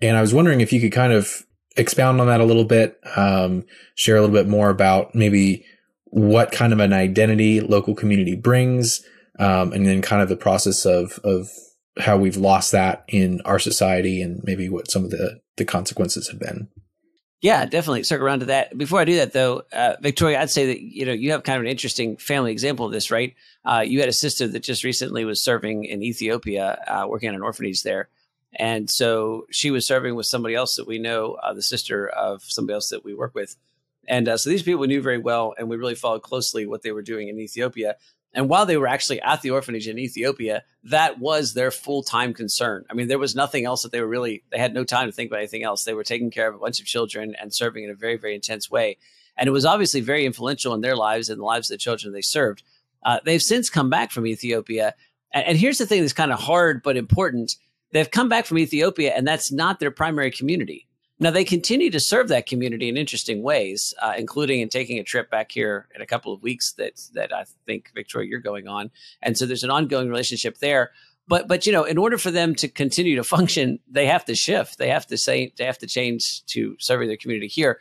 and 0.01 0.15
I 0.15 0.21
was 0.21 0.33
wondering 0.33 0.61
if 0.61 0.71
you 0.71 0.79
could 0.79 0.91
kind 0.91 1.13
of 1.13 1.43
expound 1.75 2.21
on 2.21 2.27
that 2.27 2.41
a 2.41 2.45
little 2.45 2.63
bit, 2.63 2.99
um, 3.15 3.65
share 3.95 4.15
a 4.17 4.21
little 4.21 4.35
bit 4.35 4.47
more 4.47 4.69
about 4.69 5.13
maybe 5.13 5.65
what 6.05 6.51
kind 6.51 6.73
of 6.73 6.79
an 6.79 6.93
identity 6.93 7.59
local 7.59 7.93
community 7.93 8.35
brings, 8.35 9.03
um, 9.39 9.73
and 9.73 9.85
then 9.85 10.01
kind 10.01 10.21
of 10.21 10.29
the 10.29 10.37
process 10.37 10.85
of 10.85 11.19
of 11.23 11.49
how 11.99 12.17
we've 12.17 12.37
lost 12.37 12.71
that 12.71 13.03
in 13.07 13.41
our 13.41 13.59
society 13.59 14.21
and 14.21 14.43
maybe 14.43 14.69
what 14.69 14.91
some 14.91 15.03
of 15.03 15.11
the 15.11 15.39
the 15.57 15.65
consequences 15.65 16.29
have 16.29 16.39
been. 16.39 16.67
Yeah, 17.41 17.65
definitely 17.65 18.03
circle 18.03 18.25
around 18.25 18.39
to 18.39 18.45
that. 18.47 18.75
Before 18.75 18.99
I 18.99 19.05
do 19.05 19.17
that, 19.17 19.31
though, 19.31 19.61
uh, 19.71 19.95
Victoria, 20.01 20.41
I'd 20.41 20.49
say 20.49 20.65
that 20.67 20.81
you 20.81 21.05
know 21.05 21.13
you 21.13 21.31
have 21.31 21.43
kind 21.43 21.57
of 21.57 21.63
an 21.63 21.69
interesting 21.69 22.17
family 22.17 22.51
example 22.51 22.87
of 22.87 22.91
this, 22.91 23.11
right? 23.11 23.35
Uh, 23.63 23.83
you 23.85 23.99
had 23.99 24.09
a 24.09 24.13
sister 24.13 24.47
that 24.47 24.63
just 24.63 24.83
recently 24.83 25.23
was 25.23 25.43
serving 25.43 25.85
in 25.85 26.01
Ethiopia, 26.01 26.81
uh, 26.87 27.05
working 27.07 27.29
on 27.29 27.35
an 27.35 27.43
orphanage 27.43 27.83
there, 27.83 28.09
And 28.53 28.89
so 28.89 29.45
she 29.51 29.69
was 29.69 29.85
serving 29.85 30.15
with 30.15 30.25
somebody 30.25 30.55
else 30.55 30.75
that 30.75 30.87
we 30.87 30.97
know, 30.97 31.33
uh, 31.43 31.53
the 31.53 31.61
sister 31.61 32.07
of 32.07 32.41
somebody 32.43 32.73
else 32.73 32.89
that 32.89 33.03
we 33.03 33.13
work 33.13 33.35
with. 33.35 33.55
And 34.07 34.27
uh, 34.27 34.37
so 34.37 34.49
these 34.49 34.63
people 34.63 34.81
we 34.81 34.87
knew 34.87 35.01
very 35.01 35.17
well, 35.17 35.53
and 35.57 35.69
we 35.69 35.77
really 35.77 35.95
followed 35.95 36.23
closely 36.23 36.65
what 36.65 36.81
they 36.81 36.91
were 36.91 37.01
doing 37.01 37.27
in 37.27 37.39
Ethiopia. 37.39 37.97
And 38.37 38.47
while 38.47 38.67
they 38.67 38.77
were 38.77 38.87
actually 38.87 39.19
at 39.21 39.41
the 39.41 39.49
orphanage 39.49 39.87
in 39.87 39.97
Ethiopia, 39.97 40.63
that 40.83 41.17
was 41.17 41.55
their 41.55 41.71
full 41.71 42.03
time 42.03 42.35
concern. 42.35 42.85
I 42.87 42.93
mean, 42.93 43.07
there 43.07 43.17
was 43.17 43.35
nothing 43.35 43.65
else 43.65 43.81
that 43.81 43.91
they 43.91 43.99
were 43.99 44.07
really, 44.07 44.43
they 44.51 44.59
had 44.59 44.75
no 44.75 44.83
time 44.83 45.07
to 45.07 45.11
think 45.11 45.31
about 45.31 45.39
anything 45.39 45.63
else. 45.63 45.83
They 45.83 45.95
were 45.95 46.03
taking 46.03 46.29
care 46.29 46.47
of 46.47 46.53
a 46.53 46.59
bunch 46.59 46.79
of 46.79 46.85
children 46.85 47.35
and 47.41 47.51
serving 47.51 47.83
in 47.83 47.89
a 47.89 47.95
very, 47.95 48.15
very 48.15 48.35
intense 48.35 48.69
way. 48.69 48.97
And 49.37 49.47
it 49.47 49.51
was 49.51 49.65
obviously 49.65 50.01
very 50.01 50.23
influential 50.23 50.75
in 50.75 50.81
their 50.81 50.95
lives 50.95 51.29
and 51.29 51.39
the 51.39 51.45
lives 51.45 51.71
of 51.71 51.73
the 51.73 51.79
children 51.79 52.13
they 52.13 52.21
served. 52.21 52.61
Uh, 53.03 53.19
they've 53.25 53.41
since 53.41 53.71
come 53.71 53.89
back 53.89 54.11
from 54.11 54.27
Ethiopia. 54.27 54.93
And, 55.33 55.47
and 55.47 55.57
here's 55.57 55.79
the 55.79 55.87
thing 55.87 56.01
that's 56.01 56.13
kind 56.13 56.31
of 56.31 56.39
hard 56.39 56.83
but 56.83 56.95
important 56.95 57.55
they've 57.91 58.11
come 58.11 58.29
back 58.29 58.45
from 58.45 58.59
Ethiopia, 58.59 59.13
and 59.15 59.27
that's 59.27 59.51
not 59.51 59.79
their 59.79 59.89
primary 59.91 60.29
community. 60.29 60.86
Now, 61.19 61.31
they 61.31 61.43
continue 61.43 61.89
to 61.89 61.99
serve 61.99 62.27
that 62.27 62.45
community 62.45 62.89
in 62.89 62.97
interesting 62.97 63.41
ways, 63.41 63.93
uh, 64.01 64.13
including 64.17 64.61
in 64.61 64.69
taking 64.69 64.99
a 64.99 65.03
trip 65.03 65.31
back 65.31 65.51
here 65.51 65.87
in 65.95 66.01
a 66.01 66.05
couple 66.05 66.31
of 66.31 66.43
weeks 66.43 66.73
that, 66.73 67.01
that 67.13 67.33
I 67.33 67.45
think, 67.65 67.91
Victoria, 67.95 68.29
you're 68.29 68.39
going 68.39 68.67
on. 68.67 68.91
And 69.21 69.37
so 69.37 69.45
there's 69.45 69.63
an 69.63 69.71
ongoing 69.71 70.09
relationship 70.09 70.59
there 70.59 70.91
but 71.29 71.47
but 71.49 71.65
you 71.65 71.73
know 71.73 71.83
in 71.83 71.97
order 71.97 72.17
for 72.17 72.31
them 72.31 72.55
to 72.55 72.69
continue 72.69 73.17
to 73.17 73.23
function 73.35 73.79
they 73.89 74.05
have 74.05 74.23
to 74.23 74.33
shift 74.33 74.77
they 74.77 74.87
have 74.87 75.05
to 75.05 75.17
say 75.17 75.51
they 75.57 75.65
have 75.65 75.77
to 75.77 75.87
change 75.87 76.45
to 76.45 76.77
serving 76.79 77.09
their 77.09 77.17
community 77.17 77.47
here 77.47 77.79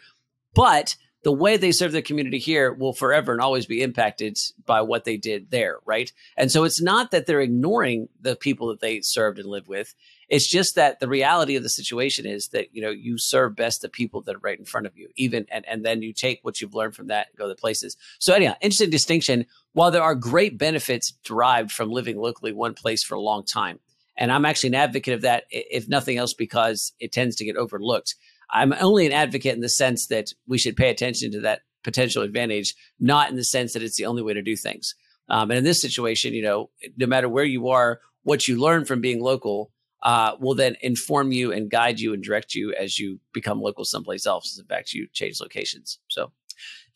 but 0.53 0.97
the 1.27 1.33
way 1.33 1.57
they 1.57 1.73
serve 1.73 1.91
their 1.91 2.03
community 2.03 2.39
here 2.39 2.73
will 2.73 2.93
forever 2.93 3.33
and 3.33 3.41
always 3.41 3.67
be 3.67 3.83
impacted 3.83 4.39
by 4.65 4.81
what 4.81 5.03
they 5.03 5.17
did 5.17 5.51
there, 5.51 5.79
right? 5.85 6.13
And 6.37 6.53
so 6.53 6.63
it's 6.63 6.81
not 6.81 7.11
that 7.11 7.27
they're 7.27 7.41
ignoring 7.41 8.09
the 8.21 8.37
people 8.37 8.69
that 8.69 8.79
they 8.79 9.01
served 9.01 9.41
and 9.41 9.49
lived 9.49 9.67
with. 9.67 9.93
It's 10.29 10.49
just 10.49 10.75
that 10.75 10.99
the 10.99 11.09
reality 11.09 11.55
of 11.55 11.63
the 11.63 11.69
situation 11.69 12.27
is 12.27 12.49
that 12.49 12.75
you 12.75 12.83
know 12.83 12.91
you 12.91 13.17
serve 13.19 13.55
best 13.55 13.83
the 13.83 13.89
people 13.89 14.23
that 14.23 14.35
are 14.35 14.41
right 14.41 14.59
in 14.59 14.65
front 14.65 14.87
of 14.87 14.97
you, 14.97 15.09
even 15.17 15.47
and 15.51 15.65
and 15.69 15.85
then 15.85 16.03
you 16.03 16.13
take 16.13 16.41
what 16.43 16.61
you've 16.61 16.75
learned 16.75 16.97
from 16.97 17.09
that 17.09 17.29
and 17.29 17.39
go 17.39 17.49
to 17.49 17.55
places. 17.55 17.97
So 18.19 18.35
anyhow, 18.35 18.55
interesting 18.61 18.91
distinction. 18.91 19.47
While 19.73 19.91
there 19.91 20.03
are 20.03 20.15
great 20.15 20.59
benefits 20.59 21.13
derived 21.25 21.71
from 21.71 21.91
living 21.91 22.17
locally 22.17 22.53
one 22.53 22.75
place 22.75 23.05
for 23.05 23.15
a 23.15 23.21
long 23.21 23.45
time, 23.45 23.79
and 24.17 24.33
I'm 24.33 24.45
actually 24.45 24.69
an 24.69 24.75
advocate 24.77 25.15
of 25.15 25.21
that, 25.23 25.45
if 25.51 25.89
nothing 25.89 26.17
else, 26.17 26.35
because 26.35 26.93
it 26.99 27.13
tends 27.13 27.37
to 27.37 27.45
get 27.45 27.57
overlooked. 27.57 28.15
I'm 28.51 28.73
only 28.81 29.07
an 29.07 29.13
advocate 29.13 29.55
in 29.55 29.61
the 29.61 29.69
sense 29.69 30.07
that 30.09 30.33
we 30.47 30.59
should 30.59 30.77
pay 30.77 30.91
attention 30.91 31.33
to 31.33 31.41
that 31.41 31.63
potential 31.85 32.23
advantage, 32.23 32.75
not 32.99 33.31
in 33.31 33.37
the 33.37 33.45
sense 33.45 33.73
that 33.73 33.83
it's 33.83 33.97
the 33.97 34.07
only 34.07 34.23
way 34.23 34.35
to 34.35 34.43
do 34.43 34.57
things. 34.57 34.95
Um, 35.29 35.51
and 35.51 35.59
in 35.59 35.65
this 35.65 35.81
situation, 35.81 36.35
you 36.35 36.43
know, 36.43 36.71
no 36.97 37.07
matter 37.07 37.29
where 37.29 37.45
you 37.45 37.69
are, 37.69 38.01
what 38.23 38.49
you 38.49 38.61
learn 38.61 38.85
from 38.85 39.01
being 39.01 39.21
local 39.21 39.71
uh, 40.03 40.33
will 40.39 40.55
then 40.55 40.77
inform 40.81 41.33
you 41.33 41.53
and 41.53 41.71
guide 41.71 41.99
you 42.01 42.13
and 42.13 42.23
direct 42.23 42.55
you 42.55 42.73
as 42.75 42.99
you 42.99 43.19
become 43.33 43.61
local 43.61 43.85
someplace 43.85 44.27
else. 44.27 44.59
In 44.59 44.67
fact, 44.67 44.93
you 44.93 45.09
change 45.13 45.41
locations. 45.41 45.99
So, 46.09 46.33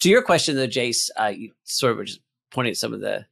to 0.00 0.09
your 0.09 0.23
question, 0.23 0.57
though, 0.57 0.66
Jace, 0.66 1.11
uh, 1.19 1.33
you 1.35 1.52
sort 1.64 1.99
of 1.99 2.07
just 2.07 2.21
pointing 2.50 2.73
at 2.73 2.76
some 2.76 2.95
of 2.95 3.00
the 3.00 3.26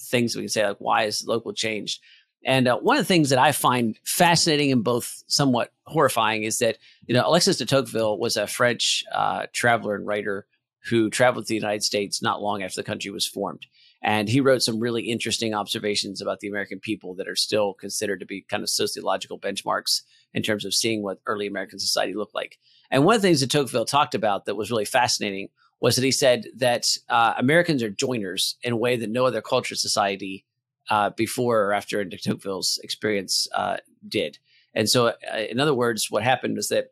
things 0.00 0.34
we 0.34 0.42
can 0.42 0.48
say, 0.48 0.66
like 0.66 0.76
why 0.78 1.04
is 1.04 1.24
local 1.26 1.52
changed? 1.52 2.00
And 2.44 2.68
uh, 2.68 2.78
one 2.78 2.96
of 2.96 3.02
the 3.02 3.08
things 3.08 3.30
that 3.30 3.38
I 3.38 3.52
find 3.52 3.98
fascinating 4.04 4.70
and 4.70 4.84
both 4.84 5.22
somewhat 5.26 5.72
horrifying 5.86 6.42
is 6.42 6.58
that, 6.58 6.76
you 7.06 7.14
know, 7.14 7.26
Alexis 7.26 7.56
de 7.56 7.64
Tocqueville 7.64 8.18
was 8.18 8.36
a 8.36 8.46
French 8.46 9.02
uh, 9.12 9.46
traveler 9.52 9.94
and 9.94 10.06
writer 10.06 10.46
who 10.90 11.08
traveled 11.08 11.46
to 11.46 11.48
the 11.48 11.54
United 11.54 11.82
States 11.82 12.22
not 12.22 12.42
long 12.42 12.62
after 12.62 12.80
the 12.80 12.84
country 12.84 13.10
was 13.10 13.26
formed. 13.26 13.66
And 14.04 14.28
he 14.28 14.40
wrote 14.40 14.60
some 14.60 14.80
really 14.80 15.04
interesting 15.04 15.54
observations 15.54 16.20
about 16.20 16.40
the 16.40 16.48
American 16.48 16.78
people 16.78 17.14
that 17.14 17.26
are 17.26 17.34
still 17.34 17.72
considered 17.72 18.20
to 18.20 18.26
be 18.26 18.42
kind 18.42 18.62
of 18.62 18.68
sociological 18.68 19.38
benchmarks 19.38 20.02
in 20.34 20.42
terms 20.42 20.66
of 20.66 20.74
seeing 20.74 21.02
what 21.02 21.20
early 21.26 21.46
American 21.46 21.78
society 21.78 22.12
looked 22.12 22.34
like. 22.34 22.58
And 22.90 23.04
one 23.04 23.16
of 23.16 23.22
the 23.22 23.28
things 23.28 23.40
that 23.40 23.50
Tocqueville 23.50 23.86
talked 23.86 24.14
about 24.14 24.44
that 24.44 24.56
was 24.56 24.70
really 24.70 24.84
fascinating 24.84 25.48
was 25.80 25.96
that 25.96 26.04
he 26.04 26.12
said 26.12 26.44
that 26.56 26.86
uh, 27.08 27.32
Americans 27.38 27.82
are 27.82 27.88
joiners 27.88 28.58
in 28.62 28.74
a 28.74 28.76
way 28.76 28.96
that 28.96 29.08
no 29.08 29.24
other 29.24 29.40
culture 29.40 29.74
society 29.74 30.44
uh, 30.90 31.08
before 31.16 31.62
or 31.62 31.72
after 31.72 32.04
Tocqueville's 32.04 32.78
experience 32.84 33.48
uh, 33.54 33.78
did. 34.06 34.38
And 34.74 34.88
so, 34.88 35.08
uh, 35.08 35.14
in 35.48 35.60
other 35.60 35.74
words, 35.74 36.10
what 36.10 36.22
happened 36.22 36.56
was 36.56 36.68
that 36.68 36.88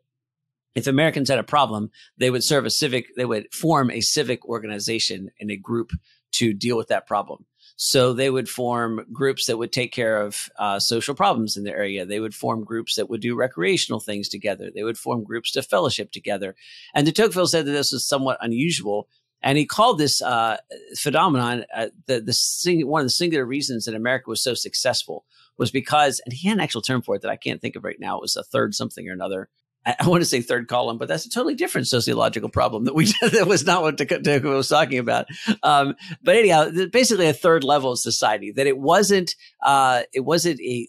if 0.73 0.87
Americans 0.87 1.29
had 1.29 1.37
a 1.37 1.43
problem, 1.43 1.91
they 2.17 2.31
would 2.31 2.43
serve 2.43 2.65
a 2.65 2.71
civic, 2.71 3.15
they 3.15 3.25
would 3.25 3.53
form 3.53 3.91
a 3.91 4.01
civic 4.01 4.43
organization 4.47 5.29
in 5.37 5.51
a 5.51 5.57
group 5.57 5.91
to 6.33 6.53
deal 6.53 6.77
with 6.77 6.89
that 6.89 7.07
problem. 7.07 7.45
So 7.75 8.13
they 8.13 8.29
would 8.29 8.47
form 8.47 9.05
groups 9.11 9.47
that 9.47 9.57
would 9.57 9.71
take 9.71 9.91
care 9.91 10.21
of 10.21 10.49
uh, 10.59 10.79
social 10.79 11.15
problems 11.15 11.57
in 11.57 11.63
the 11.63 11.71
area. 11.71 12.05
They 12.05 12.19
would 12.19 12.35
form 12.35 12.63
groups 12.63 12.95
that 12.95 13.09
would 13.09 13.21
do 13.21 13.35
recreational 13.35 13.99
things 13.99 14.29
together. 14.29 14.69
They 14.73 14.83
would 14.83 14.97
form 14.97 15.23
groups 15.23 15.51
to 15.51 15.63
fellowship 15.63 16.11
together. 16.11 16.55
And 16.93 17.05
de 17.05 17.11
Tocqueville 17.11 17.47
said 17.47 17.65
that 17.65 17.71
this 17.71 17.91
was 17.91 18.07
somewhat 18.07 18.37
unusual 18.41 19.07
and 19.43 19.57
he 19.57 19.65
called 19.65 19.97
this 19.97 20.21
uh, 20.21 20.57
phenomenon 20.97 21.65
uh, 21.75 21.87
the 22.07 22.21
the 22.21 22.33
sing- 22.33 22.87
one 22.87 23.01
of 23.01 23.05
the 23.05 23.11
singular 23.11 23.45
reasons 23.45 23.85
that 23.85 23.93
America 23.93 24.29
was 24.29 24.41
so 24.41 24.53
successful 24.53 25.25
was 25.57 25.69
because, 25.69 26.21
and 26.25 26.33
he 26.33 26.47
had 26.47 26.57
an 26.57 26.63
actual 26.63 26.81
term 26.81 27.01
for 27.01 27.15
it 27.15 27.21
that 27.21 27.29
I 27.29 27.35
can't 27.35 27.61
think 27.61 27.75
of 27.75 27.83
right 27.83 27.99
now. 27.99 28.17
It 28.17 28.21
was 28.21 28.37
a 28.37 28.43
third 28.43 28.73
something 28.73 29.07
or 29.07 29.11
another. 29.11 29.49
I, 29.85 30.07
want 30.07 30.21
to 30.21 30.25
say 30.25 30.41
third 30.41 30.67
column, 30.67 30.97
but 30.97 31.07
that's 31.07 31.25
a 31.25 31.29
totally 31.29 31.55
different 31.55 31.87
sociological 31.87 32.49
problem 32.49 32.85
that 32.85 32.95
we 32.95 33.05
that 33.21 33.47
was 33.47 33.65
not 33.65 33.81
what 33.81 33.97
Tocqueville 33.97 34.55
was 34.55 34.69
talking 34.69 34.99
about. 34.99 35.27
Um, 35.61 35.95
but 36.21 36.35
anyhow, 36.35 36.69
basically 36.91 37.27
a 37.27 37.33
third 37.33 37.63
level 37.63 37.91
of 37.91 37.99
society 37.99 38.51
that 38.51 38.67
it 38.67 38.77
wasn't 38.77 39.35
uh, 39.61 40.03
it 40.13 40.21
wasn't 40.21 40.59
a 40.61 40.87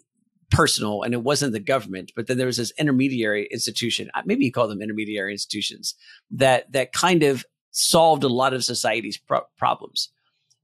personal 0.51 1.03
and 1.03 1.15
it 1.15 1.23
wasn't 1.23 1.53
the 1.53 1.59
government 1.59 2.13
but 2.15 2.29
then 2.29 2.37
there 2.37 2.47
was 2.47 2.59
this 2.59 2.71
intermediary 2.79 3.49
institution 3.51 4.09
uh, 4.15 4.23
maybe 4.25 4.45
you 4.45 4.53
call 4.53 4.69
them 4.69 4.83
intermediary 4.83 5.33
institutions 5.33 5.97
that 6.31 6.71
that 6.71 6.93
kind 6.93 7.25
of 7.25 7.45
solved 7.75 8.23
a 8.25 8.29
lot 8.29 8.55
of 8.55 8.65
society's 8.65 9.19
pro- 9.19 9.47
problems. 9.59 10.11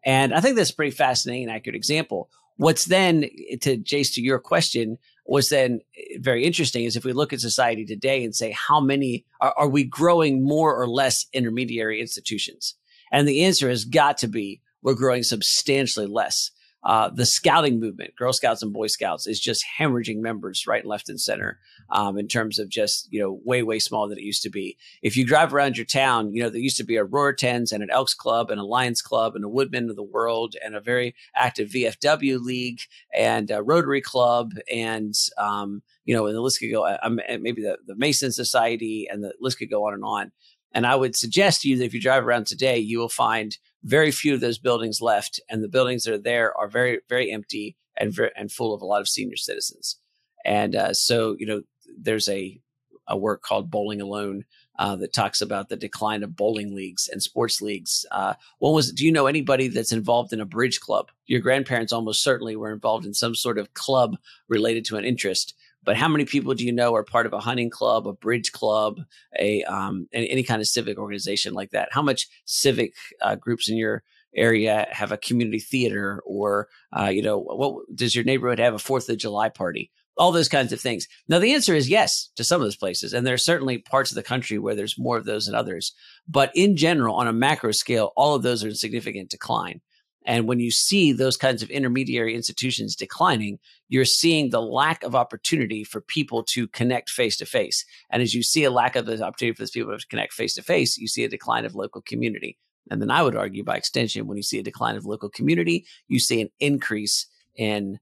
And 0.05 0.33
I 0.33 0.41
think 0.41 0.57
that's 0.57 0.71
a 0.71 0.75
pretty 0.75 0.93
fascinating 0.93 1.49
and 1.49 1.53
accurate 1.53 1.77
example. 1.77 2.31
What's 2.57 2.87
then, 2.87 3.23
to 3.63 3.77
Jace, 3.77 4.15
to 4.15 4.23
your 4.23 4.39
question, 4.39 4.97
was 5.31 5.49
then 5.49 5.81
eh, 5.97 6.19
very 6.19 6.45
interesting 6.45 6.85
is 6.85 6.97
if 6.97 7.05
we 7.05 7.13
look 7.13 7.33
at 7.33 7.41
society 7.41 7.87
today 7.87 8.25
and 8.25 8.35
say, 8.35 8.51
how 8.51 8.81
many 8.81 9.25
are, 9.41 9.55
are 9.57 9.69
we 9.69 9.85
growing 9.85 10.45
more 10.45 10.75
or 10.75 10.89
less 10.89 11.25
intermediary 11.33 12.01
institutions? 12.01 12.75
And 13.13 13.27
the 13.27 13.45
answer 13.45 13.71
has 13.71 13.85
got 13.85 14.19
to 14.19 14.29
be 14.29 14.61
we're 14.83 14.95
growing 14.95 15.23
substantially 15.23 16.07
less. 16.07 16.51
Uh, 16.83 17.11
the 17.11 17.27
scouting 17.27 17.79
movement, 17.79 18.17
Girl 18.17 18.33
Scouts 18.33 18.63
and 18.63 18.73
Boy 18.73 18.87
Scouts, 18.87 19.27
is 19.27 19.39
just 19.39 19.65
hemorrhaging 19.79 20.21
members 20.21 20.67
right, 20.67 20.83
and 20.83 20.89
left, 20.89 21.09
and 21.11 21.21
center 21.21 21.59
um, 21.91 22.19
in 22.19 22.27
terms 22.27 22.59
of 22.59 22.69
just 22.69 23.09
you 23.11 23.21
know 23.21 23.41
way 23.45 23.63
way 23.63 23.79
smaller 23.79 24.09
than 24.09 24.19
it 24.19 24.25
used 24.25 24.43
to 24.43 24.51
be. 24.51 24.79
If 25.03 25.17
you 25.17 25.27
drive 25.27 25.53
around 25.53 25.77
your 25.77 25.85
town, 25.85 26.33
you 26.33 26.43
know 26.43 26.49
there 26.49 26.61
used 26.61 26.79
to 26.79 26.85
be 26.85 26.97
a 26.97 27.05
Ruritans 27.05 27.73
and 27.73 27.83
an 27.83 27.91
Elks 27.91 28.15
Club 28.15 28.51
and 28.51 28.61
a 28.61 28.65
Lions 28.65 29.03
Club 29.03 29.37
and 29.37 29.45
a 29.45 29.49
Woodmen 29.49 29.91
of 29.91 29.97
the 29.97 30.03
World 30.03 30.55
and 30.65 30.75
a 30.75 30.81
very 30.81 31.15
active 31.35 31.69
VFW 31.69 32.41
league 32.41 32.81
and 33.15 33.51
a 33.51 33.63
Rotary 33.63 34.01
Club 34.01 34.53
and 34.73 35.15
um, 35.37 35.83
you 36.05 36.15
know 36.15 36.27
and 36.27 36.35
the 36.35 36.41
list 36.41 36.61
could 36.61 36.73
go. 36.73 36.97
Um, 37.03 37.21
maybe 37.41 37.63
the 37.63 37.77
the 37.87 37.97
Mason 37.97 38.33
Society 38.33 39.07
and 39.11 39.23
the 39.23 39.35
list 39.41 39.59
could 39.59 39.71
go 39.71 39.87
on 39.87 39.95
and 39.95 40.05
on. 40.05 40.33
And 40.73 40.87
I 40.87 40.95
would 40.95 41.17
suggest 41.17 41.63
to 41.63 41.69
you 41.69 41.77
that 41.79 41.85
if 41.85 41.95
you 41.95 42.01
drive 42.01 42.25
around 42.25 42.47
today, 42.47 42.79
you 42.79 42.99
will 42.99 43.09
find 43.09 43.59
very 43.83 44.11
few 44.11 44.35
of 44.35 44.41
those 44.41 44.59
buildings 44.59 45.01
left, 45.01 45.41
and 45.49 45.63
the 45.63 45.69
buildings 45.69 46.05
that 46.05 46.15
are 46.15 46.19
there 46.19 46.57
are 46.59 46.69
very, 46.69 47.01
very 47.09 47.31
empty 47.31 47.77
and 47.97 48.13
very, 48.13 48.31
and 48.37 48.53
full 48.53 48.75
of 48.75 48.83
a 48.83 48.87
lot 48.87 49.01
of 49.01 49.09
senior 49.09 49.37
citizens. 49.37 49.97
And 50.45 50.75
uh, 50.77 50.95
so, 50.95 51.37
you 51.39 51.47
know, 51.47 51.63
there's 51.99 52.29
a 52.29 52.61
a 53.09 53.17
work 53.17 53.43
called 53.43 53.71
Bowling 53.71 54.01
Alone 54.01 54.45
uh, 54.79 54.97
that 54.97 55.13
talks 55.13 55.43
about 55.43 55.69
the 55.69 55.77
decline 55.77 56.23
of 56.23 56.37
bowling 56.37 56.75
leagues 56.75 57.09
and 57.09 57.23
sports 57.23 57.61
leagues. 57.61 58.07
Uh, 58.11 58.35
what 58.59 58.71
was? 58.71 58.93
Do 58.93 59.05
you 59.05 59.13
know 59.13 59.27
anybody 59.27 59.69
that's 59.69 59.93
involved 59.93 60.33
in 60.33 60.41
a 60.41 60.47
bridge 60.47 60.81
club? 60.81 61.11
Your 61.27 61.41
grandparents 61.41 61.93
almost 61.93 62.23
certainly 62.23 62.57
were 62.57 62.73
involved 62.73 63.05
in 63.05 63.13
some 63.13 63.35
sort 63.35 63.59
of 63.59 63.75
club 63.75 64.17
related 64.49 64.85
to 64.87 64.97
an 64.97 65.05
interest. 65.05 65.55
But 65.83 65.97
how 65.97 66.09
many 66.09 66.25
people 66.25 66.55
do 66.55 66.65
you 66.65 66.73
know 66.73 66.95
are 66.95 67.05
part 67.05 67.27
of 67.27 67.33
a 67.33 67.41
hunting 67.41 67.71
club, 67.71 68.07
a 68.07 68.13
bridge 68.13 68.53
club, 68.53 69.01
a 69.39 69.63
um, 69.65 70.09
any, 70.13 70.31
any 70.31 70.43
kind 70.43 70.61
of 70.61 70.69
civic 70.69 70.99
organization 70.99 71.55
like 71.55 71.71
that? 71.71 71.89
How 71.93 72.03
much 72.03 72.29
civic 72.45 72.95
uh, 73.23 73.37
groups 73.37 73.69
in 73.69 73.77
your 73.77 74.03
area 74.35 74.87
have 74.91 75.13
a 75.13 75.17
community 75.17 75.59
theater, 75.59 76.23
or 76.25 76.69
uh, 76.97 77.07
you 77.09 77.23
know, 77.23 77.39
what 77.39 77.85
does 77.95 78.15
your 78.15 78.25
neighborhood 78.25 78.59
have 78.59 78.75
a 78.75 78.79
Fourth 78.79 79.09
of 79.09 79.19
July 79.19 79.49
party? 79.49 79.91
All 80.17 80.33
those 80.33 80.49
kinds 80.49 80.73
of 80.73 80.81
things. 80.81 81.07
Now, 81.29 81.39
the 81.39 81.55
answer 81.55 81.75
is 81.75 81.89
yes 81.89 82.31
to 82.37 82.45
some 82.45 82.61
of 82.61 82.67
those 82.67 82.77
places, 82.77 83.15
and 83.15 83.27
there 83.27 83.35
are 83.35 83.39
certainly 83.39 83.79
parts 83.79 84.11
of 84.11 84.17
the 84.17 84.23
country 84.23 84.59
where 84.59 84.75
there's 84.75 84.99
more 84.99 85.17
of 85.17 85.25
those 85.25 85.47
than 85.47 85.55
others. 85.55 85.93
But 86.29 86.51
in 86.55 86.77
general, 86.77 87.17
on 87.17 87.27
a 87.27 87.33
macro 87.33 87.73
scale, 87.73 88.13
all 88.17 88.35
of 88.35 88.43
those 88.43 88.63
are 88.63 88.69
in 88.69 88.75
significant 88.75 89.31
decline. 89.31 89.81
And 90.27 90.47
when 90.47 90.61
you 90.61 90.71
see 90.71 91.13
those 91.13 91.37
kinds 91.37 91.63
of 91.63 91.71
intermediary 91.71 92.35
institutions 92.35 92.95
declining, 92.95 93.59
you're 93.89 94.05
seeing 94.05 94.51
the 94.51 94.61
lack 94.61 95.03
of 95.03 95.15
opportunity 95.15 95.83
for 95.83 96.01
people 96.01 96.43
to 96.45 96.69
connect 96.69 97.09
face 97.11 97.37
to 97.39 97.47
face. 97.47 97.85
And 98.11 98.23
as 98.23 98.35
you 98.35 98.43
see 98.43 98.65
a 98.65 98.71
lack 98.71 98.97
of 98.97 99.07
the 99.07 99.23
opportunity 99.23 99.55
for 99.55 99.63
those 99.63 99.71
people 99.71 99.97
to 99.97 100.07
connect 100.09 100.35
face 100.35 100.55
to 100.55 100.63
face, 100.63 100.99
you 100.99 101.09
see 101.09 101.25
a 101.25 101.29
decline 101.29 101.65
of 101.65 101.75
local 101.75 102.03
community. 102.03 102.59
And 102.91 103.01
then 103.01 103.11
I 103.11 103.23
would 103.23 103.37
argue 103.37 103.65
by 103.65 103.77
extension, 103.77 104.27
when 104.27 104.37
you 104.37 104.43
see 104.43 104.59
a 104.59 104.65
decline 104.65 104.97
of 104.97 105.07
local 105.07 105.31
community, 105.31 105.87
you 106.09 106.19
see 106.19 106.41
an 106.41 106.51
increase 106.59 107.27
in 107.57 107.99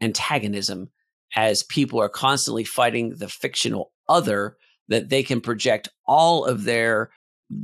antagonism 0.00 0.90
as 1.34 1.62
people 1.62 2.00
are 2.00 2.08
constantly 2.08 2.64
fighting 2.64 3.14
the 3.16 3.28
fictional 3.28 3.92
other 4.08 4.56
that 4.88 5.08
they 5.08 5.22
can 5.22 5.40
project 5.40 5.88
all 6.06 6.44
of 6.44 6.64
their 6.64 7.10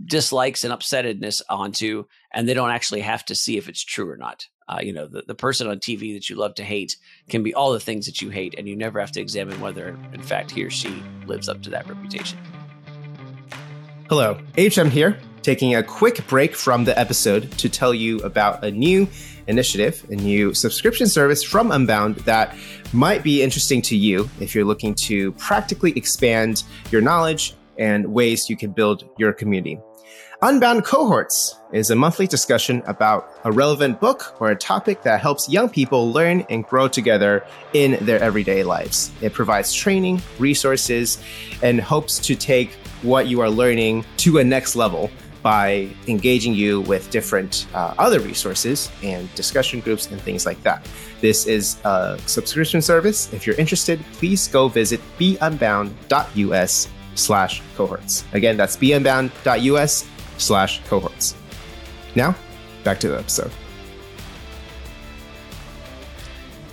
dislikes 0.07 0.65
and 0.65 0.73
upsettedness 0.73 1.43
onto, 1.49 2.05
and 2.33 2.49
they 2.49 2.55
don't 2.55 2.71
actually 2.71 3.01
have 3.01 3.25
to 3.27 3.35
see 3.35 3.57
if 3.57 3.69
it's 3.69 3.85
true 3.85 4.09
or 4.09 4.17
not. 4.17 4.47
Uh, 4.69 4.79
you 4.81 4.93
know, 4.93 5.07
the, 5.07 5.23
the 5.27 5.35
person 5.35 5.67
on 5.67 5.79
TV 5.79 6.15
that 6.15 6.31
you 6.31 6.37
love 6.37 6.55
to 6.55 6.65
hate 6.65 6.97
can 7.29 7.43
be 7.43 7.53
all 7.53 7.73
the 7.73 7.81
things 7.81 8.07
that 8.07 8.23
you 8.23 8.31
hate, 8.31 8.55
and 8.57 8.69
you 8.69 8.77
never 8.77 9.01
have 9.01 9.13
to 9.13 9.21
examine 9.21 9.61
whether, 9.61 9.99
in 10.13 10.23
fact, 10.23 10.51
he 10.51 10.65
or 10.65 10.71
she 10.71 11.03
lives 11.27 11.49
up 11.49 11.63
to 11.63 11.71
that 11.71 11.89
reputation. 11.89 12.39
Hello, 14.09 14.39
HM 14.57 14.91
here, 14.91 15.19
taking 15.43 15.75
a 15.75 15.83
quick 15.83 16.27
break 16.29 16.55
from 16.55 16.85
the 16.85 16.97
episode 16.99 17.51
to 17.53 17.69
tell 17.69 17.93
you 17.93 18.19
about 18.19 18.63
a 18.65 18.71
new 18.71 19.09
initiative, 19.49 20.07
a 20.11 20.15
new 20.15 20.55
subscription 20.55 21.07
service 21.09 21.43
from 21.43 21.73
Unbound 21.73 22.17
that 22.17 22.57
might 22.93 23.23
be 23.23 23.43
interesting 23.43 23.83
to 23.83 23.97
you 23.97 24.29
if 24.39 24.55
you're 24.55 24.65
looking 24.65 24.95
to 24.95 25.33
practically 25.33 25.93
expand 25.93 26.63
your 26.91 27.01
knowledge 27.01 27.55
and 27.79 28.07
ways 28.07 28.49
you 28.49 28.57
can 28.57 28.73
build 28.73 29.09
your 29.19 29.33
community. 29.33 29.79
Unbound 30.45 30.85
Cohorts 30.85 31.57
is 31.73 31.91
a 31.91 31.95
monthly 31.95 32.27
discussion 32.27 32.83
about 32.87 33.31
a 33.45 33.53
relevant 33.53 34.01
book 34.01 34.35
or 34.41 34.51
a 34.51 34.57
topic 34.57 35.03
that 35.03 35.21
helps 35.21 35.49
young 35.49 35.69
people 35.69 36.11
learn 36.11 36.45
and 36.51 36.65
grow 36.65 36.89
together 36.89 37.47
in 37.75 38.05
their 38.05 38.21
everyday 38.21 38.65
lives. 38.65 39.13
It 39.21 39.33
provides 39.33 39.73
training, 39.73 40.21
resources, 40.41 41.23
and 41.63 41.81
hopes 41.81 42.19
to 42.27 42.35
take 42.35 42.73
what 43.03 43.29
you 43.29 43.41
are 43.41 43.51
learning 43.51 44.05
to 44.17 44.39
a 44.39 44.45
next 44.45 44.75
level 44.75 45.13
by 45.43 45.89
engaging 46.09 46.55
you 46.55 46.81
with 46.83 47.09
different 47.11 47.67
uh, 47.73 47.95
other 47.99 48.19
resources 48.19 48.91
and 49.05 49.33
discussion 49.37 49.79
groups 49.79 50.11
and 50.11 50.21
things 50.21 50.45
like 50.45 50.61
that. 50.65 50.85
This 51.21 51.47
is 51.47 51.77
a 51.85 52.19
subscription 52.27 52.83
service. 52.83 53.33
If 53.33 53.47
you're 53.47 53.57
interested, 53.57 54.01
please 54.15 54.49
go 54.49 54.67
visit 54.67 55.01
beunbound.us 55.21 56.89
slash 57.15 57.63
cohorts. 57.77 58.25
Again, 58.33 58.57
that's 58.57 58.77
beunbound.us 58.77 60.09
slash 60.39 60.81
cohorts. 60.89 61.35
Now, 62.15 62.35
back 62.85 63.01
to 63.01 63.09
the 63.09 63.19
episode. 63.19 63.51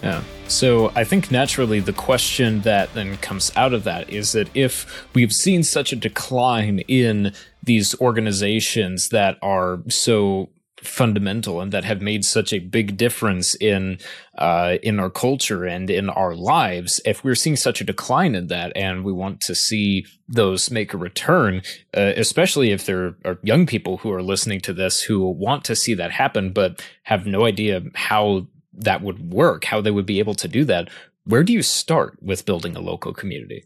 Yeah. 0.01 0.23
So 0.47 0.91
I 0.95 1.03
think 1.03 1.29
naturally 1.29 1.79
the 1.79 1.93
question 1.93 2.61
that 2.61 2.91
then 2.95 3.17
comes 3.17 3.51
out 3.55 3.73
of 3.73 3.83
that 3.83 4.09
is 4.09 4.31
that 4.31 4.49
if 4.55 5.07
we've 5.13 5.33
seen 5.33 5.61
such 5.61 5.93
a 5.93 5.95
decline 5.95 6.79
in 6.87 7.33
these 7.61 7.99
organizations 8.01 9.09
that 9.09 9.37
are 9.43 9.79
so 9.87 10.49
fundamental 10.81 11.61
and 11.61 11.71
that 11.71 11.83
have 11.83 12.01
made 12.01 12.23
such 12.25 12.53
a 12.53 12.59
big 12.59 12.97
difference 12.97 13.55
in 13.55 13.97
uh, 14.37 14.77
in 14.81 14.99
our 14.99 15.09
culture 15.09 15.65
and 15.65 15.89
in 15.89 16.09
our 16.09 16.35
lives. 16.35 17.01
If 17.05 17.23
we're 17.23 17.35
seeing 17.35 17.55
such 17.55 17.81
a 17.81 17.83
decline 17.83 18.35
in 18.35 18.47
that, 18.47 18.71
and 18.75 19.03
we 19.03 19.11
want 19.11 19.41
to 19.41 19.55
see 19.55 20.05
those 20.27 20.71
make 20.71 20.93
a 20.93 20.97
return, 20.97 21.61
uh, 21.95 22.13
especially 22.15 22.71
if 22.71 22.85
there 22.85 23.15
are 23.25 23.37
young 23.43 23.65
people 23.65 23.97
who 23.97 24.11
are 24.11 24.23
listening 24.23 24.61
to 24.61 24.73
this 24.73 25.01
who 25.01 25.29
want 25.29 25.63
to 25.65 25.75
see 25.75 25.93
that 25.95 26.11
happen, 26.11 26.53
but 26.53 26.83
have 27.03 27.25
no 27.25 27.45
idea 27.45 27.81
how 27.95 28.47
that 28.73 29.01
would 29.01 29.33
work, 29.33 29.65
how 29.65 29.81
they 29.81 29.91
would 29.91 30.05
be 30.05 30.19
able 30.19 30.35
to 30.35 30.47
do 30.47 30.63
that. 30.65 30.89
Where 31.25 31.43
do 31.43 31.53
you 31.53 31.61
start 31.61 32.17
with 32.21 32.45
building 32.45 32.75
a 32.75 32.81
local 32.81 33.13
community? 33.13 33.65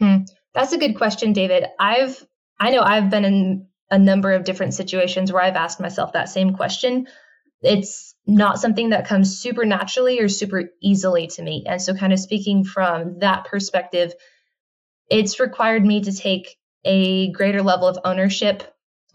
Hmm. 0.00 0.18
That's 0.54 0.72
a 0.72 0.78
good 0.78 0.96
question, 0.96 1.32
David. 1.32 1.66
I've 1.78 2.24
I 2.60 2.70
know 2.70 2.82
I've 2.82 3.10
been 3.10 3.24
in 3.24 3.66
a 3.90 3.98
number 3.98 4.32
of 4.32 4.44
different 4.44 4.74
situations 4.74 5.32
where 5.32 5.42
I've 5.42 5.56
asked 5.56 5.80
myself 5.80 6.12
that 6.12 6.28
same 6.28 6.54
question. 6.54 7.06
It's 7.62 8.14
not 8.26 8.60
something 8.60 8.90
that 8.90 9.06
comes 9.06 9.38
super 9.38 9.64
naturally 9.64 10.20
or 10.20 10.28
super 10.28 10.70
easily 10.82 11.28
to 11.28 11.42
me. 11.42 11.64
And 11.66 11.80
so, 11.80 11.94
kind 11.94 12.12
of 12.12 12.20
speaking 12.20 12.64
from 12.64 13.20
that 13.20 13.46
perspective, 13.46 14.12
it's 15.10 15.40
required 15.40 15.84
me 15.84 16.02
to 16.02 16.12
take 16.12 16.56
a 16.84 17.30
greater 17.32 17.62
level 17.62 17.88
of 17.88 17.98
ownership 18.04 18.62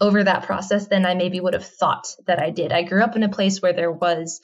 over 0.00 0.24
that 0.24 0.42
process 0.42 0.88
than 0.88 1.06
I 1.06 1.14
maybe 1.14 1.40
would 1.40 1.54
have 1.54 1.64
thought 1.64 2.14
that 2.26 2.40
I 2.40 2.50
did. 2.50 2.72
I 2.72 2.82
grew 2.82 3.02
up 3.02 3.16
in 3.16 3.22
a 3.22 3.28
place 3.28 3.62
where 3.62 3.72
there 3.72 3.92
was 3.92 4.40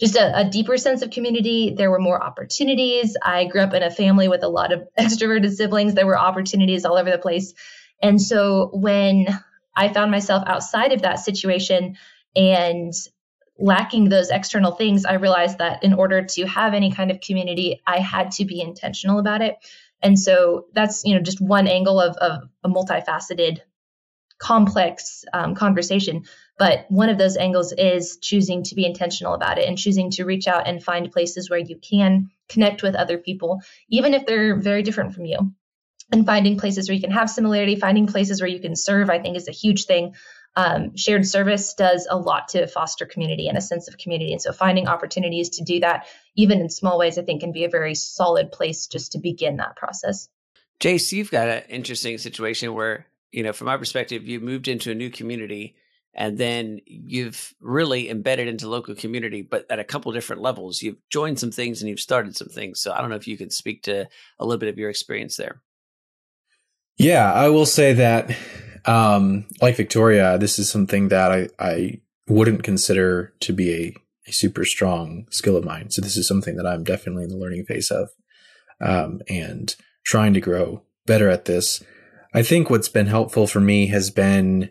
just 0.00 0.16
a, 0.16 0.40
a, 0.40 0.44
deeper 0.48 0.76
sense 0.76 1.02
of 1.02 1.10
community. 1.10 1.74
There 1.76 1.90
were 1.90 2.00
more 2.00 2.22
opportunities. 2.22 3.16
I 3.22 3.44
grew 3.44 3.60
up 3.60 3.74
in 3.74 3.82
a 3.82 3.90
family 3.90 4.28
with 4.28 4.42
a 4.42 4.48
lot 4.48 4.72
of 4.72 4.84
extroverted 4.98 5.52
siblings. 5.52 5.94
There 5.94 6.06
were 6.06 6.18
opportunities 6.18 6.84
all 6.84 6.96
over 6.96 7.10
the 7.10 7.18
place. 7.18 7.54
And 8.02 8.20
so 8.20 8.70
when 8.72 9.26
I 9.76 9.92
found 9.92 10.10
myself 10.10 10.44
outside 10.46 10.92
of 10.92 11.02
that 11.02 11.20
situation 11.20 11.96
and 12.36 12.92
lacking 13.58 14.08
those 14.08 14.30
external 14.30 14.72
things, 14.72 15.04
I 15.04 15.14
realized 15.14 15.58
that 15.58 15.84
in 15.84 15.94
order 15.94 16.24
to 16.24 16.46
have 16.46 16.74
any 16.74 16.92
kind 16.92 17.10
of 17.10 17.20
community, 17.20 17.80
I 17.86 17.98
had 17.98 18.32
to 18.32 18.44
be 18.44 18.60
intentional 18.60 19.18
about 19.18 19.42
it. 19.42 19.56
And 20.02 20.18
so 20.18 20.66
that's 20.72 21.04
you 21.04 21.14
know 21.14 21.20
just 21.20 21.40
one 21.40 21.66
angle 21.66 22.00
of, 22.00 22.16
of 22.16 22.48
a 22.62 22.68
multifaceted, 22.68 23.60
complex 24.38 25.24
um, 25.32 25.54
conversation. 25.54 26.24
But 26.58 26.86
one 26.88 27.08
of 27.08 27.18
those 27.18 27.36
angles 27.36 27.72
is 27.72 28.18
choosing 28.20 28.62
to 28.64 28.74
be 28.74 28.86
intentional 28.86 29.34
about 29.34 29.58
it 29.58 29.68
and 29.68 29.78
choosing 29.78 30.10
to 30.12 30.24
reach 30.24 30.46
out 30.46 30.68
and 30.68 30.82
find 30.82 31.10
places 31.10 31.50
where 31.50 31.58
you 31.58 31.78
can 31.78 32.30
connect 32.48 32.82
with 32.82 32.94
other 32.94 33.18
people, 33.18 33.60
even 33.88 34.14
if 34.14 34.26
they're 34.26 34.56
very 34.56 34.82
different 34.82 35.14
from 35.14 35.24
you 35.24 35.52
and 36.12 36.26
finding 36.26 36.58
places 36.58 36.88
where 36.88 36.94
you 36.94 37.00
can 37.00 37.10
have 37.10 37.30
similarity, 37.30 37.76
finding 37.76 38.06
places 38.06 38.40
where 38.40 38.50
you 38.50 38.60
can 38.60 38.76
serve, 38.76 39.10
I 39.10 39.18
think 39.18 39.36
is 39.36 39.48
a 39.48 39.52
huge 39.52 39.86
thing. 39.86 40.14
Um, 40.56 40.96
shared 40.96 41.26
service 41.26 41.74
does 41.74 42.06
a 42.08 42.16
lot 42.16 42.48
to 42.48 42.66
foster 42.68 43.06
community 43.06 43.48
and 43.48 43.58
a 43.58 43.60
sense 43.60 43.88
of 43.88 43.98
community. 43.98 44.32
And 44.32 44.40
so 44.40 44.52
finding 44.52 44.86
opportunities 44.86 45.50
to 45.50 45.64
do 45.64 45.80
that, 45.80 46.06
even 46.36 46.60
in 46.60 46.70
small 46.70 46.98
ways, 46.98 47.18
I 47.18 47.22
think 47.22 47.40
can 47.40 47.52
be 47.52 47.64
a 47.64 47.68
very 47.68 47.94
solid 47.94 48.52
place 48.52 48.86
just 48.86 49.12
to 49.12 49.18
begin 49.18 49.56
that 49.56 49.76
process. 49.76 50.28
Jace, 50.78 51.12
you've 51.12 51.30
got 51.30 51.48
an 51.48 51.62
interesting 51.68 52.18
situation 52.18 52.74
where, 52.74 53.06
you 53.32 53.42
know, 53.42 53.52
from 53.52 53.66
my 53.66 53.76
perspective, 53.76 54.26
you 54.26 54.38
moved 54.38 54.68
into 54.68 54.92
a 54.92 54.94
new 54.94 55.10
community 55.10 55.74
and 56.14 56.38
then 56.38 56.80
you've 56.86 57.54
really 57.60 58.08
embedded 58.08 58.46
into 58.46 58.68
local 58.68 58.94
community, 58.94 59.42
but 59.42 59.66
at 59.70 59.80
a 59.80 59.84
couple 59.84 60.12
different 60.12 60.42
levels. 60.42 60.82
You've 60.82 60.98
joined 61.10 61.40
some 61.40 61.50
things 61.50 61.80
and 61.80 61.88
you've 61.88 61.98
started 61.98 62.36
some 62.36 62.48
things. 62.48 62.80
So 62.80 62.92
I 62.92 63.00
don't 63.00 63.10
know 63.10 63.16
if 63.16 63.26
you 63.26 63.36
could 63.36 63.52
speak 63.52 63.82
to 63.84 64.08
a 64.38 64.44
little 64.44 64.58
bit 64.58 64.68
of 64.68 64.78
your 64.78 64.90
experience 64.90 65.36
there. 65.36 65.60
Yeah, 66.96 67.32
I 67.32 67.48
will 67.48 67.66
say 67.66 67.92
that, 67.94 68.36
um, 68.84 69.46
like 69.60 69.76
Victoria, 69.76 70.38
this 70.38 70.58
is 70.58 70.70
something 70.70 71.08
that 71.08 71.32
I, 71.32 71.48
I 71.58 72.00
wouldn't 72.28 72.62
consider 72.62 73.34
to 73.40 73.52
be 73.52 73.74
a, 73.74 73.96
a 74.28 74.32
super 74.32 74.64
strong 74.64 75.26
skill 75.30 75.56
of 75.56 75.64
mine. 75.64 75.90
So 75.90 76.00
this 76.00 76.16
is 76.16 76.28
something 76.28 76.56
that 76.56 76.66
I'm 76.66 76.84
definitely 76.84 77.24
in 77.24 77.30
the 77.30 77.36
learning 77.36 77.64
phase 77.64 77.90
of, 77.90 78.10
um, 78.80 79.20
and 79.28 79.74
trying 80.04 80.34
to 80.34 80.40
grow 80.40 80.82
better 81.04 81.28
at 81.28 81.46
this. 81.46 81.82
I 82.32 82.42
think 82.42 82.70
what's 82.70 82.88
been 82.88 83.06
helpful 83.06 83.46
for 83.46 83.60
me 83.60 83.88
has 83.88 84.10
been, 84.10 84.70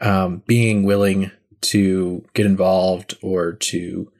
um, 0.00 0.42
being 0.46 0.84
willing 0.84 1.30
to 1.60 2.24
get 2.34 2.46
involved 2.46 3.16
or 3.20 3.52
to 3.52 4.10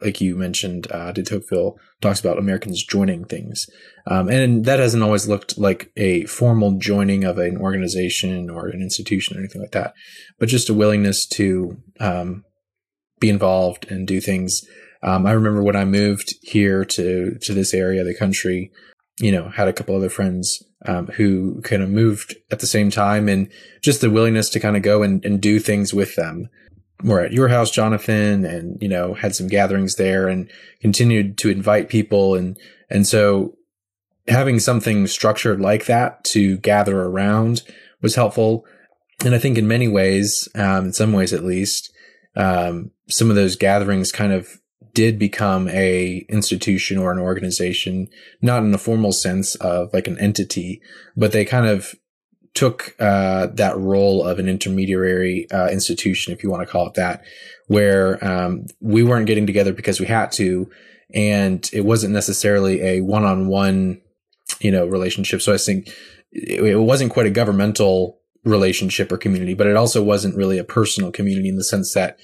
like 0.00 0.20
you 0.20 0.36
mentioned, 0.36 0.86
uh, 0.90 1.12
de 1.12 1.22
Tocqueville 1.22 1.78
talks 2.00 2.20
about 2.20 2.38
Americans 2.38 2.84
joining 2.84 3.24
things. 3.24 3.66
Um, 4.06 4.28
and 4.28 4.64
that 4.64 4.80
hasn't 4.80 5.02
always 5.02 5.28
looked 5.28 5.58
like 5.58 5.90
a 5.96 6.24
formal 6.24 6.78
joining 6.78 7.24
of 7.24 7.38
an 7.38 7.56
organization 7.56 8.50
or 8.50 8.68
an 8.68 8.80
institution 8.80 9.36
or 9.36 9.40
anything 9.40 9.60
like 9.60 9.72
that, 9.72 9.94
but 10.38 10.48
just 10.48 10.68
a 10.68 10.74
willingness 10.74 11.26
to 11.26 11.76
um, 12.00 12.44
be 13.20 13.28
involved 13.28 13.90
and 13.90 14.06
do 14.06 14.20
things. 14.20 14.62
Um, 15.02 15.26
I 15.26 15.32
remember 15.32 15.62
when 15.62 15.76
I 15.76 15.84
moved 15.84 16.34
here 16.42 16.84
to 16.84 17.38
to 17.40 17.54
this 17.54 17.72
area 17.72 18.00
of 18.00 18.06
the 18.06 18.16
country, 18.16 18.72
you 19.20 19.30
know, 19.30 19.48
had 19.50 19.68
a 19.68 19.72
couple 19.72 19.94
other 19.94 20.08
friends 20.08 20.60
um, 20.86 21.06
who 21.08 21.60
kind 21.62 21.82
of 21.82 21.90
moved 21.90 22.36
at 22.50 22.58
the 22.58 22.66
same 22.66 22.90
time, 22.90 23.28
and 23.28 23.48
just 23.82 24.00
the 24.00 24.10
willingness 24.10 24.50
to 24.50 24.60
kind 24.60 24.76
of 24.76 24.82
go 24.82 25.02
and, 25.02 25.24
and 25.24 25.40
do 25.40 25.60
things 25.60 25.94
with 25.94 26.16
them 26.16 26.48
were 27.02 27.20
at 27.20 27.32
your 27.32 27.48
house, 27.48 27.70
Jonathan, 27.70 28.44
and 28.44 28.80
you 28.82 28.88
know 28.88 29.14
had 29.14 29.34
some 29.34 29.48
gatherings 29.48 29.96
there, 29.96 30.28
and 30.28 30.50
continued 30.80 31.38
to 31.38 31.50
invite 31.50 31.88
people, 31.88 32.34
and 32.34 32.58
and 32.90 33.06
so 33.06 33.56
having 34.26 34.58
something 34.60 35.06
structured 35.06 35.60
like 35.60 35.86
that 35.86 36.22
to 36.22 36.58
gather 36.58 37.02
around 37.02 37.62
was 38.02 38.14
helpful. 38.14 38.64
And 39.24 39.34
I 39.34 39.38
think 39.38 39.58
in 39.58 39.66
many 39.66 39.88
ways, 39.88 40.48
um, 40.54 40.86
in 40.86 40.92
some 40.92 41.12
ways 41.12 41.32
at 41.32 41.44
least, 41.44 41.92
um, 42.36 42.92
some 43.08 43.30
of 43.30 43.36
those 43.36 43.56
gatherings 43.56 44.12
kind 44.12 44.32
of 44.32 44.60
did 44.94 45.18
become 45.18 45.68
a 45.68 46.24
institution 46.28 46.98
or 46.98 47.10
an 47.10 47.18
organization, 47.18 48.08
not 48.42 48.62
in 48.62 48.74
a 48.74 48.78
formal 48.78 49.12
sense 49.12 49.54
of 49.56 49.92
like 49.92 50.06
an 50.06 50.18
entity, 50.18 50.80
but 51.16 51.32
they 51.32 51.44
kind 51.44 51.66
of 51.66 51.94
took 52.54 52.94
uh, 52.98 53.48
that 53.54 53.76
role 53.78 54.24
of 54.24 54.38
an 54.38 54.48
intermediary 54.48 55.50
uh, 55.50 55.68
institution, 55.68 56.32
if 56.32 56.42
you 56.42 56.50
want 56.50 56.66
to 56.66 56.70
call 56.70 56.86
it 56.86 56.94
that, 56.94 57.22
where 57.66 58.22
um, 58.24 58.66
we 58.80 59.02
weren't 59.02 59.26
getting 59.26 59.46
together 59.46 59.72
because 59.72 60.00
we 60.00 60.06
had 60.06 60.32
to, 60.32 60.70
and 61.14 61.68
it 61.72 61.82
wasn't 61.82 62.12
necessarily 62.12 62.82
a 62.82 63.00
one-on-one, 63.00 64.00
you 64.60 64.70
know, 64.70 64.86
relationship. 64.86 65.40
So 65.40 65.52
I 65.52 65.58
think 65.58 65.88
it, 66.32 66.62
it 66.62 66.76
wasn't 66.76 67.12
quite 67.12 67.26
a 67.26 67.30
governmental 67.30 68.18
relationship 68.44 69.12
or 69.12 69.18
community, 69.18 69.54
but 69.54 69.66
it 69.66 69.76
also 69.76 70.02
wasn't 70.02 70.36
really 70.36 70.58
a 70.58 70.64
personal 70.64 71.10
community 71.12 71.48
in 71.48 71.56
the 71.56 71.64
sense 71.64 71.94
that 71.94 72.18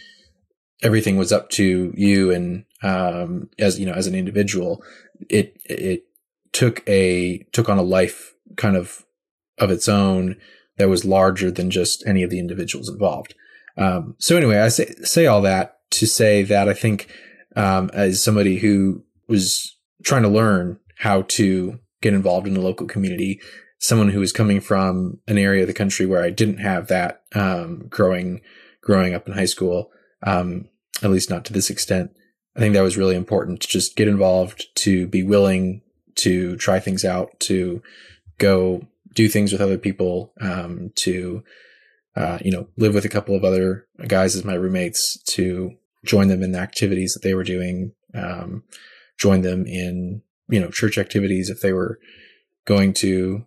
everything 0.82 1.16
was 1.16 1.32
up 1.32 1.50
to 1.50 1.92
you 1.96 2.30
and 2.30 2.64
um, 2.82 3.48
as 3.58 3.78
you 3.78 3.86
know 3.86 3.92
as 3.92 4.06
an 4.06 4.14
individual, 4.14 4.82
it 5.30 5.56
it 5.64 6.04
took 6.52 6.86
a 6.88 7.38
took 7.52 7.68
on 7.68 7.78
a 7.78 7.82
life 7.82 8.34
kind 8.56 8.76
of 8.76 9.04
of 9.58 9.70
its 9.70 9.88
own 9.88 10.36
that 10.76 10.88
was 10.88 11.04
larger 11.04 11.50
than 11.50 11.70
just 11.70 12.06
any 12.06 12.22
of 12.22 12.30
the 12.30 12.38
individuals 12.38 12.88
involved. 12.88 13.34
Um, 13.76 14.16
so 14.18 14.36
anyway, 14.36 14.58
I 14.58 14.68
say 14.68 14.94
say 15.02 15.26
all 15.26 15.42
that 15.42 15.78
to 15.92 16.06
say 16.06 16.42
that 16.42 16.68
I 16.68 16.74
think 16.74 17.08
um, 17.56 17.90
as 17.92 18.22
somebody 18.22 18.58
who 18.58 19.04
was 19.28 19.76
trying 20.04 20.22
to 20.22 20.28
learn 20.28 20.78
how 20.98 21.22
to 21.22 21.78
get 22.02 22.14
involved 22.14 22.46
in 22.46 22.54
the 22.54 22.60
local 22.60 22.86
community, 22.86 23.40
someone 23.78 24.10
who 24.10 24.20
was 24.20 24.32
coming 24.32 24.60
from 24.60 25.20
an 25.26 25.38
area 25.38 25.62
of 25.62 25.68
the 25.68 25.74
country 25.74 26.06
where 26.06 26.22
I 26.22 26.30
didn't 26.30 26.58
have 26.58 26.88
that 26.88 27.22
um, 27.34 27.86
growing 27.88 28.40
growing 28.80 29.14
up 29.14 29.26
in 29.26 29.34
high 29.34 29.44
school, 29.46 29.90
um, 30.24 30.68
at 31.02 31.10
least 31.10 31.30
not 31.30 31.44
to 31.46 31.52
this 31.52 31.70
extent. 31.70 32.10
I 32.56 32.60
think 32.60 32.74
that 32.74 32.82
was 32.82 32.96
really 32.96 33.16
important 33.16 33.60
to 33.62 33.68
just 33.68 33.96
get 33.96 34.08
involved, 34.08 34.66
to 34.76 35.06
be 35.08 35.22
willing 35.22 35.82
to 36.16 36.56
try 36.56 36.78
things 36.78 37.04
out, 37.04 37.40
to 37.40 37.82
go 38.38 38.86
do 39.14 39.28
things 39.28 39.52
with 39.52 39.60
other 39.60 39.78
people, 39.78 40.32
um, 40.40 40.90
to 40.96 41.42
uh, 42.16 42.38
you 42.42 42.50
know 42.50 42.68
live 42.76 42.94
with 42.94 43.04
a 43.04 43.10
couple 43.10 43.34
of 43.34 43.44
other 43.44 43.86
guys 44.06 44.36
as 44.36 44.44
my 44.44 44.54
roommates, 44.54 45.22
to 45.24 45.72
join 46.04 46.28
them 46.28 46.42
in 46.42 46.52
the 46.52 46.58
activities 46.58 47.14
that 47.14 47.22
they 47.22 47.34
were 47.34 47.44
doing, 47.44 47.92
um, 48.14 48.64
join 49.18 49.42
them 49.42 49.66
in 49.66 50.22
you 50.48 50.60
know 50.60 50.70
church 50.70 50.98
activities 50.98 51.48
if 51.48 51.60
they 51.60 51.72
were 51.72 51.98
going 52.64 52.92
to 52.92 53.46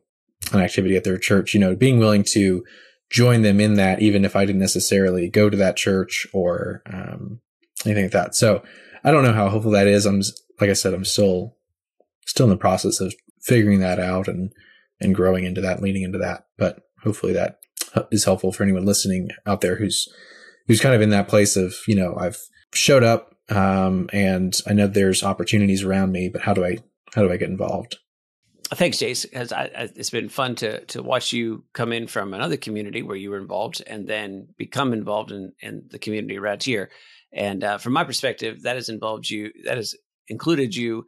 an 0.51 0.61
activity 0.61 0.95
at 0.95 1.03
their 1.03 1.17
church. 1.17 1.53
You 1.53 1.59
know, 1.59 1.75
being 1.75 1.99
willing 1.99 2.23
to 2.31 2.63
join 3.09 3.41
them 3.41 3.59
in 3.59 3.75
that, 3.75 4.01
even 4.01 4.25
if 4.25 4.35
I 4.35 4.45
didn't 4.45 4.61
necessarily 4.61 5.29
go 5.29 5.49
to 5.49 5.57
that 5.57 5.77
church 5.77 6.27
or 6.33 6.81
um, 6.91 7.39
anything 7.85 8.05
like 8.05 8.11
that. 8.11 8.35
So 8.35 8.63
I 9.03 9.11
don't 9.11 9.23
know 9.23 9.33
how 9.33 9.49
helpful 9.49 9.71
that 9.71 9.87
is. 9.87 10.05
I'm 10.05 10.21
like 10.59 10.69
I 10.69 10.73
said, 10.73 10.93
I'm 10.93 11.05
still 11.05 11.55
still 12.25 12.45
in 12.45 12.49
the 12.49 12.57
process 12.57 12.99
of 12.99 13.13
figuring 13.41 13.79
that 13.79 13.99
out 13.99 14.27
and 14.27 14.51
and 14.99 15.15
growing 15.15 15.45
into 15.45 15.61
that, 15.61 15.81
leaning 15.81 16.03
into 16.03 16.17
that. 16.17 16.47
But 16.57 16.83
hopefully 17.03 17.33
that 17.33 17.59
is 18.11 18.25
helpful 18.25 18.51
for 18.51 18.63
anyone 18.63 18.85
listening 18.85 19.29
out 19.45 19.61
there 19.61 19.75
who's 19.75 20.07
who's 20.67 20.81
kind 20.81 20.95
of 20.95 21.01
in 21.01 21.09
that 21.11 21.27
place 21.27 21.55
of 21.55 21.75
you 21.87 21.95
know 21.95 22.15
I've 22.17 22.39
showed 22.73 23.03
up 23.03 23.35
um, 23.49 24.09
and 24.11 24.59
I 24.67 24.73
know 24.73 24.87
there's 24.87 25.23
opportunities 25.23 25.83
around 25.83 26.11
me, 26.11 26.29
but 26.29 26.41
how 26.41 26.53
do 26.53 26.65
I 26.65 26.77
how 27.13 27.23
do 27.23 27.31
I 27.31 27.37
get 27.37 27.49
involved? 27.49 27.97
Thanks, 28.73 28.97
Jace. 28.97 29.25
It's 29.31 30.09
been 30.09 30.29
fun 30.29 30.55
to 30.55 30.83
to 30.85 31.01
watch 31.01 31.31
you 31.31 31.63
come 31.73 31.93
in 31.93 32.07
from 32.07 32.33
another 32.33 32.57
community 32.57 33.01
where 33.01 33.15
you 33.15 33.29
were 33.29 33.37
involved, 33.37 33.81
and 33.87 34.07
then 34.07 34.49
become 34.57 34.91
involved 34.91 35.31
in 35.31 35.53
in 35.61 35.83
the 35.89 35.99
community 35.99 36.37
around 36.37 36.63
here. 36.63 36.89
And 37.31 37.63
uh, 37.63 37.77
from 37.77 37.93
my 37.93 38.03
perspective, 38.03 38.63
that 38.63 38.75
has 38.75 38.89
involved 38.89 39.29
you. 39.29 39.51
That 39.63 39.77
has 39.77 39.95
included 40.27 40.75
you 40.75 41.05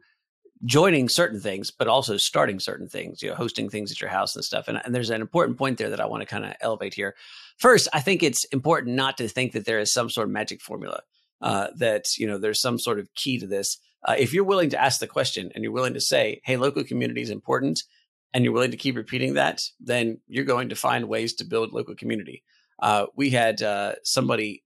joining 0.64 1.08
certain 1.08 1.40
things, 1.40 1.70
but 1.70 1.88
also 1.88 2.16
starting 2.16 2.60
certain 2.60 2.88
things. 2.88 3.22
You 3.22 3.30
know, 3.30 3.34
hosting 3.34 3.68
things 3.68 3.90
at 3.90 4.00
your 4.00 4.10
house 4.10 4.34
and 4.34 4.44
stuff. 4.44 4.68
And, 4.68 4.80
and 4.84 4.94
there's 4.94 5.10
an 5.10 5.20
important 5.20 5.58
point 5.58 5.78
there 5.78 5.90
that 5.90 6.00
I 6.00 6.06
want 6.06 6.22
to 6.22 6.26
kind 6.26 6.44
of 6.44 6.54
elevate 6.60 6.94
here. 6.94 7.14
First, 7.56 7.88
I 7.92 8.00
think 8.00 8.22
it's 8.22 8.44
important 8.44 8.96
not 8.96 9.18
to 9.18 9.28
think 9.28 9.52
that 9.52 9.64
there 9.64 9.78
is 9.78 9.92
some 9.92 10.10
sort 10.10 10.26
of 10.26 10.32
magic 10.32 10.60
formula. 10.60 11.02
Uh, 11.42 11.68
that 11.74 12.18
you 12.18 12.26
know 12.26 12.36
there's 12.36 12.60
some 12.60 12.78
sort 12.78 12.98
of 12.98 13.08
key 13.14 13.38
to 13.38 13.46
this. 13.46 13.78
Uh, 14.06 14.14
if 14.18 14.34
you're 14.34 14.44
willing 14.44 14.68
to 14.68 14.80
ask 14.80 15.00
the 15.00 15.06
question 15.06 15.50
and 15.54 15.64
you're 15.64 15.72
willing 15.72 15.94
to 15.94 16.00
say, 16.00 16.38
"Hey, 16.44 16.58
local 16.58 16.84
community 16.84 17.22
is 17.22 17.30
important," 17.30 17.82
and 18.34 18.44
you're 18.44 18.52
willing 18.52 18.72
to 18.72 18.76
keep 18.76 18.94
repeating 18.94 19.34
that, 19.34 19.62
then 19.80 20.20
you're 20.28 20.44
going 20.44 20.68
to 20.68 20.74
find 20.74 21.08
ways 21.08 21.32
to 21.34 21.44
build 21.44 21.72
local 21.72 21.94
community. 21.94 22.44
Uh, 22.78 23.06
we 23.16 23.30
had 23.30 23.62
uh, 23.62 23.94
somebody 24.04 24.62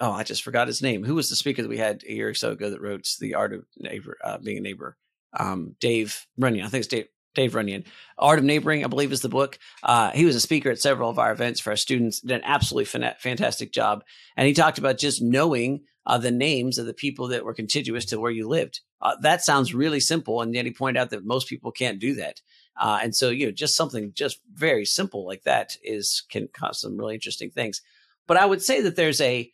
oh, 0.00 0.12
I 0.12 0.22
just 0.22 0.42
forgot 0.42 0.66
his 0.66 0.82
name. 0.82 1.04
Who 1.04 1.14
was 1.14 1.28
the 1.28 1.36
speaker 1.36 1.62
that 1.62 1.68
we 1.68 1.76
had 1.76 2.02
a 2.08 2.12
year 2.12 2.28
or 2.30 2.34
so 2.34 2.52
ago 2.52 2.70
that 2.70 2.80
wrote 2.80 3.06
"The 3.20 3.34
Art 3.34 3.52
of 3.52 3.64
Neighbor 3.78 4.18
uh, 4.24 4.38
Being 4.38 4.58
a 4.58 4.62
Neighbor"? 4.62 4.96
Um, 5.32 5.76
Dave 5.80 6.26
Runyon. 6.38 6.66
I 6.66 6.68
think 6.68 6.80
it's 6.80 6.88
Dave. 6.88 7.06
Dave 7.34 7.54
Runyon. 7.54 7.84
Art 8.18 8.40
of 8.40 8.44
Neighboring, 8.44 8.84
I 8.84 8.88
believe, 8.88 9.12
is 9.12 9.20
the 9.20 9.28
book. 9.28 9.58
Uh, 9.84 10.10
he 10.10 10.24
was 10.24 10.34
a 10.34 10.40
speaker 10.40 10.70
at 10.70 10.80
several 10.80 11.08
of 11.08 11.18
our 11.20 11.30
events 11.30 11.60
for 11.60 11.70
our 11.70 11.76
students. 11.76 12.20
Did 12.20 12.32
an 12.32 12.40
absolutely 12.44 12.86
fan- 12.86 13.14
fantastic 13.20 13.72
job, 13.72 14.02
and 14.36 14.48
he 14.48 14.52
talked 14.52 14.78
about 14.78 14.98
just 14.98 15.22
knowing 15.22 15.82
uh, 16.06 16.18
the 16.18 16.32
names 16.32 16.78
of 16.78 16.86
the 16.86 16.94
people 16.94 17.28
that 17.28 17.44
were 17.44 17.54
contiguous 17.54 18.06
to 18.06 18.18
where 18.18 18.32
you 18.32 18.48
lived. 18.48 18.80
Uh, 19.00 19.14
that 19.22 19.44
sounds 19.44 19.72
really 19.72 20.00
simple, 20.00 20.42
and 20.42 20.54
yet 20.54 20.64
he 20.64 20.72
pointed 20.72 21.00
out 21.00 21.10
that 21.10 21.24
most 21.24 21.48
people 21.48 21.70
can't 21.70 22.00
do 22.00 22.14
that. 22.14 22.40
Uh, 22.78 22.98
and 23.02 23.14
so, 23.14 23.28
you 23.28 23.46
know, 23.46 23.52
just 23.52 23.76
something 23.76 24.12
just 24.14 24.40
very 24.52 24.84
simple 24.84 25.26
like 25.26 25.42
that 25.44 25.76
is 25.82 26.24
can 26.30 26.48
cause 26.52 26.80
some 26.80 26.96
really 26.96 27.14
interesting 27.14 27.50
things. 27.50 27.82
But 28.26 28.38
I 28.38 28.46
would 28.46 28.62
say 28.62 28.80
that 28.82 28.96
there's 28.96 29.20
a 29.20 29.50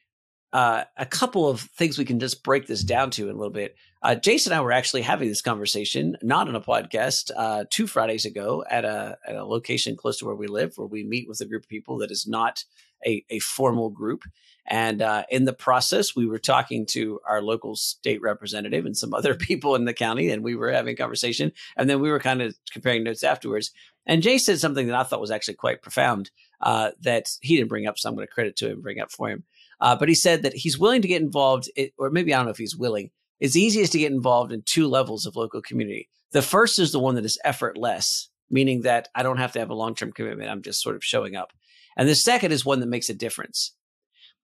uh, 0.52 0.85
a 0.96 1.06
couple 1.06 1.48
of 1.48 1.61
things 1.61 1.98
we 1.98 2.04
can 2.04 2.20
just 2.20 2.42
break 2.42 2.66
this 2.66 2.82
down 2.82 3.11
to 3.12 3.24
in 3.24 3.35
a 3.35 3.38
little 3.38 3.52
bit. 3.52 3.76
Uh, 4.02 4.14
Jason 4.14 4.52
and 4.52 4.61
I 4.61 4.62
were 4.62 4.72
actually 4.72 5.02
having 5.02 5.28
this 5.28 5.42
conversation, 5.42 6.16
not 6.22 6.48
on 6.48 6.54
a 6.54 6.61
podcast, 6.61 7.30
uh, 7.37 7.64
two 7.70 7.87
Fridays 7.87 8.24
ago 8.24 8.64
at 8.70 8.85
a, 8.85 9.18
at 9.26 9.35
a 9.35 9.44
location 9.44 9.96
close 9.96 10.18
to 10.18 10.26
where 10.26 10.35
we 10.35 10.46
live, 10.46 10.74
where 10.76 10.87
we 10.87 11.02
meet 11.02 11.28
with 11.28 11.40
a 11.40 11.44
group 11.44 11.64
of 11.64 11.68
people 11.68 11.98
that 11.98 12.11
is 12.11 12.26
not 12.26 12.64
a, 13.04 13.24
a 13.30 13.38
formal 13.40 13.90
group. 13.90 14.22
And 14.68 15.00
uh, 15.00 15.24
in 15.30 15.44
the 15.44 15.52
process, 15.52 16.16
we 16.16 16.26
were 16.26 16.38
talking 16.38 16.87
to 16.87 17.20
our 17.26 17.40
local 17.40 17.76
state 17.76 18.20
representative 18.20 18.85
and 18.85 18.96
some 18.96 19.14
other 19.14 19.35
people 19.35 19.74
in 19.74 19.85
the 19.85 19.94
county, 19.94 20.30
and 20.30 20.42
we 20.42 20.54
were 20.54 20.70
having 20.70 20.94
a 20.94 20.96
conversation. 20.96 21.52
And 21.76 21.88
then 21.88 22.00
we 22.00 22.11
were 22.11 22.20
kind 22.20 22.42
of 22.42 22.56
comparing 22.70 23.04
notes 23.04 23.22
afterwards. 23.22 23.72
And 24.06 24.22
Jay 24.22 24.38
said 24.38 24.61
something 24.61 24.87
that 24.87 24.96
I 24.96 25.02
thought 25.02 25.20
was 25.20 25.30
actually 25.30 25.54
quite 25.54 25.82
profound 25.82 26.30
uh, 26.61 26.92
that 27.00 27.28
he 27.42 27.56
didn't 27.56 27.68
bring 27.68 27.87
up, 27.87 27.98
so 27.98 28.09
I'm 28.09 28.14
going 28.14 28.26
to 28.26 28.32
credit 28.32 28.56
to 28.56 28.70
him, 28.70 28.80
bring 28.80 29.00
up 29.00 29.11
for 29.11 29.28
him. 29.28 29.44
Uh, 29.80 29.96
but 29.96 30.08
he 30.08 30.14
said 30.14 30.42
that 30.42 30.54
he's 30.54 30.78
willing 30.78 31.02
to 31.02 31.08
get 31.08 31.22
involved, 31.22 31.70
or 31.98 32.10
maybe 32.10 32.32
I 32.32 32.38
don't 32.38 32.46
know 32.46 32.52
if 32.52 32.58
he's 32.58 32.76
willing. 32.76 33.10
It's 33.40 33.56
easiest 33.56 33.92
to 33.92 33.98
get 33.98 34.12
involved 34.12 34.52
in 34.52 34.62
two 34.62 34.88
levels 34.88 35.26
of 35.26 35.36
local 35.36 35.60
community. 35.60 36.08
The 36.32 36.42
first 36.42 36.78
is 36.78 36.92
the 36.92 36.98
one 36.98 37.16
that 37.16 37.24
is 37.24 37.38
effortless, 37.44 38.30
meaning 38.50 38.82
that 38.82 39.08
I 39.14 39.22
don't 39.22 39.38
have 39.38 39.52
to 39.52 39.58
have 39.58 39.70
a 39.70 39.74
long 39.74 39.94
term 39.94 40.12
commitment. 40.12 40.50
I'm 40.50 40.62
just 40.62 40.82
sort 40.82 40.96
of 40.96 41.04
showing 41.04 41.36
up. 41.36 41.52
And 41.96 42.08
the 42.08 42.14
second 42.14 42.52
is 42.52 42.64
one 42.64 42.80
that 42.80 42.86
makes 42.86 43.08
a 43.08 43.14
difference. 43.14 43.72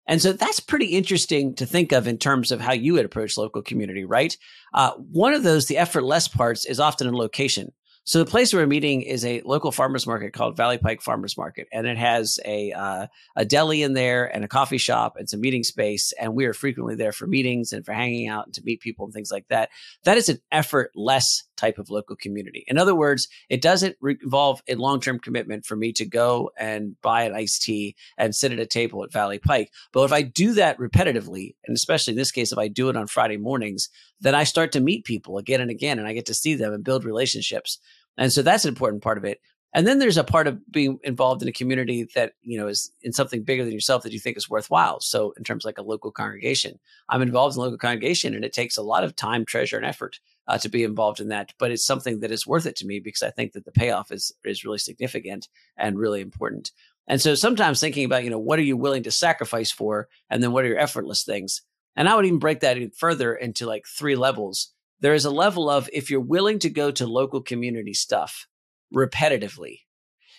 And 0.07 0.21
so 0.21 0.33
that's 0.33 0.61
pretty 0.61 0.87
interesting 0.87 1.55
to 1.57 1.67
think 1.67 1.93
of 1.93 2.09
in 2.09 2.19
terms 2.19 2.51
of 2.51 2.61
how 2.61 2.73
you 2.73 2.95
would 2.95 3.05
approach 3.05 3.37
local 3.37 3.63
community, 3.63 4.05
right? 4.05 4.37
Uh, 4.75 4.93
one 4.95 5.33
of 5.33 5.45
those, 5.45 5.67
the 5.67 5.79
effortless 5.79 6.27
parts, 6.27 6.67
is 6.67 6.81
often 6.81 7.07
in 7.07 7.15
location. 7.15 7.73
So 8.05 8.19
the 8.19 8.31
place 8.31 8.53
we're 8.53 8.67
meeting 8.67 9.03
is 9.03 9.25
a 9.25 9.41
local 9.43 9.71
farmers 9.71 10.07
market 10.07 10.33
called 10.33 10.57
Valley 10.57 10.77
Pike 10.79 11.03
Farmers 11.03 11.37
Market, 11.37 11.69
and 11.73 11.87
it 11.87 11.97
has 11.97 12.41
a 12.45 12.73
uh, 12.73 13.07
a 13.37 13.45
deli 13.45 13.83
in 13.83 13.93
there 13.93 14.25
and 14.25 14.45
a 14.45 14.49
coffee 14.49 14.79
shop 14.79 15.15
and 15.17 15.29
some 15.29 15.41
meeting 15.41 15.63
space. 15.63 16.13
And 16.21 16.35
we 16.35 16.47
are 16.47 16.53
frequently 16.53 16.97
there 16.97 17.13
for 17.13 17.27
meetings 17.27 17.73
and 17.73 17.85
for 17.85 17.93
hanging 17.93 18.29
out 18.29 18.47
and 18.47 18.55
to 18.55 18.63
meet 18.65 18.81
people 18.81 19.05
and 19.05 19.15
things 19.15 19.31
like 19.31 19.47
that. 19.49 19.69
That 20.05 20.19
is 20.19 20.29
an 20.29 20.39
effortless 20.51 21.45
type 21.57 21.79
of 21.79 21.91
local 21.91 22.17
community. 22.17 22.65
In 22.67 22.79
other 22.79 22.95
words, 22.95 23.29
it 23.49 23.63
doesn't 23.63 23.97
involve 24.03 24.63
a 24.69 24.75
long 24.75 25.01
term 25.01 25.19
commitment 25.19 25.65
for 25.65 25.77
me 25.77 25.93
to 25.93 26.05
go 26.05 26.51
and 26.59 27.01
buy 27.03 27.25
an 27.25 27.35
iced 27.35 27.63
tea 27.63 27.97
and 28.19 28.35
sit 28.35 28.53
at 28.53 28.59
a 28.59 28.67
table 28.67 29.05
at 29.05 29.13
Valley 29.13 29.39
Pike. 29.39 29.71
But 29.93 30.05
if 30.05 30.13
I 30.13 30.23
do 30.23 30.55
that 30.55 30.79
repetitively, 30.79 31.55
and 31.67 31.75
especially 31.75 32.13
in 32.13 32.19
this 32.19 32.33
case, 32.33 32.53
if 32.53 32.59
I 32.59 32.69
do 32.69 32.89
it 32.89 32.97
on 32.97 33.07
Friday 33.07 33.37
mornings, 33.37 33.89
then 34.21 34.35
I 34.35 34.45
start 34.45 34.73
to 34.73 34.81
meet 34.81 35.05
people 35.05 35.39
again 35.39 35.61
and 35.61 35.71
again, 35.71 35.99
and 35.99 36.09
I 36.09 36.13
get 36.13 36.27
to 36.27 36.35
see 36.35 36.55
them 36.55 36.73
and 36.73 36.85
build 36.85 37.05
relationships. 37.05 37.79
And 38.17 38.33
so 38.33 38.43
that's 38.43 38.65
an 38.65 38.69
important 38.69 39.03
part 39.03 39.19
of 39.19 39.25
it. 39.25 39.41
And 39.75 39.87
then 39.87 39.99
there's 39.99 40.19
a 40.19 40.25
part 40.25 40.47
of 40.47 40.61
being 40.71 40.99
involved 41.03 41.41
in 41.41 41.49
a 41.49 41.53
community 41.53 42.07
that, 42.15 42.35
you 42.43 42.59
know, 42.59 42.69
is 42.69 42.93
in 43.01 43.13
something 43.13 43.43
bigger 43.43 43.65
than 43.65 43.73
yourself 43.73 44.03
that 44.03 44.13
you 44.13 44.19
think 44.19 44.37
is 44.37 44.51
worthwhile. 44.51 45.01
So 45.01 45.33
in 45.39 45.45
terms 45.45 45.65
like 45.65 45.79
a 45.79 45.83
local 45.83 46.11
congregation, 46.11 46.79
I'm 47.09 47.23
involved 47.23 47.57
in 47.57 47.61
a 47.61 47.65
local 47.65 47.79
congregation 47.79 48.35
and 48.35 48.45
it 48.45 48.53
takes 48.53 48.77
a 48.77 48.83
lot 48.83 49.03
of 49.03 49.17
time, 49.17 49.47
treasure, 49.47 49.79
and 49.79 49.87
effort 49.87 50.21
uh, 50.49 50.59
to 50.59 50.69
be 50.69 50.85
involved 50.85 51.21
in 51.21 51.29
that. 51.29 51.53
But 51.59 51.71
it's 51.71 51.87
something 51.87 52.21
that 52.21 52.31
is 52.31 52.47
worth 52.47 52.67
it 52.67 52.77
to 52.77 52.87
me 52.87 53.01
because 53.01 53.23
I 53.23 53.31
think 53.31 53.53
that 53.53 53.65
the 53.65 53.73
payoff 53.73 54.11
is 54.11 54.33
is 54.45 54.65
really 54.65 54.79
significant 54.79 55.49
and 55.77 55.99
really 55.99 56.21
important. 56.21 56.73
And 57.09 57.21
so 57.21 57.35
sometimes 57.35 57.81
thinking 57.81 58.05
about, 58.05 58.25
you 58.25 58.31
know, 58.31 58.39
what 58.39 58.59
are 58.59 58.63
you 58.63 58.77
willing 58.77 59.03
to 59.05 59.11
sacrifice 59.11 59.73
for? 59.73 60.09
And 60.31 60.43
then 60.43 60.53
what 60.53 60.65
are 60.65 60.69
your 60.69 60.79
effortless 60.79 61.25
things? 61.25 61.63
And 61.97 62.09
I 62.09 62.15
would 62.15 62.25
even 62.25 62.39
break 62.39 62.61
that 62.61 62.77
even 62.77 62.91
further 62.91 63.35
into 63.35 63.67
like 63.67 63.87
three 63.87 64.17
levels 64.17 64.73
there 65.03 65.15
is 65.15 65.25
a 65.25 65.31
level 65.31 65.69
of 65.69 65.91
if 65.93 66.11
you're 66.11 66.21
willing 66.21 66.61
to 66.61 66.71
go 66.71 66.93
to 66.93 67.07
local 67.07 67.43
community 67.43 67.93
stuff 67.93 68.47
repetitively, 68.95 69.81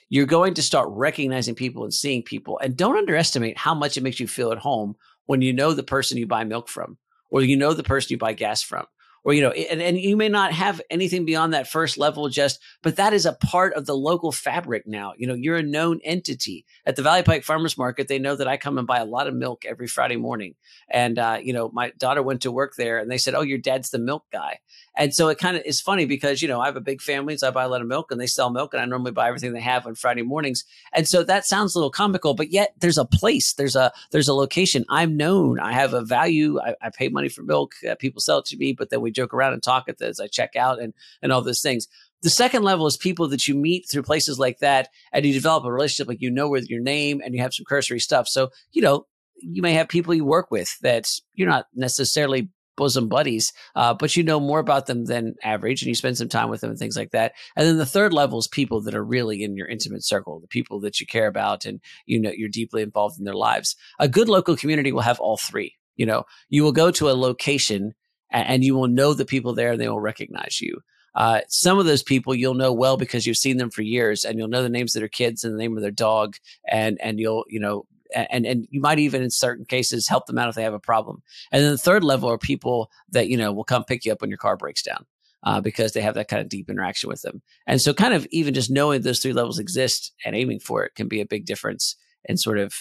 you're 0.08 0.26
going 0.26 0.54
to 0.54 0.62
start 0.62 0.88
recognizing 0.90 1.54
people 1.54 1.84
and 1.84 1.94
seeing 1.94 2.24
people. 2.24 2.58
And 2.60 2.78
don't 2.78 2.98
underestimate 2.98 3.58
how 3.58 3.76
much 3.76 3.98
it 3.98 4.04
makes 4.04 4.22
you 4.22 4.28
feel 4.28 4.54
at 4.54 4.58
home 4.60 4.96
when 5.26 5.42
you 5.42 5.52
know 5.52 5.74
the 5.74 5.84
person 5.84 6.18
you 6.18 6.28
buy 6.28 6.46
milk 6.46 6.70
from, 6.70 6.98
or 7.30 7.42
you 7.42 7.58
know 7.58 7.74
the 7.74 7.84
person 7.84 8.14
you 8.14 8.18
buy 8.18 8.32
gas 8.32 8.64
from, 8.64 8.86
or 9.24 9.34
you 9.34 9.42
know 9.42 9.52
and, 9.52 9.82
and 9.82 9.98
you 9.98 10.16
may 10.18 10.30
not 10.30 10.52
have 10.52 10.82
anything 10.90 11.26
beyond 11.26 11.54
that 11.54 11.68
first 11.68 11.98
level 11.98 12.30
just 12.30 12.60
but 12.82 12.96
that 12.96 13.14
is 13.14 13.26
a 13.26 13.34
part 13.34 13.74
of 13.74 13.86
the 13.86 13.96
local 13.96 14.32
fabric 14.32 14.86
now. 14.86 15.14
You 15.18 15.28
know 15.28 15.34
you're 15.34 15.58
a 15.58 15.64
known 15.64 16.00
entity. 16.04 16.66
At 16.86 16.96
the 16.96 17.02
valley 17.02 17.24
pike 17.24 17.44
farmers 17.44 17.78
market 17.78 18.08
they 18.08 18.20
know 18.20 18.36
that 18.36 18.48
i 18.48 18.58
come 18.58 18.78
and 18.78 18.88
buy 18.88 19.00
a 19.00 19.06
lot 19.06 19.28
of 19.28 19.34
milk 19.34 19.66
every 19.66 19.88
friday 19.88 20.16
morning. 20.16 20.56
And 20.90 21.18
uh, 21.18 21.40
you 21.42 21.54
know 21.54 21.70
my 21.74 21.92
daughter 21.98 22.22
went 22.22 22.42
to 22.42 22.52
work 22.52 22.74
there 22.78 23.00
and 23.00 23.10
they 23.10 23.18
said 23.18 23.36
oh 23.36 23.42
your 23.42 23.58
dad's 23.58 23.90
the 23.90 24.00
milk 24.00 24.26
guy. 24.32 24.60
And 24.96 25.14
so 25.14 25.30
it 25.30 25.40
kind 25.40 25.58
of 25.58 25.64
is 25.66 25.82
funny 25.82 26.06
because 26.06 26.42
you 26.42 26.48
know 26.48 26.60
i 26.60 26.66
have 26.66 26.76
a 26.76 26.82
big 26.82 27.02
family 27.02 27.38
so 27.38 27.48
i 27.48 27.52
buy 27.52 27.64
a 27.64 27.70
lot 27.70 27.82
of 27.82 27.88
milk 27.88 28.12
and 28.12 28.20
they 28.20 28.28
sell 28.28 28.50
milk 28.50 28.74
and 28.74 28.82
i 28.82 28.86
normally 28.86 29.12
buy 29.12 29.28
everything 29.28 29.54
they 29.54 29.62
have 29.62 29.88
on 29.88 29.96
friday 29.96 30.22
mornings. 30.22 30.64
And 30.94 31.08
so 31.08 31.24
that 31.24 31.46
sounds 31.46 31.76
a 31.76 31.80
little 31.80 31.92
comical 31.92 32.34
but 32.34 32.52
yet 32.52 32.74
there's 32.80 32.98
a 32.98 33.06
place 33.06 33.54
there's 33.54 33.76
a 33.76 33.92
there's 34.12 34.28
a 34.28 34.34
location. 34.34 34.86
I'm 34.90 35.16
known. 35.18 35.60
I 35.60 35.74
have 35.74 35.94
a 35.94 36.04
value. 36.04 36.60
I, 36.60 36.76
I 36.82 36.90
pay 36.90 37.10
money 37.10 37.30
for 37.30 37.44
milk. 37.44 37.74
Uh, 37.88 37.96
people 37.96 38.22
sell 38.22 38.40
it 38.40 38.46
to 38.46 38.58
me 38.58 38.74
but 38.74 38.90
then 38.90 39.02
we 39.02 39.13
joke 39.14 39.34
around 39.34 39.54
and 39.54 39.64
talk 39.64 39.86
at 39.88 39.98
this. 39.98 40.20
I 40.20 40.28
check 40.28 40.56
out 40.56 40.82
and 40.82 40.94
and 41.22 41.32
all 41.32 41.42
those 41.42 41.62
things. 41.62 41.88
The 42.22 42.30
second 42.30 42.64
level 42.64 42.88
is 42.88 42.96
people 42.96 43.28
that 43.30 43.48
you 43.48 43.56
meet 43.56 43.86
through 43.90 44.04
places 44.04 44.40
like 44.40 44.60
that, 44.60 44.90
and 45.12 45.26
you 45.26 45.34
develop 45.34 45.66
a 45.66 45.72
relationship, 45.72 46.08
like 46.08 46.22
you 46.22 46.32
know 46.32 46.50
with 46.50 46.70
your 46.70 46.82
name, 46.82 47.22
and 47.24 47.36
you 47.36 47.42
have 47.42 47.54
some 47.54 47.66
cursory 47.66 48.00
stuff. 48.00 48.28
So 48.28 48.50
you 48.72 48.82
know 48.82 49.06
you 49.36 49.62
may 49.62 49.74
have 49.74 49.90
people 49.90 50.14
you 50.14 50.26
work 50.26 50.52
with 50.52 50.78
that 50.82 51.10
you're 51.34 51.50
not 51.50 51.68
necessarily 51.74 52.50
bosom 52.76 53.08
buddies, 53.08 53.54
uh, 53.76 53.94
but 53.94 54.16
you 54.16 54.24
know 54.24 54.40
more 54.40 54.60
about 54.60 54.88
them 54.88 55.06
than 55.06 55.36
average, 55.44 55.82
and 55.82 55.88
you 55.90 55.96
spend 55.96 56.18
some 56.18 56.30
time 56.30 56.50
with 56.50 56.62
them 56.62 56.70
and 56.70 56.80
things 56.80 56.98
like 56.98 57.12
that. 57.12 57.34
And 57.56 57.68
then 57.68 57.78
the 57.78 57.86
third 57.86 58.14
level 58.14 58.40
is 58.40 58.48
people 58.48 58.82
that 58.82 58.96
are 58.96 59.04
really 59.04 59.44
in 59.44 59.56
your 59.56 59.68
intimate 59.68 60.04
circle, 60.04 60.40
the 60.40 60.48
people 60.48 60.80
that 60.82 61.00
you 61.00 61.06
care 61.06 61.28
about, 61.28 61.66
and 61.66 61.80
you 62.06 62.20
know 62.20 62.32
you're 62.32 62.50
deeply 62.50 62.82
involved 62.82 63.20
in 63.20 63.26
their 63.26 63.36
lives. 63.36 63.76
A 64.00 64.08
good 64.08 64.30
local 64.30 64.56
community 64.56 64.92
will 64.92 65.02
have 65.02 65.20
all 65.20 65.38
three. 65.38 65.76
You 65.96 66.06
know, 66.06 66.24
you 66.50 66.64
will 66.64 66.72
go 66.72 66.90
to 66.92 67.10
a 67.10 67.14
location 67.14 67.94
and 68.34 68.64
you 68.64 68.76
will 68.76 68.88
know 68.88 69.14
the 69.14 69.26
people 69.26 69.54
there 69.54 69.74
and 69.74 69.82
they 69.82 69.88
will 69.88 70.00
recognize 70.00 70.60
you. 70.60 70.80
Uh, 71.16 71.42
some 71.48 71.78
of 71.78 71.86
those 71.86 72.02
people 72.02 72.34
you'll 72.34 72.56
know 72.56 72.74
well 72.74 72.98
because 72.98 73.28
you've 73.28 73.38
seen 73.38 73.58
them 73.58 73.70
for 73.70 73.84
years 73.84 74.26
and 74.26 74.38
you'll 74.38 74.48
know 74.48 74.64
the 74.64 74.70
names 74.70 74.96
of 74.96 75.00
their 75.00 75.08
kids 75.08 75.44
and 75.44 75.54
the 75.54 75.60
name 75.60 75.78
of 75.78 75.84
their 75.84 75.92
dog 75.92 76.36
and 76.68 77.00
and 77.02 77.20
you'll 77.20 77.46
you 77.48 77.60
know 77.60 77.86
and 78.16 78.46
and 78.46 78.68
you 78.72 78.82
might 78.82 79.00
even 79.00 79.22
in 79.22 79.30
certain 79.30 79.66
cases 79.66 80.08
help 80.08 80.26
them 80.26 80.38
out 80.38 80.50
if 80.50 80.56
they 80.56 80.64
have 80.64 80.74
a 80.74 80.80
problem. 80.80 81.22
And 81.52 81.64
then 81.64 81.72
the 81.72 81.78
third 81.78 82.04
level 82.04 82.30
are 82.30 82.38
people 82.38 82.90
that 83.12 83.28
you 83.28 83.38
know 83.38 83.52
will 83.52 83.64
come 83.64 83.84
pick 83.84 84.06
you 84.06 84.12
up 84.12 84.22
when 84.22 84.30
your 84.30 84.38
car 84.38 84.58
breaks 84.58 84.82
down. 84.82 85.06
Uh, 85.46 85.60
because 85.60 85.92
they 85.92 86.00
have 86.00 86.16
that 86.16 86.30
kind 86.30 86.42
of 86.42 86.48
deep 86.48 86.70
interaction 86.70 87.10
with 87.10 87.22
them. 87.22 87.42
And 87.68 87.82
so, 87.82 87.94
kind 87.94 88.14
of 88.14 88.26
even 88.32 88.54
just 88.54 88.72
knowing 88.72 89.02
those 89.02 89.20
three 89.20 89.34
levels 89.34 89.60
exist 89.60 90.14
and 90.24 90.38
aiming 90.38 90.62
for 90.62 90.86
it 90.86 90.96
can 90.96 91.10
be 91.10 91.20
a 91.20 91.26
big 91.26 91.46
difference 91.46 91.98
in 92.24 92.38
sort 92.38 92.60
of, 92.60 92.74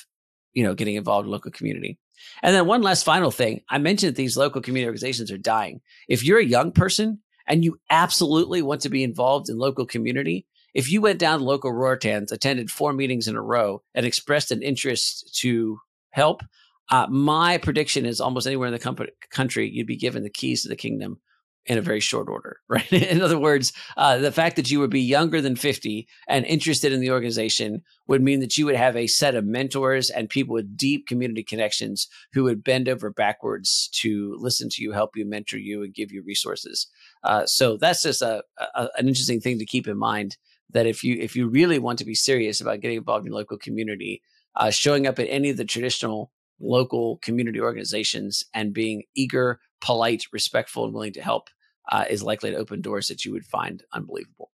you 0.54 0.64
know, 0.64 0.74
getting 0.74 0.96
involved 0.96 1.26
in 1.26 1.32
local 1.32 1.50
community. 1.50 1.98
And 2.42 2.54
then 2.54 2.66
one 2.66 2.82
last 2.82 3.04
final 3.04 3.30
thing. 3.30 3.62
I 3.68 3.78
mentioned 3.78 4.16
these 4.16 4.36
local 4.36 4.60
community 4.60 4.86
organizations 4.86 5.30
are 5.30 5.38
dying. 5.38 5.80
If 6.08 6.24
you're 6.24 6.38
a 6.38 6.44
young 6.44 6.72
person 6.72 7.20
and 7.46 7.64
you 7.64 7.78
absolutely 7.90 8.62
want 8.62 8.82
to 8.82 8.88
be 8.88 9.02
involved 9.02 9.48
in 9.48 9.58
local 9.58 9.86
community, 9.86 10.46
if 10.74 10.90
you 10.90 11.00
went 11.00 11.18
down 11.18 11.40
to 11.40 11.44
local 11.44 11.72
Ruritans, 11.72 12.32
attended 12.32 12.70
four 12.70 12.92
meetings 12.92 13.28
in 13.28 13.36
a 13.36 13.42
row, 13.42 13.82
and 13.94 14.06
expressed 14.06 14.50
an 14.50 14.62
interest 14.62 15.36
to 15.40 15.78
help, 16.10 16.42
uh, 16.90 17.06
my 17.08 17.58
prediction 17.58 18.06
is 18.06 18.20
almost 18.20 18.46
anywhere 18.46 18.68
in 18.68 18.74
the 18.74 19.10
country, 19.30 19.70
you'd 19.70 19.86
be 19.86 19.96
given 19.96 20.22
the 20.22 20.30
keys 20.30 20.62
to 20.62 20.68
the 20.68 20.76
kingdom 20.76 21.20
in 21.66 21.78
a 21.78 21.82
very 21.82 22.00
short 22.00 22.28
order, 22.28 22.58
right? 22.68 22.92
in 22.92 23.22
other 23.22 23.38
words, 23.38 23.72
uh, 23.96 24.18
the 24.18 24.32
fact 24.32 24.56
that 24.56 24.70
you 24.70 24.80
would 24.80 24.90
be 24.90 25.00
younger 25.00 25.40
than 25.40 25.56
50 25.56 26.08
and 26.28 26.44
interested 26.46 26.92
in 26.92 27.00
the 27.00 27.10
organization 27.10 27.82
would 28.08 28.22
mean 28.22 28.40
that 28.40 28.58
you 28.58 28.66
would 28.66 28.74
have 28.74 28.96
a 28.96 29.06
set 29.06 29.34
of 29.34 29.44
mentors 29.44 30.10
and 30.10 30.28
people 30.28 30.54
with 30.54 30.76
deep 30.76 31.06
community 31.06 31.42
connections 31.42 32.08
who 32.32 32.44
would 32.44 32.64
bend 32.64 32.88
over 32.88 33.10
backwards 33.10 33.88
to 33.92 34.36
listen 34.38 34.68
to 34.70 34.82
you, 34.82 34.92
help 34.92 35.16
you, 35.16 35.24
mentor 35.24 35.58
you, 35.58 35.82
and 35.82 35.94
give 35.94 36.10
you 36.10 36.22
resources. 36.26 36.88
Uh, 37.22 37.46
so 37.46 37.76
that's 37.76 38.02
just 38.02 38.22
a, 38.22 38.42
a, 38.74 38.88
an 38.96 39.08
interesting 39.08 39.40
thing 39.40 39.58
to 39.58 39.66
keep 39.66 39.86
in 39.86 39.96
mind 39.96 40.36
that 40.70 40.86
if 40.86 41.04
you 41.04 41.18
if 41.20 41.36
you 41.36 41.48
really 41.48 41.78
want 41.78 41.98
to 41.98 42.04
be 42.04 42.14
serious 42.14 42.60
about 42.60 42.80
getting 42.80 42.96
involved 42.96 43.26
in 43.26 43.32
local 43.32 43.58
community, 43.58 44.22
uh, 44.56 44.70
showing 44.70 45.06
up 45.06 45.18
at 45.18 45.28
any 45.28 45.50
of 45.50 45.56
the 45.56 45.64
traditional 45.64 46.32
local 46.62 47.18
community 47.18 47.60
organizations 47.60 48.44
and 48.54 48.72
being 48.72 49.02
eager, 49.14 49.60
polite, 49.80 50.24
respectful, 50.32 50.84
and 50.84 50.94
willing 50.94 51.12
to 51.12 51.22
help 51.22 51.50
uh, 51.90 52.04
is 52.08 52.22
likely 52.22 52.50
to 52.50 52.56
open 52.56 52.80
doors 52.80 53.08
that 53.08 53.24
you 53.24 53.32
would 53.32 53.44
find 53.44 53.82
unbelievable. 53.92 54.50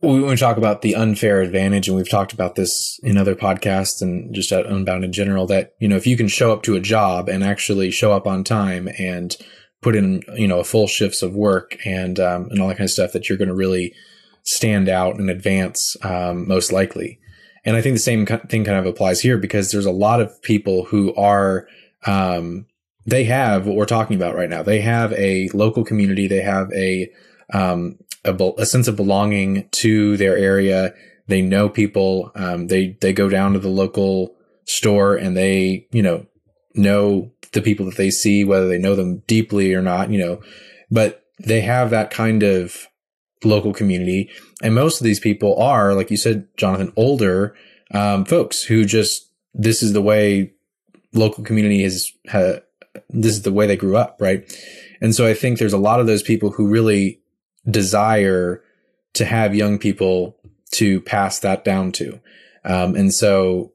We 0.00 0.36
talk 0.36 0.56
about 0.56 0.82
the 0.82 0.94
unfair 0.94 1.42
advantage, 1.42 1.88
and 1.88 1.96
we've 1.96 2.08
talked 2.08 2.32
about 2.32 2.54
this 2.54 3.00
in 3.02 3.18
other 3.18 3.34
podcasts 3.34 4.00
and 4.00 4.32
just 4.32 4.52
at 4.52 4.64
Unbound 4.64 5.04
in 5.04 5.12
general. 5.12 5.44
That 5.46 5.74
you 5.80 5.88
know, 5.88 5.96
if 5.96 6.06
you 6.06 6.16
can 6.16 6.28
show 6.28 6.52
up 6.52 6.62
to 6.64 6.76
a 6.76 6.80
job 6.80 7.28
and 7.28 7.42
actually 7.42 7.90
show 7.90 8.12
up 8.12 8.24
on 8.24 8.44
time 8.44 8.88
and 8.96 9.36
put 9.82 9.96
in 9.96 10.22
you 10.36 10.46
know 10.46 10.62
full 10.62 10.86
shifts 10.86 11.20
of 11.20 11.34
work 11.34 11.76
and 11.84 12.20
um, 12.20 12.46
and 12.50 12.60
all 12.60 12.68
that 12.68 12.76
kind 12.76 12.86
of 12.86 12.92
stuff, 12.92 13.12
that 13.12 13.28
you're 13.28 13.38
going 13.38 13.48
to 13.48 13.54
really 13.54 13.92
stand 14.44 14.88
out 14.88 15.16
and 15.16 15.30
advance 15.30 15.96
um, 16.02 16.46
most 16.46 16.70
likely. 16.70 17.18
And 17.64 17.76
I 17.76 17.80
think 17.80 17.94
the 17.94 18.00
same 18.00 18.26
thing 18.26 18.64
kind 18.64 18.78
of 18.78 18.86
applies 18.86 19.20
here 19.20 19.38
because 19.38 19.70
there's 19.70 19.86
a 19.86 19.90
lot 19.90 20.20
of 20.20 20.40
people 20.42 20.84
who 20.84 21.14
are 21.14 21.66
um, 22.06 22.66
they 23.08 23.24
have 23.24 23.66
what 23.66 23.76
we're 23.76 23.86
talking 23.86 24.16
about 24.16 24.36
right 24.36 24.50
now. 24.50 24.62
They 24.62 24.80
have 24.82 25.12
a 25.14 25.48
local 25.54 25.84
community. 25.84 26.28
They 26.28 26.42
have 26.42 26.70
a, 26.72 27.10
um, 27.52 27.98
a, 28.24 28.34
a, 28.58 28.66
sense 28.66 28.86
of 28.86 28.96
belonging 28.96 29.68
to 29.72 30.16
their 30.18 30.36
area. 30.36 30.92
They 31.26 31.40
know 31.40 31.70
people. 31.70 32.30
Um, 32.34 32.66
they, 32.66 32.98
they 33.00 33.14
go 33.14 33.30
down 33.30 33.54
to 33.54 33.58
the 33.58 33.68
local 33.68 34.36
store 34.66 35.16
and 35.16 35.36
they, 35.36 35.86
you 35.90 36.02
know, 36.02 36.26
know 36.74 37.32
the 37.52 37.62
people 37.62 37.86
that 37.86 37.96
they 37.96 38.10
see, 38.10 38.44
whether 38.44 38.68
they 38.68 38.78
know 38.78 38.94
them 38.94 39.22
deeply 39.26 39.72
or 39.72 39.80
not, 39.80 40.10
you 40.10 40.18
know, 40.18 40.42
but 40.90 41.24
they 41.38 41.62
have 41.62 41.90
that 41.90 42.10
kind 42.10 42.42
of 42.42 42.88
local 43.44 43.72
community. 43.72 44.30
And 44.62 44.74
most 44.74 45.00
of 45.00 45.04
these 45.04 45.20
people 45.20 45.60
are, 45.60 45.94
like 45.94 46.10
you 46.10 46.16
said, 46.16 46.48
Jonathan, 46.56 46.92
older, 46.96 47.54
um, 47.92 48.24
folks 48.24 48.62
who 48.62 48.84
just, 48.84 49.30
this 49.54 49.82
is 49.82 49.92
the 49.92 50.02
way 50.02 50.52
local 51.14 51.44
community 51.44 51.82
has, 51.82 52.10
ha, 52.30 52.56
this 53.10 53.32
is 53.32 53.42
the 53.42 53.52
way 53.52 53.66
they 53.66 53.76
grew 53.76 53.96
up, 53.96 54.16
right? 54.20 54.52
And 55.00 55.14
so 55.14 55.26
I 55.26 55.34
think 55.34 55.58
there's 55.58 55.72
a 55.72 55.78
lot 55.78 56.00
of 56.00 56.06
those 56.06 56.22
people 56.22 56.50
who 56.50 56.68
really 56.68 57.20
desire 57.68 58.62
to 59.14 59.24
have 59.24 59.54
young 59.54 59.78
people 59.78 60.36
to 60.72 61.00
pass 61.02 61.38
that 61.40 61.64
down 61.64 61.92
to. 61.92 62.20
Um, 62.64 62.94
and 62.94 63.14
so, 63.14 63.72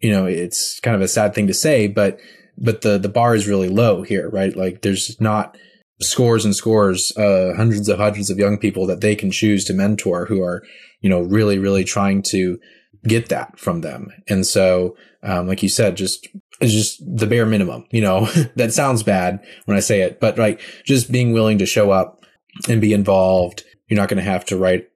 you 0.00 0.10
know, 0.10 0.26
it's 0.26 0.80
kind 0.80 0.96
of 0.96 1.02
a 1.02 1.08
sad 1.08 1.34
thing 1.34 1.46
to 1.46 1.54
say, 1.54 1.88
but, 1.88 2.18
but 2.56 2.82
the, 2.82 2.98
the 2.98 3.08
bar 3.08 3.34
is 3.34 3.48
really 3.48 3.68
low 3.68 4.02
here, 4.02 4.28
right? 4.30 4.56
Like 4.56 4.82
there's 4.82 5.20
not 5.20 5.56
scores 6.00 6.44
and 6.44 6.54
scores, 6.54 7.16
uh, 7.16 7.52
hundreds 7.56 7.88
of 7.88 7.98
hundreds 7.98 8.30
of 8.30 8.38
young 8.38 8.58
people 8.58 8.86
that 8.86 9.00
they 9.00 9.14
can 9.14 9.30
choose 9.30 9.64
to 9.64 9.74
mentor 9.74 10.26
who 10.26 10.42
are, 10.42 10.62
you 11.00 11.10
know, 11.10 11.20
really, 11.20 11.58
really 11.58 11.84
trying 11.84 12.22
to 12.22 12.58
get 13.04 13.28
that 13.28 13.58
from 13.58 13.80
them. 13.80 14.08
And 14.28 14.46
so, 14.46 14.96
um, 15.22 15.46
like 15.46 15.62
you 15.62 15.68
said, 15.68 15.96
just 15.96 16.28
just 16.62 17.02
the 17.04 17.26
bare 17.26 17.46
minimum. 17.46 17.86
You 17.90 18.02
know, 18.02 18.26
that 18.56 18.72
sounds 18.72 19.02
bad 19.02 19.44
when 19.64 19.76
I 19.76 19.80
say 19.80 20.02
it, 20.02 20.20
but 20.20 20.38
like 20.38 20.60
just 20.84 21.12
being 21.12 21.32
willing 21.32 21.58
to 21.58 21.66
show 21.66 21.90
up 21.90 22.24
and 22.68 22.80
be 22.80 22.92
involved. 22.92 23.64
You're 23.88 24.00
not 24.00 24.08
going 24.08 24.22
to 24.22 24.30
have 24.30 24.44
to 24.46 24.56
write 24.56 24.88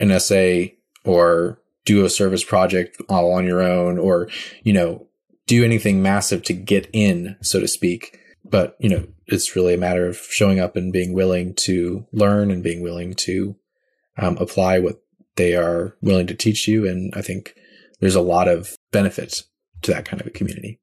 an 0.00 0.10
essay 0.10 0.76
or 1.04 1.60
do 1.84 2.04
a 2.04 2.10
service 2.10 2.44
project 2.44 3.00
all 3.08 3.32
on 3.32 3.46
your 3.46 3.62
own 3.62 3.98
or, 3.98 4.28
you 4.62 4.72
know, 4.72 5.06
do 5.46 5.64
anything 5.64 6.02
massive 6.02 6.42
to 6.44 6.52
get 6.52 6.88
in, 6.92 7.36
so 7.42 7.60
to 7.60 7.68
speak. 7.68 8.18
But, 8.44 8.76
you 8.80 8.88
know, 8.88 9.06
it's 9.26 9.54
really 9.54 9.74
a 9.74 9.78
matter 9.78 10.06
of 10.06 10.16
showing 10.16 10.58
up 10.58 10.76
and 10.76 10.92
being 10.92 11.12
willing 11.12 11.54
to 11.54 12.06
learn 12.12 12.50
and 12.50 12.62
being 12.62 12.82
willing 12.82 13.14
to 13.14 13.56
um, 14.16 14.36
apply 14.38 14.78
what 14.78 15.02
they 15.36 15.54
are 15.54 15.96
willing 16.00 16.26
to 16.28 16.34
teach 16.34 16.66
you. 16.66 16.88
And 16.88 17.12
I 17.14 17.22
think 17.22 17.54
there's 18.00 18.14
a 18.14 18.20
lot 18.20 18.48
of 18.48 18.76
benefits 18.90 19.44
to 19.82 19.92
that 19.92 20.04
kind 20.04 20.20
of 20.20 20.26
a 20.26 20.30
community. 20.30 20.80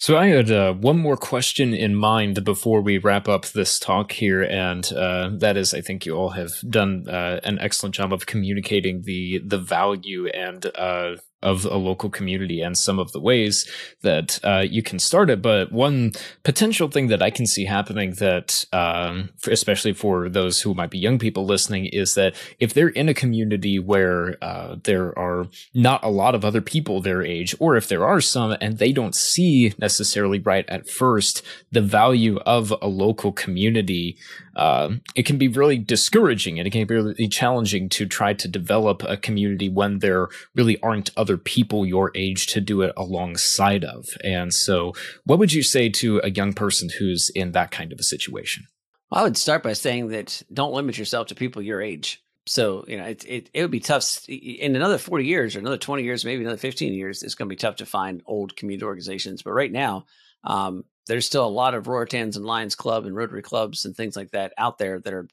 So 0.00 0.16
I 0.16 0.28
had 0.28 0.52
uh, 0.52 0.74
one 0.74 0.96
more 0.96 1.16
question 1.16 1.74
in 1.74 1.96
mind 1.96 2.44
before 2.44 2.80
we 2.80 2.98
wrap 2.98 3.26
up 3.26 3.46
this 3.46 3.80
talk 3.80 4.12
here, 4.12 4.44
and 4.44 4.90
uh, 4.92 5.30
that 5.38 5.56
is, 5.56 5.74
I 5.74 5.80
think 5.80 6.06
you 6.06 6.14
all 6.14 6.30
have 6.30 6.52
done 6.70 7.08
uh, 7.08 7.40
an 7.42 7.58
excellent 7.58 7.96
job 7.96 8.12
of 8.12 8.24
communicating 8.24 9.02
the 9.02 9.40
the 9.44 9.58
value 9.58 10.28
and 10.28 10.64
uh, 10.76 11.16
of 11.42 11.64
a 11.64 11.76
local 11.76 12.10
community 12.10 12.60
and 12.60 12.76
some 12.76 12.98
of 12.98 13.12
the 13.12 13.20
ways 13.20 13.70
that 14.02 14.40
uh, 14.44 14.64
you 14.68 14.82
can 14.82 14.98
start 14.98 15.30
it. 15.30 15.40
But 15.40 15.72
one 15.72 16.12
potential 16.42 16.88
thing 16.88 17.08
that 17.08 17.22
I 17.22 17.30
can 17.30 17.46
see 17.46 17.64
happening 17.64 18.14
that, 18.18 18.64
um, 18.72 19.30
especially 19.46 19.92
for 19.92 20.28
those 20.28 20.60
who 20.60 20.74
might 20.74 20.90
be 20.90 20.98
young 20.98 21.18
people 21.18 21.44
listening, 21.44 21.86
is 21.86 22.14
that 22.14 22.34
if 22.58 22.74
they're 22.74 22.88
in 22.88 23.08
a 23.08 23.14
community 23.14 23.78
where 23.78 24.36
uh, 24.42 24.76
there 24.84 25.16
are 25.18 25.46
not 25.74 26.02
a 26.04 26.08
lot 26.08 26.34
of 26.34 26.44
other 26.44 26.60
people 26.60 27.00
their 27.00 27.22
age, 27.22 27.54
or 27.58 27.76
if 27.76 27.88
there 27.88 28.04
are 28.04 28.20
some 28.20 28.56
and 28.60 28.78
they 28.78 28.92
don't 28.92 29.14
see 29.14 29.74
necessarily 29.78 30.38
right 30.40 30.68
at 30.68 30.88
first 30.88 31.42
the 31.70 31.80
value 31.80 32.38
of 32.46 32.72
a 32.82 32.88
local 32.88 33.32
community, 33.32 34.16
uh, 34.58 34.90
it 35.14 35.24
can 35.24 35.38
be 35.38 35.46
really 35.46 35.78
discouraging 35.78 36.58
and 36.58 36.66
it 36.66 36.70
can 36.72 36.84
be 36.84 36.94
really 36.94 37.28
challenging 37.28 37.88
to 37.88 38.04
try 38.04 38.34
to 38.34 38.48
develop 38.48 39.04
a 39.04 39.16
community 39.16 39.68
when 39.68 40.00
there 40.00 40.28
really 40.56 40.80
aren't 40.82 41.10
other 41.16 41.38
people 41.38 41.86
your 41.86 42.10
age 42.16 42.48
to 42.48 42.60
do 42.60 42.82
it 42.82 42.92
alongside 42.96 43.84
of. 43.84 44.08
And 44.24 44.52
so, 44.52 44.94
what 45.24 45.38
would 45.38 45.52
you 45.52 45.62
say 45.62 45.88
to 45.90 46.20
a 46.24 46.30
young 46.30 46.52
person 46.52 46.88
who's 46.98 47.30
in 47.30 47.52
that 47.52 47.70
kind 47.70 47.92
of 47.92 48.00
a 48.00 48.02
situation? 48.02 48.66
Well, 49.10 49.20
I 49.20 49.24
would 49.24 49.36
start 49.36 49.62
by 49.62 49.74
saying 49.74 50.08
that 50.08 50.42
don't 50.52 50.74
limit 50.74 50.98
yourself 50.98 51.28
to 51.28 51.36
people 51.36 51.62
your 51.62 51.80
age. 51.80 52.20
So 52.46 52.84
you 52.88 52.96
know, 52.96 53.04
it 53.04 53.24
it, 53.26 53.50
it 53.54 53.62
would 53.62 53.70
be 53.70 53.78
tough 53.78 54.28
in 54.28 54.74
another 54.74 54.98
forty 54.98 55.26
years 55.26 55.54
or 55.54 55.60
another 55.60 55.78
twenty 55.78 56.02
years, 56.02 56.24
maybe 56.24 56.42
another 56.42 56.58
fifteen 56.58 56.94
years. 56.94 57.22
It's 57.22 57.36
going 57.36 57.48
to 57.48 57.52
be 57.52 57.56
tough 57.56 57.76
to 57.76 57.86
find 57.86 58.22
old 58.26 58.56
community 58.56 58.86
organizations. 58.86 59.42
But 59.42 59.52
right 59.52 59.70
now, 59.70 60.06
um, 60.42 60.84
there's 61.08 61.26
still 61.26 61.46
a 61.46 61.48
lot 61.48 61.74
of 61.74 61.84
Ruritans 61.84 62.36
and 62.36 62.46
Lions 62.46 62.74
Club 62.74 63.06
and 63.06 63.16
Rotary 63.16 63.42
clubs 63.42 63.84
and 63.84 63.96
things 63.96 64.16
like 64.16 64.30
that 64.30 64.52
out 64.56 64.78
there 64.78 65.00
that 65.00 65.12
are 65.12 65.28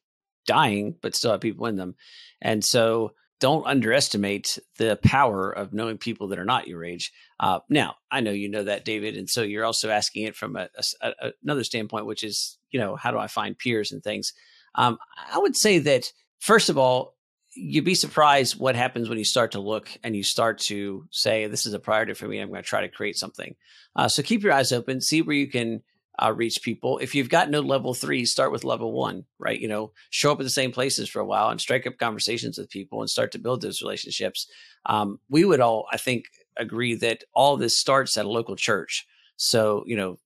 dying, 0.47 0.95
but 1.01 1.15
still 1.15 1.31
have 1.31 1.41
people 1.41 1.67
in 1.67 1.75
them. 1.75 1.95
And 2.41 2.63
so 2.63 3.11
don't 3.39 3.67
underestimate 3.67 4.57
the 4.77 4.97
power 5.03 5.51
of 5.51 5.73
knowing 5.73 5.97
people 5.97 6.29
that 6.29 6.39
are 6.39 6.45
not 6.45 6.67
your 6.67 6.83
age. 6.83 7.11
Uh, 7.39 7.59
now, 7.69 7.95
I 8.09 8.21
know 8.21 8.31
you 8.31 8.49
know 8.49 8.63
that, 8.63 8.85
David, 8.85 9.17
and 9.17 9.29
so 9.29 9.41
you're 9.43 9.65
also 9.65 9.89
asking 9.89 10.23
it 10.23 10.35
from 10.35 10.55
a, 10.55 10.69
a, 11.01 11.13
a, 11.21 11.31
another 11.43 11.63
standpoint, 11.63 12.05
which 12.05 12.23
is, 12.23 12.57
you 12.71 12.79
know, 12.79 12.95
how 12.95 13.11
do 13.11 13.17
I 13.17 13.27
find 13.27 13.57
peers 13.57 13.91
and 13.91 14.01
things? 14.01 14.33
Um, 14.75 14.97
I 15.31 15.37
would 15.37 15.55
say 15.55 15.79
that 15.79 16.11
first 16.39 16.69
of 16.69 16.77
all, 16.77 17.14
you'd 17.55 17.85
be 17.85 17.95
surprised 17.95 18.59
what 18.59 18.75
happens 18.75 19.09
when 19.09 19.17
you 19.17 19.23
start 19.23 19.51
to 19.53 19.59
look 19.59 19.89
and 20.03 20.15
you 20.15 20.23
start 20.23 20.59
to 20.59 21.07
say, 21.11 21.47
"This 21.47 21.65
is 21.65 21.73
a 21.73 21.79
priority 21.79 22.13
for 22.13 22.27
me. 22.27 22.39
I'm 22.39 22.49
going 22.49 22.61
to 22.61 22.67
try 22.67 22.81
to 22.81 22.89
create 22.89 23.17
something." 23.17 23.55
Uh, 23.95 24.07
so 24.07 24.21
keep 24.21 24.43
your 24.43 24.53
eyes 24.53 24.71
open, 24.71 25.01
see 25.01 25.21
where 25.21 25.35
you 25.35 25.47
can 25.47 25.81
uh, 26.21 26.33
reach 26.33 26.61
people. 26.61 26.97
If 26.99 27.15
you've 27.15 27.29
got 27.29 27.49
no 27.49 27.59
level 27.59 27.93
three, 27.93 28.25
start 28.25 28.51
with 28.51 28.63
level 28.63 28.93
one, 28.93 29.25
right? 29.39 29.59
You 29.59 29.67
know, 29.67 29.91
show 30.09 30.31
up 30.31 30.39
at 30.39 30.43
the 30.43 30.49
same 30.49 30.71
places 30.71 31.09
for 31.09 31.19
a 31.19 31.25
while 31.25 31.49
and 31.49 31.59
strike 31.59 31.87
up 31.87 31.97
conversations 31.97 32.57
with 32.57 32.69
people 32.69 33.01
and 33.01 33.09
start 33.09 33.31
to 33.33 33.39
build 33.39 33.61
those 33.61 33.81
relationships. 33.81 34.47
Um, 34.85 35.19
we 35.29 35.45
would 35.45 35.59
all, 35.59 35.87
I 35.91 35.97
think, 35.97 36.25
agree 36.57 36.95
that 36.95 37.23
all 37.33 37.57
this 37.57 37.77
starts 37.77 38.17
at 38.17 38.25
a 38.25 38.29
local 38.29 38.55
church. 38.55 39.05
So, 39.37 39.83
you 39.85 39.97
know, 39.97 40.17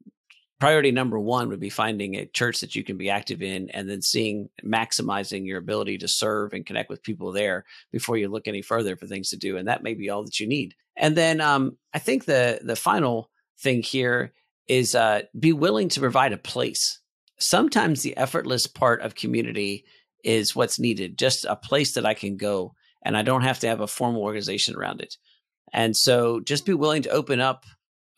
priority 0.59 0.91
number 0.91 1.17
one 1.17 1.49
would 1.49 1.59
be 1.59 1.69
finding 1.69 2.15
a 2.15 2.25
church 2.25 2.59
that 2.59 2.75
you 2.75 2.83
can 2.83 2.97
be 2.97 3.09
active 3.09 3.41
in 3.41 3.69
and 3.69 3.89
then 3.89 4.01
seeing 4.01 4.49
maximizing 4.63 5.45
your 5.45 5.57
ability 5.57 5.97
to 5.97 6.07
serve 6.07 6.53
and 6.53 6.65
connect 6.65 6.89
with 6.89 7.03
people 7.03 7.31
there 7.31 7.65
before 7.91 8.17
you 8.17 8.27
look 8.27 8.47
any 8.47 8.61
further 8.61 8.95
for 8.95 9.07
things 9.07 9.29
to 9.29 9.37
do. 9.37 9.57
And 9.57 9.67
that 9.67 9.83
may 9.83 9.93
be 9.93 10.09
all 10.09 10.23
that 10.25 10.39
you 10.39 10.47
need. 10.47 10.75
And 10.97 11.15
then 11.15 11.39
um, 11.39 11.77
I 11.93 11.99
think 11.99 12.25
the 12.25 12.59
the 12.61 12.75
final 12.75 13.31
thing 13.59 13.81
here 13.81 14.33
is 14.67 14.95
uh, 14.95 15.21
be 15.37 15.53
willing 15.53 15.89
to 15.89 15.99
provide 15.99 16.33
a 16.33 16.37
place. 16.37 16.99
Sometimes 17.39 18.01
the 18.01 18.15
effortless 18.17 18.67
part 18.67 19.01
of 19.01 19.15
community 19.15 19.85
is 20.23 20.55
what's 20.55 20.79
needed, 20.79 21.17
just 21.17 21.45
a 21.45 21.55
place 21.55 21.93
that 21.93 22.05
I 22.05 22.13
can 22.13 22.35
go 22.35 22.73
and 23.01 23.15
I 23.15 23.21
don't 23.21 23.43
have 23.43 23.59
to 23.59 23.67
have 23.67 23.79
a 23.79 23.87
formal 23.87 24.21
organization 24.21 24.75
around 24.75 25.01
it. 25.01 25.15
And 25.71 25.95
so 25.95 26.41
just 26.41 26.65
be 26.65 26.73
willing 26.73 27.03
to 27.03 27.09
open 27.09 27.39
up 27.39 27.65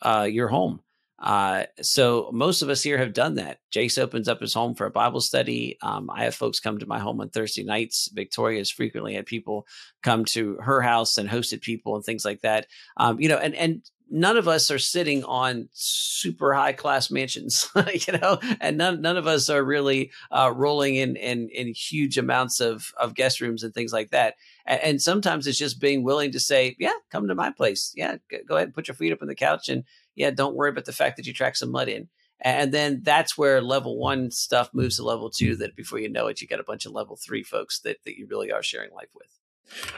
uh, 0.02 0.26
your 0.28 0.48
home. 0.48 0.80
Uh, 1.22 1.64
so 1.80 2.28
most 2.32 2.62
of 2.62 2.68
us 2.68 2.82
here 2.82 2.98
have 2.98 3.12
done 3.12 3.36
that. 3.36 3.58
Jace 3.72 3.96
opens 3.96 4.26
up 4.26 4.40
his 4.40 4.54
home 4.54 4.74
for 4.74 4.86
a 4.86 4.90
Bible 4.90 5.20
study. 5.20 5.78
Um, 5.80 6.10
I 6.10 6.24
have 6.24 6.34
folks 6.34 6.58
come 6.58 6.78
to 6.78 6.86
my 6.86 6.98
home 6.98 7.20
on 7.20 7.30
Thursday 7.30 7.62
nights. 7.62 8.10
Victoria 8.12 8.58
has 8.58 8.70
frequently 8.70 9.14
had 9.14 9.26
people 9.26 9.64
come 10.02 10.24
to 10.26 10.56
her 10.60 10.80
house 10.82 11.18
and 11.18 11.28
hosted 11.28 11.62
people 11.62 11.94
and 11.94 12.04
things 12.04 12.24
like 12.24 12.40
that. 12.40 12.66
Um, 12.96 13.20
you 13.20 13.28
know, 13.28 13.38
and 13.38 13.54
and 13.54 13.82
none 14.12 14.36
of 14.36 14.46
us 14.46 14.70
are 14.70 14.78
sitting 14.78 15.24
on 15.24 15.68
super 15.72 16.52
high 16.52 16.74
class 16.74 17.10
mansions, 17.10 17.68
you 18.06 18.18
know, 18.18 18.38
and 18.60 18.76
none 18.76 19.00
none 19.00 19.16
of 19.16 19.26
us 19.26 19.48
are 19.48 19.64
really 19.64 20.10
uh, 20.30 20.52
rolling 20.54 20.96
in, 20.96 21.16
in 21.16 21.48
in 21.48 21.72
huge 21.74 22.18
amounts 22.18 22.60
of 22.60 22.92
of 23.00 23.14
guest 23.14 23.40
rooms 23.40 23.62
and 23.62 23.72
things 23.72 23.92
like 23.92 24.10
that. 24.10 24.34
And, 24.66 24.80
and, 24.80 25.02
sometimes 25.02 25.46
it's 25.46 25.58
just 25.58 25.80
being 25.80 26.04
willing 26.04 26.30
to 26.32 26.40
say, 26.40 26.76
"Yeah, 26.78 26.92
come 27.10 27.26
to 27.28 27.34
my 27.34 27.50
place. 27.50 27.92
Yeah, 27.96 28.16
go 28.46 28.56
ahead 28.56 28.68
and 28.68 28.74
put 28.74 28.86
your 28.86 28.94
feet 28.94 29.12
up 29.12 29.22
on 29.22 29.28
the 29.28 29.34
couch, 29.34 29.68
and 29.68 29.84
yeah, 30.14 30.30
don't 30.30 30.56
worry 30.56 30.70
about 30.70 30.84
the 30.84 30.92
fact 30.92 31.16
that 31.16 31.26
you 31.26 31.32
track 31.32 31.56
some 31.56 31.70
mud 31.70 31.88
in." 31.88 32.08
And 32.44 32.72
then 32.72 33.02
that's 33.04 33.38
where 33.38 33.60
level 33.60 33.98
one 33.98 34.30
stuff 34.32 34.70
moves 34.72 34.96
to 34.96 35.04
level 35.04 35.30
two. 35.30 35.56
That 35.56 35.76
before 35.76 36.00
you 36.00 36.10
know 36.10 36.26
it, 36.26 36.40
you 36.40 36.48
got 36.48 36.60
a 36.60 36.64
bunch 36.64 36.86
of 36.86 36.92
level 36.92 37.16
three 37.16 37.42
folks 37.42 37.80
that 37.80 37.98
that 38.04 38.16
you 38.16 38.26
really 38.28 38.50
are 38.50 38.62
sharing 38.62 38.92
life 38.92 39.10
with. 39.14 39.28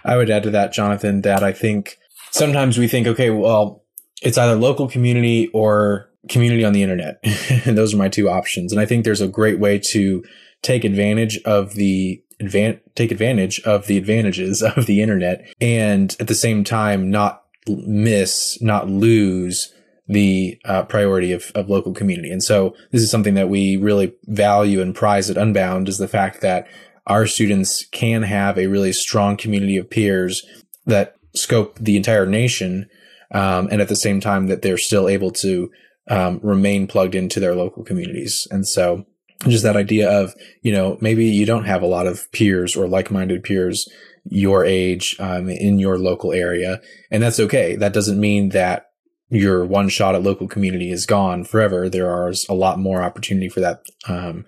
I 0.05 0.17
would 0.17 0.31
add 0.31 0.43
to 0.45 0.51
that, 0.51 0.73
Jonathan, 0.73 1.23
that 1.23 1.43
I 1.43 1.53
think 1.53 1.99
sometimes 2.31 2.79
we 2.79 2.89
think, 2.89 3.07
okay, 3.07 3.31
well, 3.31 3.83
it's 4.23 4.39
either 4.39 4.57
local 4.57 4.89
community 4.89 5.49
or 5.49 6.11
community 6.29 6.65
on 6.65 6.73
the 6.73 6.83
internet. 6.83 7.19
and 7.65 7.77
those 7.77 7.95
are 7.95 7.99
my 7.99 8.09
two 8.09 8.29
options. 8.29 8.73
And 8.73 8.81
I 8.81 8.87
think 8.87 9.05
there's 9.05 9.21
a 9.21 9.29
great 9.29 9.59
way 9.59 9.79
to 9.91 10.25
take 10.63 10.85
advantage 10.85 11.39
of 11.45 11.75
the 11.75 12.23
advan- 12.41 12.81
take 12.95 13.11
advantage 13.11 13.61
of 13.61 13.87
the 13.87 13.99
advantages 13.99 14.63
of 14.63 14.87
the 14.87 15.03
internet 15.03 15.47
and 15.61 16.17
at 16.19 16.29
the 16.29 16.35
same 16.35 16.65
time 16.65 17.11
not 17.11 17.43
miss, 17.67 18.61
not 18.63 18.89
lose 18.89 19.74
the 20.07 20.59
uh, 20.65 20.83
priority 20.83 21.33
of, 21.33 21.51
of 21.55 21.71
local 21.71 21.95
community. 21.95 22.31
And 22.31 22.43
so 22.43 22.77
this 22.91 23.03
is 23.03 23.11
something 23.11 23.35
that 23.35 23.49
we 23.49 23.77
really 23.77 24.13
value 24.25 24.83
and 24.83 24.95
prize 24.95 25.31
at 25.31 25.37
Unbound 25.39 25.89
is 25.89 25.99
the 25.99 26.09
fact 26.09 26.41
that 26.43 26.67
our 27.07 27.27
students 27.27 27.87
can 27.87 28.23
have 28.23 28.59
a 28.59 28.67
really 28.67 28.93
strong 28.93 29.37
community 29.37 29.77
of 29.77 29.89
peers 29.89 30.45
that 30.87 31.17
scope 31.35 31.79
the 31.79 31.97
entire 31.97 32.27
nation 32.27 32.89
um, 33.33 33.69
and 33.71 33.81
at 33.81 33.89
the 33.89 33.97
same 33.97 34.21
time 34.21 34.47
that 34.47 34.63
they're 34.63 34.79
still 34.79 35.09
able 35.09 35.31
to 35.31 35.71
um, 36.09 36.39
remain 36.43 36.87
plugged 36.87 37.15
into 37.15 37.41
their 37.41 37.55
local 37.55 37.83
communities. 37.83 38.47
And 38.51 38.67
so 38.67 39.07
just 39.49 39.65
that 39.65 39.77
idea 39.77 40.11
of, 40.11 40.35
you 40.63 40.73
know, 40.73 40.99
maybe 41.01 41.27
you 41.27 41.47
don't 41.47 41.65
have 41.65 41.83
a 41.83 41.87
lot 41.87 42.07
of 42.07 42.31
peers 42.33 42.77
or 42.77 42.87
like-minded 42.87 43.43
peers 43.43 43.89
your 44.25 44.65
age 44.65 45.17
um, 45.19 45.49
in 45.51 45.79
your 45.79 45.99
local 45.99 46.33
area. 46.33 46.81
And 47.11 47.23
that's 47.23 47.41
okay. 47.41 47.77
That 47.77 47.93
doesn't 47.93 48.21
mean 48.21 48.51
that 48.51 48.91
your 49.35 49.65
one 49.65 49.89
shot 49.89 50.15
at 50.15 50.23
local 50.23 50.49
community 50.49 50.91
is 50.91 51.07
gone 51.07 51.45
forever. 51.45 51.89
There 51.89 52.11
are 52.11 52.33
a 52.49 52.55
lot 52.55 52.79
more 52.79 53.03
opportunity 53.03 53.49
for 53.49 53.61
that 53.61 53.83
um, 54.09 54.45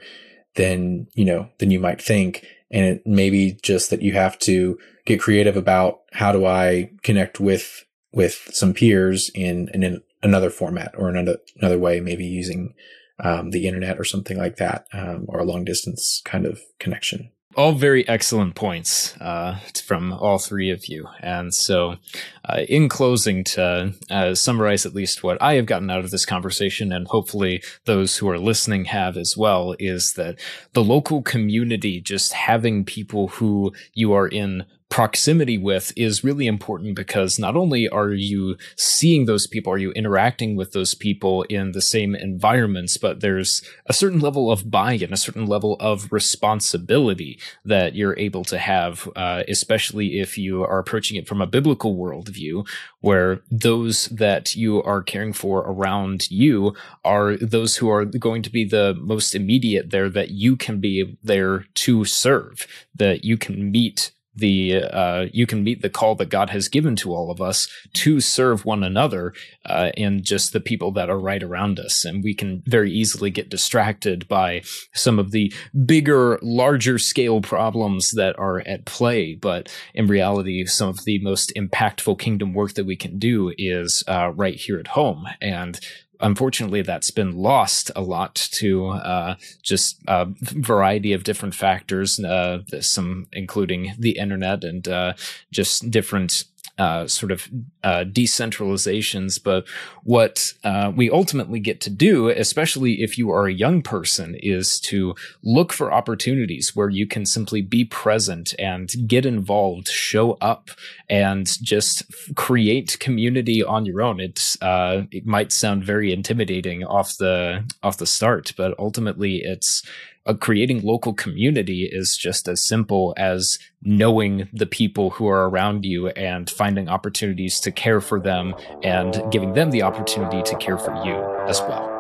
than, 0.54 1.08
you 1.14 1.24
know, 1.24 1.48
than 1.58 1.70
you 1.70 1.80
might 1.80 2.00
think. 2.00 2.46
And 2.70 2.84
it 2.84 3.06
may 3.06 3.30
be 3.30 3.58
just 3.62 3.90
that 3.90 4.02
you 4.02 4.12
have 4.12 4.38
to 4.40 4.78
get 5.04 5.20
creative 5.20 5.56
about 5.56 6.00
how 6.12 6.32
do 6.32 6.46
I 6.46 6.90
connect 7.02 7.40
with 7.40 7.84
with 8.12 8.48
some 8.52 8.72
peers 8.72 9.30
in, 9.34 9.68
in 9.74 10.02
another 10.22 10.50
format 10.50 10.94
or 10.96 11.08
another 11.08 11.38
another 11.58 11.78
way, 11.78 12.00
maybe 12.00 12.24
using 12.24 12.74
um, 13.20 13.50
the 13.50 13.66
internet 13.66 13.98
or 13.98 14.04
something 14.04 14.38
like 14.38 14.56
that, 14.56 14.86
um, 14.92 15.26
or 15.28 15.40
a 15.40 15.44
long 15.44 15.64
distance 15.64 16.22
kind 16.24 16.46
of 16.46 16.60
connection. 16.78 17.30
All 17.56 17.72
very 17.72 18.06
excellent 18.06 18.54
points 18.54 19.16
uh, 19.18 19.58
from 19.82 20.12
all 20.12 20.36
three 20.38 20.70
of 20.70 20.86
you. 20.86 21.08
And 21.20 21.54
so, 21.54 21.96
uh, 22.44 22.60
in 22.68 22.90
closing, 22.90 23.44
to 23.44 23.94
uh, 24.10 24.34
summarize 24.34 24.84
at 24.84 24.94
least 24.94 25.22
what 25.22 25.40
I 25.40 25.54
have 25.54 25.64
gotten 25.64 25.88
out 25.88 26.04
of 26.04 26.10
this 26.10 26.26
conversation, 26.26 26.92
and 26.92 27.06
hopefully 27.08 27.62
those 27.86 28.18
who 28.18 28.28
are 28.28 28.38
listening 28.38 28.84
have 28.84 29.16
as 29.16 29.38
well, 29.38 29.74
is 29.78 30.12
that 30.14 30.38
the 30.74 30.84
local 30.84 31.22
community, 31.22 31.98
just 31.98 32.34
having 32.34 32.84
people 32.84 33.28
who 33.28 33.72
you 33.94 34.12
are 34.12 34.28
in 34.28 34.66
proximity 34.88 35.58
with 35.58 35.92
is 35.96 36.22
really 36.22 36.46
important 36.46 36.94
because 36.94 37.38
not 37.38 37.56
only 37.56 37.88
are 37.88 38.12
you 38.12 38.56
seeing 38.76 39.26
those 39.26 39.46
people, 39.46 39.72
are 39.72 39.78
you 39.78 39.90
interacting 39.92 40.56
with 40.56 40.72
those 40.72 40.94
people 40.94 41.42
in 41.44 41.72
the 41.72 41.82
same 41.82 42.14
environments, 42.14 42.96
but 42.96 43.20
there's 43.20 43.62
a 43.86 43.92
certain 43.92 44.20
level 44.20 44.50
of 44.50 44.70
buy-in, 44.70 45.12
a 45.12 45.16
certain 45.16 45.46
level 45.46 45.76
of 45.80 46.10
responsibility 46.12 47.38
that 47.64 47.94
you're 47.94 48.18
able 48.18 48.44
to 48.44 48.58
have, 48.58 49.08
uh, 49.16 49.42
especially 49.48 50.20
if 50.20 50.38
you 50.38 50.62
are 50.62 50.78
approaching 50.78 51.16
it 51.16 51.26
from 51.26 51.42
a 51.42 51.46
biblical 51.46 51.96
worldview, 51.96 52.66
where 53.00 53.40
those 53.50 54.06
that 54.06 54.54
you 54.54 54.82
are 54.82 55.02
caring 55.02 55.32
for 55.32 55.60
around 55.60 56.30
you 56.30 56.74
are 57.04 57.36
those 57.36 57.76
who 57.76 57.90
are 57.90 58.04
going 58.04 58.42
to 58.42 58.50
be 58.50 58.64
the 58.64 58.94
most 58.98 59.34
immediate 59.34 59.90
there 59.90 60.08
that 60.08 60.30
you 60.30 60.56
can 60.56 60.80
be 60.80 61.18
there 61.22 61.66
to 61.74 62.04
serve, 62.04 62.66
that 62.94 63.24
you 63.24 63.36
can 63.36 63.70
meet 63.70 64.12
the 64.36 64.82
uh, 64.82 65.26
you 65.32 65.46
can 65.46 65.64
meet 65.64 65.82
the 65.82 65.90
call 65.90 66.14
that 66.16 66.28
God 66.28 66.50
has 66.50 66.68
given 66.68 66.96
to 66.96 67.14
all 67.14 67.30
of 67.30 67.40
us 67.40 67.68
to 67.94 68.20
serve 68.20 68.64
one 68.64 68.82
another 68.82 69.32
uh, 69.64 69.90
and 69.96 70.24
just 70.24 70.52
the 70.52 70.60
people 70.60 70.92
that 70.92 71.10
are 71.10 71.18
right 71.18 71.42
around 71.42 71.78
us, 71.78 72.04
and 72.04 72.22
we 72.22 72.34
can 72.34 72.62
very 72.66 72.92
easily 72.92 73.30
get 73.30 73.48
distracted 73.48 74.28
by 74.28 74.62
some 74.94 75.18
of 75.18 75.30
the 75.30 75.52
bigger, 75.84 76.38
larger 76.42 76.98
scale 76.98 77.40
problems 77.40 78.12
that 78.12 78.38
are 78.38 78.60
at 78.60 78.84
play. 78.84 79.34
But 79.34 79.74
in 79.94 80.06
reality, 80.06 80.64
some 80.66 80.88
of 80.88 81.04
the 81.04 81.18
most 81.20 81.52
impactful 81.56 82.18
kingdom 82.18 82.52
work 82.52 82.74
that 82.74 82.86
we 82.86 82.96
can 82.96 83.18
do 83.18 83.52
is 83.56 84.04
uh, 84.06 84.32
right 84.34 84.56
here 84.56 84.78
at 84.78 84.88
home, 84.88 85.26
and 85.40 85.80
unfortunately 86.20 86.82
that's 86.82 87.10
been 87.10 87.36
lost 87.36 87.90
a 87.96 88.00
lot 88.00 88.34
to 88.34 88.88
uh, 88.88 89.36
just 89.62 90.00
a 90.06 90.26
variety 90.40 91.12
of 91.12 91.24
different 91.24 91.54
factors 91.54 92.18
uh, 92.20 92.62
some 92.80 93.26
including 93.32 93.94
the 93.98 94.18
internet 94.18 94.64
and 94.64 94.88
uh, 94.88 95.12
just 95.50 95.90
different 95.90 96.44
uh, 96.78 97.06
sort 97.06 97.32
of 97.32 97.48
uh, 97.82 98.04
decentralizations. 98.04 99.42
But 99.42 99.66
what 100.02 100.52
uh, 100.62 100.92
we 100.94 101.10
ultimately 101.10 101.60
get 101.60 101.80
to 101.82 101.90
do, 101.90 102.28
especially 102.28 103.02
if 103.02 103.16
you 103.16 103.30
are 103.30 103.46
a 103.46 103.52
young 103.52 103.82
person, 103.82 104.36
is 104.40 104.78
to 104.80 105.14
look 105.42 105.72
for 105.72 105.92
opportunities 105.92 106.76
where 106.76 106.90
you 106.90 107.06
can 107.06 107.24
simply 107.24 107.62
be 107.62 107.84
present 107.84 108.54
and 108.58 108.90
get 109.06 109.24
involved, 109.24 109.88
show 109.88 110.32
up, 110.40 110.70
and 111.08 111.46
just 111.62 112.02
create 112.34 112.98
community 113.00 113.62
on 113.62 113.86
your 113.86 114.02
own. 114.02 114.20
It's 114.20 114.60
uh, 114.62 115.04
it 115.10 115.26
might 115.26 115.52
sound 115.52 115.84
very 115.84 116.12
intimidating 116.12 116.84
off 116.84 117.16
the 117.16 117.64
off 117.82 117.98
the 117.98 118.06
start, 118.06 118.52
but 118.56 118.78
ultimately 118.78 119.36
it's 119.36 119.82
uh, 120.26 120.34
creating 120.34 120.82
local 120.82 121.14
community 121.14 121.88
is 121.90 122.16
just 122.16 122.48
as 122.48 122.60
simple 122.60 123.14
as 123.16 123.58
knowing 123.82 124.48
the 124.52 124.66
people 124.66 125.10
who 125.10 125.28
are 125.28 125.48
around 125.48 125.84
you 125.84 126.08
and 126.08 126.50
finding 126.50 126.88
opportunities 126.88 127.60
to 127.60 127.70
care 127.70 128.00
for 128.00 128.20
them 128.20 128.54
and 128.82 129.22
giving 129.30 129.52
them 129.54 129.70
the 129.70 129.82
opportunity 129.82 130.42
to 130.42 130.56
care 130.56 130.78
for 130.78 130.94
you 131.04 131.14
as 131.48 131.60
well. 131.60 131.92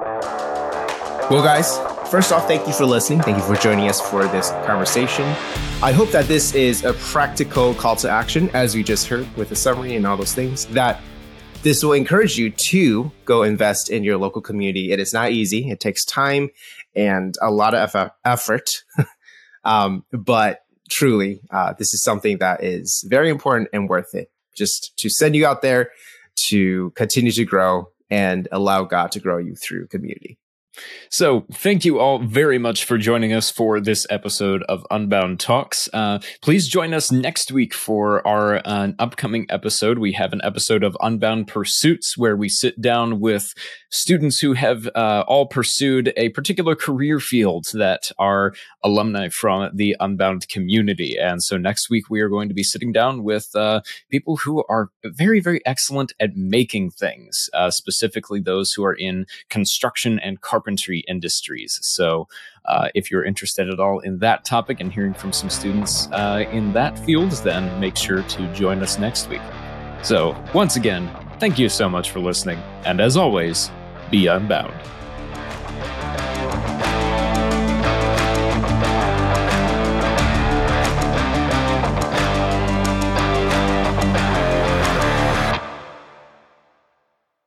Well, 1.30 1.42
guys, 1.42 1.76
first 2.08 2.30
off, 2.30 2.46
thank 2.46 2.66
you 2.66 2.72
for 2.72 2.84
listening. 2.84 3.20
Thank 3.20 3.36
you 3.36 3.42
for 3.42 3.60
joining 3.60 3.88
us 3.88 4.00
for 4.00 4.28
this 4.28 4.50
conversation. 4.64 5.24
I 5.82 5.92
hope 5.92 6.10
that 6.10 6.26
this 6.26 6.54
is 6.54 6.84
a 6.84 6.92
practical 6.94 7.74
call 7.74 7.96
to 7.96 8.08
action, 8.08 8.48
as 8.54 8.74
we 8.74 8.82
just 8.82 9.08
heard 9.08 9.26
with 9.36 9.48
the 9.48 9.56
summary 9.56 9.96
and 9.96 10.06
all 10.06 10.16
those 10.16 10.32
things, 10.32 10.66
that 10.66 11.00
this 11.62 11.82
will 11.82 11.92
encourage 11.92 12.38
you 12.38 12.50
to 12.50 13.10
go 13.24 13.42
invest 13.42 13.90
in 13.90 14.04
your 14.04 14.16
local 14.16 14.40
community. 14.40 14.92
It 14.92 15.00
is 15.00 15.12
not 15.12 15.32
easy, 15.32 15.70
it 15.70 15.80
takes 15.80 16.04
time 16.04 16.50
and 16.94 17.34
a 17.42 17.50
lot 17.50 17.74
of 17.74 18.10
effort. 18.24 18.84
um, 19.64 20.04
but 20.12 20.60
truly, 20.88 21.40
uh, 21.50 21.74
this 21.78 21.92
is 21.92 22.02
something 22.02 22.38
that 22.38 22.62
is 22.62 23.04
very 23.08 23.30
important 23.30 23.68
and 23.72 23.88
worth 23.88 24.14
it 24.14 24.30
just 24.56 24.96
to 24.98 25.10
send 25.10 25.36
you 25.36 25.46
out 25.46 25.62
there 25.62 25.90
to 26.48 26.90
continue 26.90 27.32
to 27.32 27.44
grow 27.44 27.88
and 28.10 28.48
allow 28.52 28.84
God 28.84 29.12
to 29.12 29.20
grow 29.20 29.38
you 29.38 29.54
through 29.56 29.88
community. 29.88 30.38
So, 31.08 31.46
thank 31.52 31.84
you 31.84 31.98
all 31.98 32.18
very 32.18 32.58
much 32.58 32.84
for 32.84 32.98
joining 32.98 33.32
us 33.32 33.50
for 33.50 33.80
this 33.80 34.06
episode 34.10 34.62
of 34.64 34.84
Unbound 34.90 35.40
Talks. 35.40 35.88
Uh, 35.92 36.18
please 36.42 36.68
join 36.68 36.92
us 36.92 37.10
next 37.10 37.50
week 37.50 37.72
for 37.72 38.26
our 38.26 38.60
uh, 38.64 38.92
upcoming 38.98 39.46
episode. 39.48 39.98
We 39.98 40.12
have 40.12 40.32
an 40.32 40.40
episode 40.44 40.84
of 40.84 40.96
Unbound 41.00 41.48
Pursuits 41.48 42.18
where 42.18 42.36
we 42.36 42.50
sit 42.50 42.82
down 42.82 43.20
with 43.20 43.54
students 43.90 44.40
who 44.40 44.52
have 44.52 44.88
uh, 44.94 45.24
all 45.26 45.46
pursued 45.46 46.12
a 46.16 46.28
particular 46.30 46.74
career 46.74 47.18
field 47.20 47.66
that 47.72 48.10
are 48.18 48.52
alumni 48.84 49.28
from 49.30 49.70
the 49.74 49.96
Unbound 49.98 50.48
community. 50.48 51.16
And 51.18 51.42
so, 51.42 51.56
next 51.56 51.88
week, 51.88 52.10
we 52.10 52.20
are 52.20 52.28
going 52.28 52.48
to 52.48 52.54
be 52.54 52.64
sitting 52.64 52.92
down 52.92 53.24
with 53.24 53.48
uh, 53.54 53.80
people 54.10 54.36
who 54.36 54.62
are 54.68 54.90
very, 55.02 55.40
very 55.40 55.64
excellent 55.64 56.12
at 56.20 56.36
making 56.36 56.90
things, 56.90 57.48
uh, 57.54 57.70
specifically 57.70 58.40
those 58.40 58.72
who 58.72 58.84
are 58.84 58.94
in 58.94 59.24
construction 59.48 60.18
and 60.18 60.42
carpentry 60.42 60.65
carpentry 60.66 61.04
industries. 61.06 61.78
So, 61.82 62.28
uh, 62.64 62.88
if 62.94 63.10
you're 63.10 63.24
interested 63.24 63.68
at 63.68 63.78
all 63.78 64.00
in 64.00 64.18
that 64.18 64.44
topic 64.44 64.80
and 64.80 64.92
hearing 64.92 65.14
from 65.14 65.32
some 65.32 65.48
students 65.48 66.08
uh, 66.10 66.44
in 66.50 66.72
that 66.72 66.98
field, 66.98 67.30
then 67.44 67.80
make 67.80 67.96
sure 67.96 68.22
to 68.22 68.52
join 68.52 68.82
us 68.82 68.98
next 68.98 69.28
week. 69.28 69.42
So, 70.02 70.34
once 70.52 70.76
again, 70.76 71.08
thank 71.38 71.58
you 71.58 71.68
so 71.68 71.88
much 71.88 72.10
for 72.10 72.18
listening. 72.18 72.58
And 72.84 73.00
as 73.00 73.16
always, 73.16 73.70
be 74.10 74.26
unbound. 74.26 74.74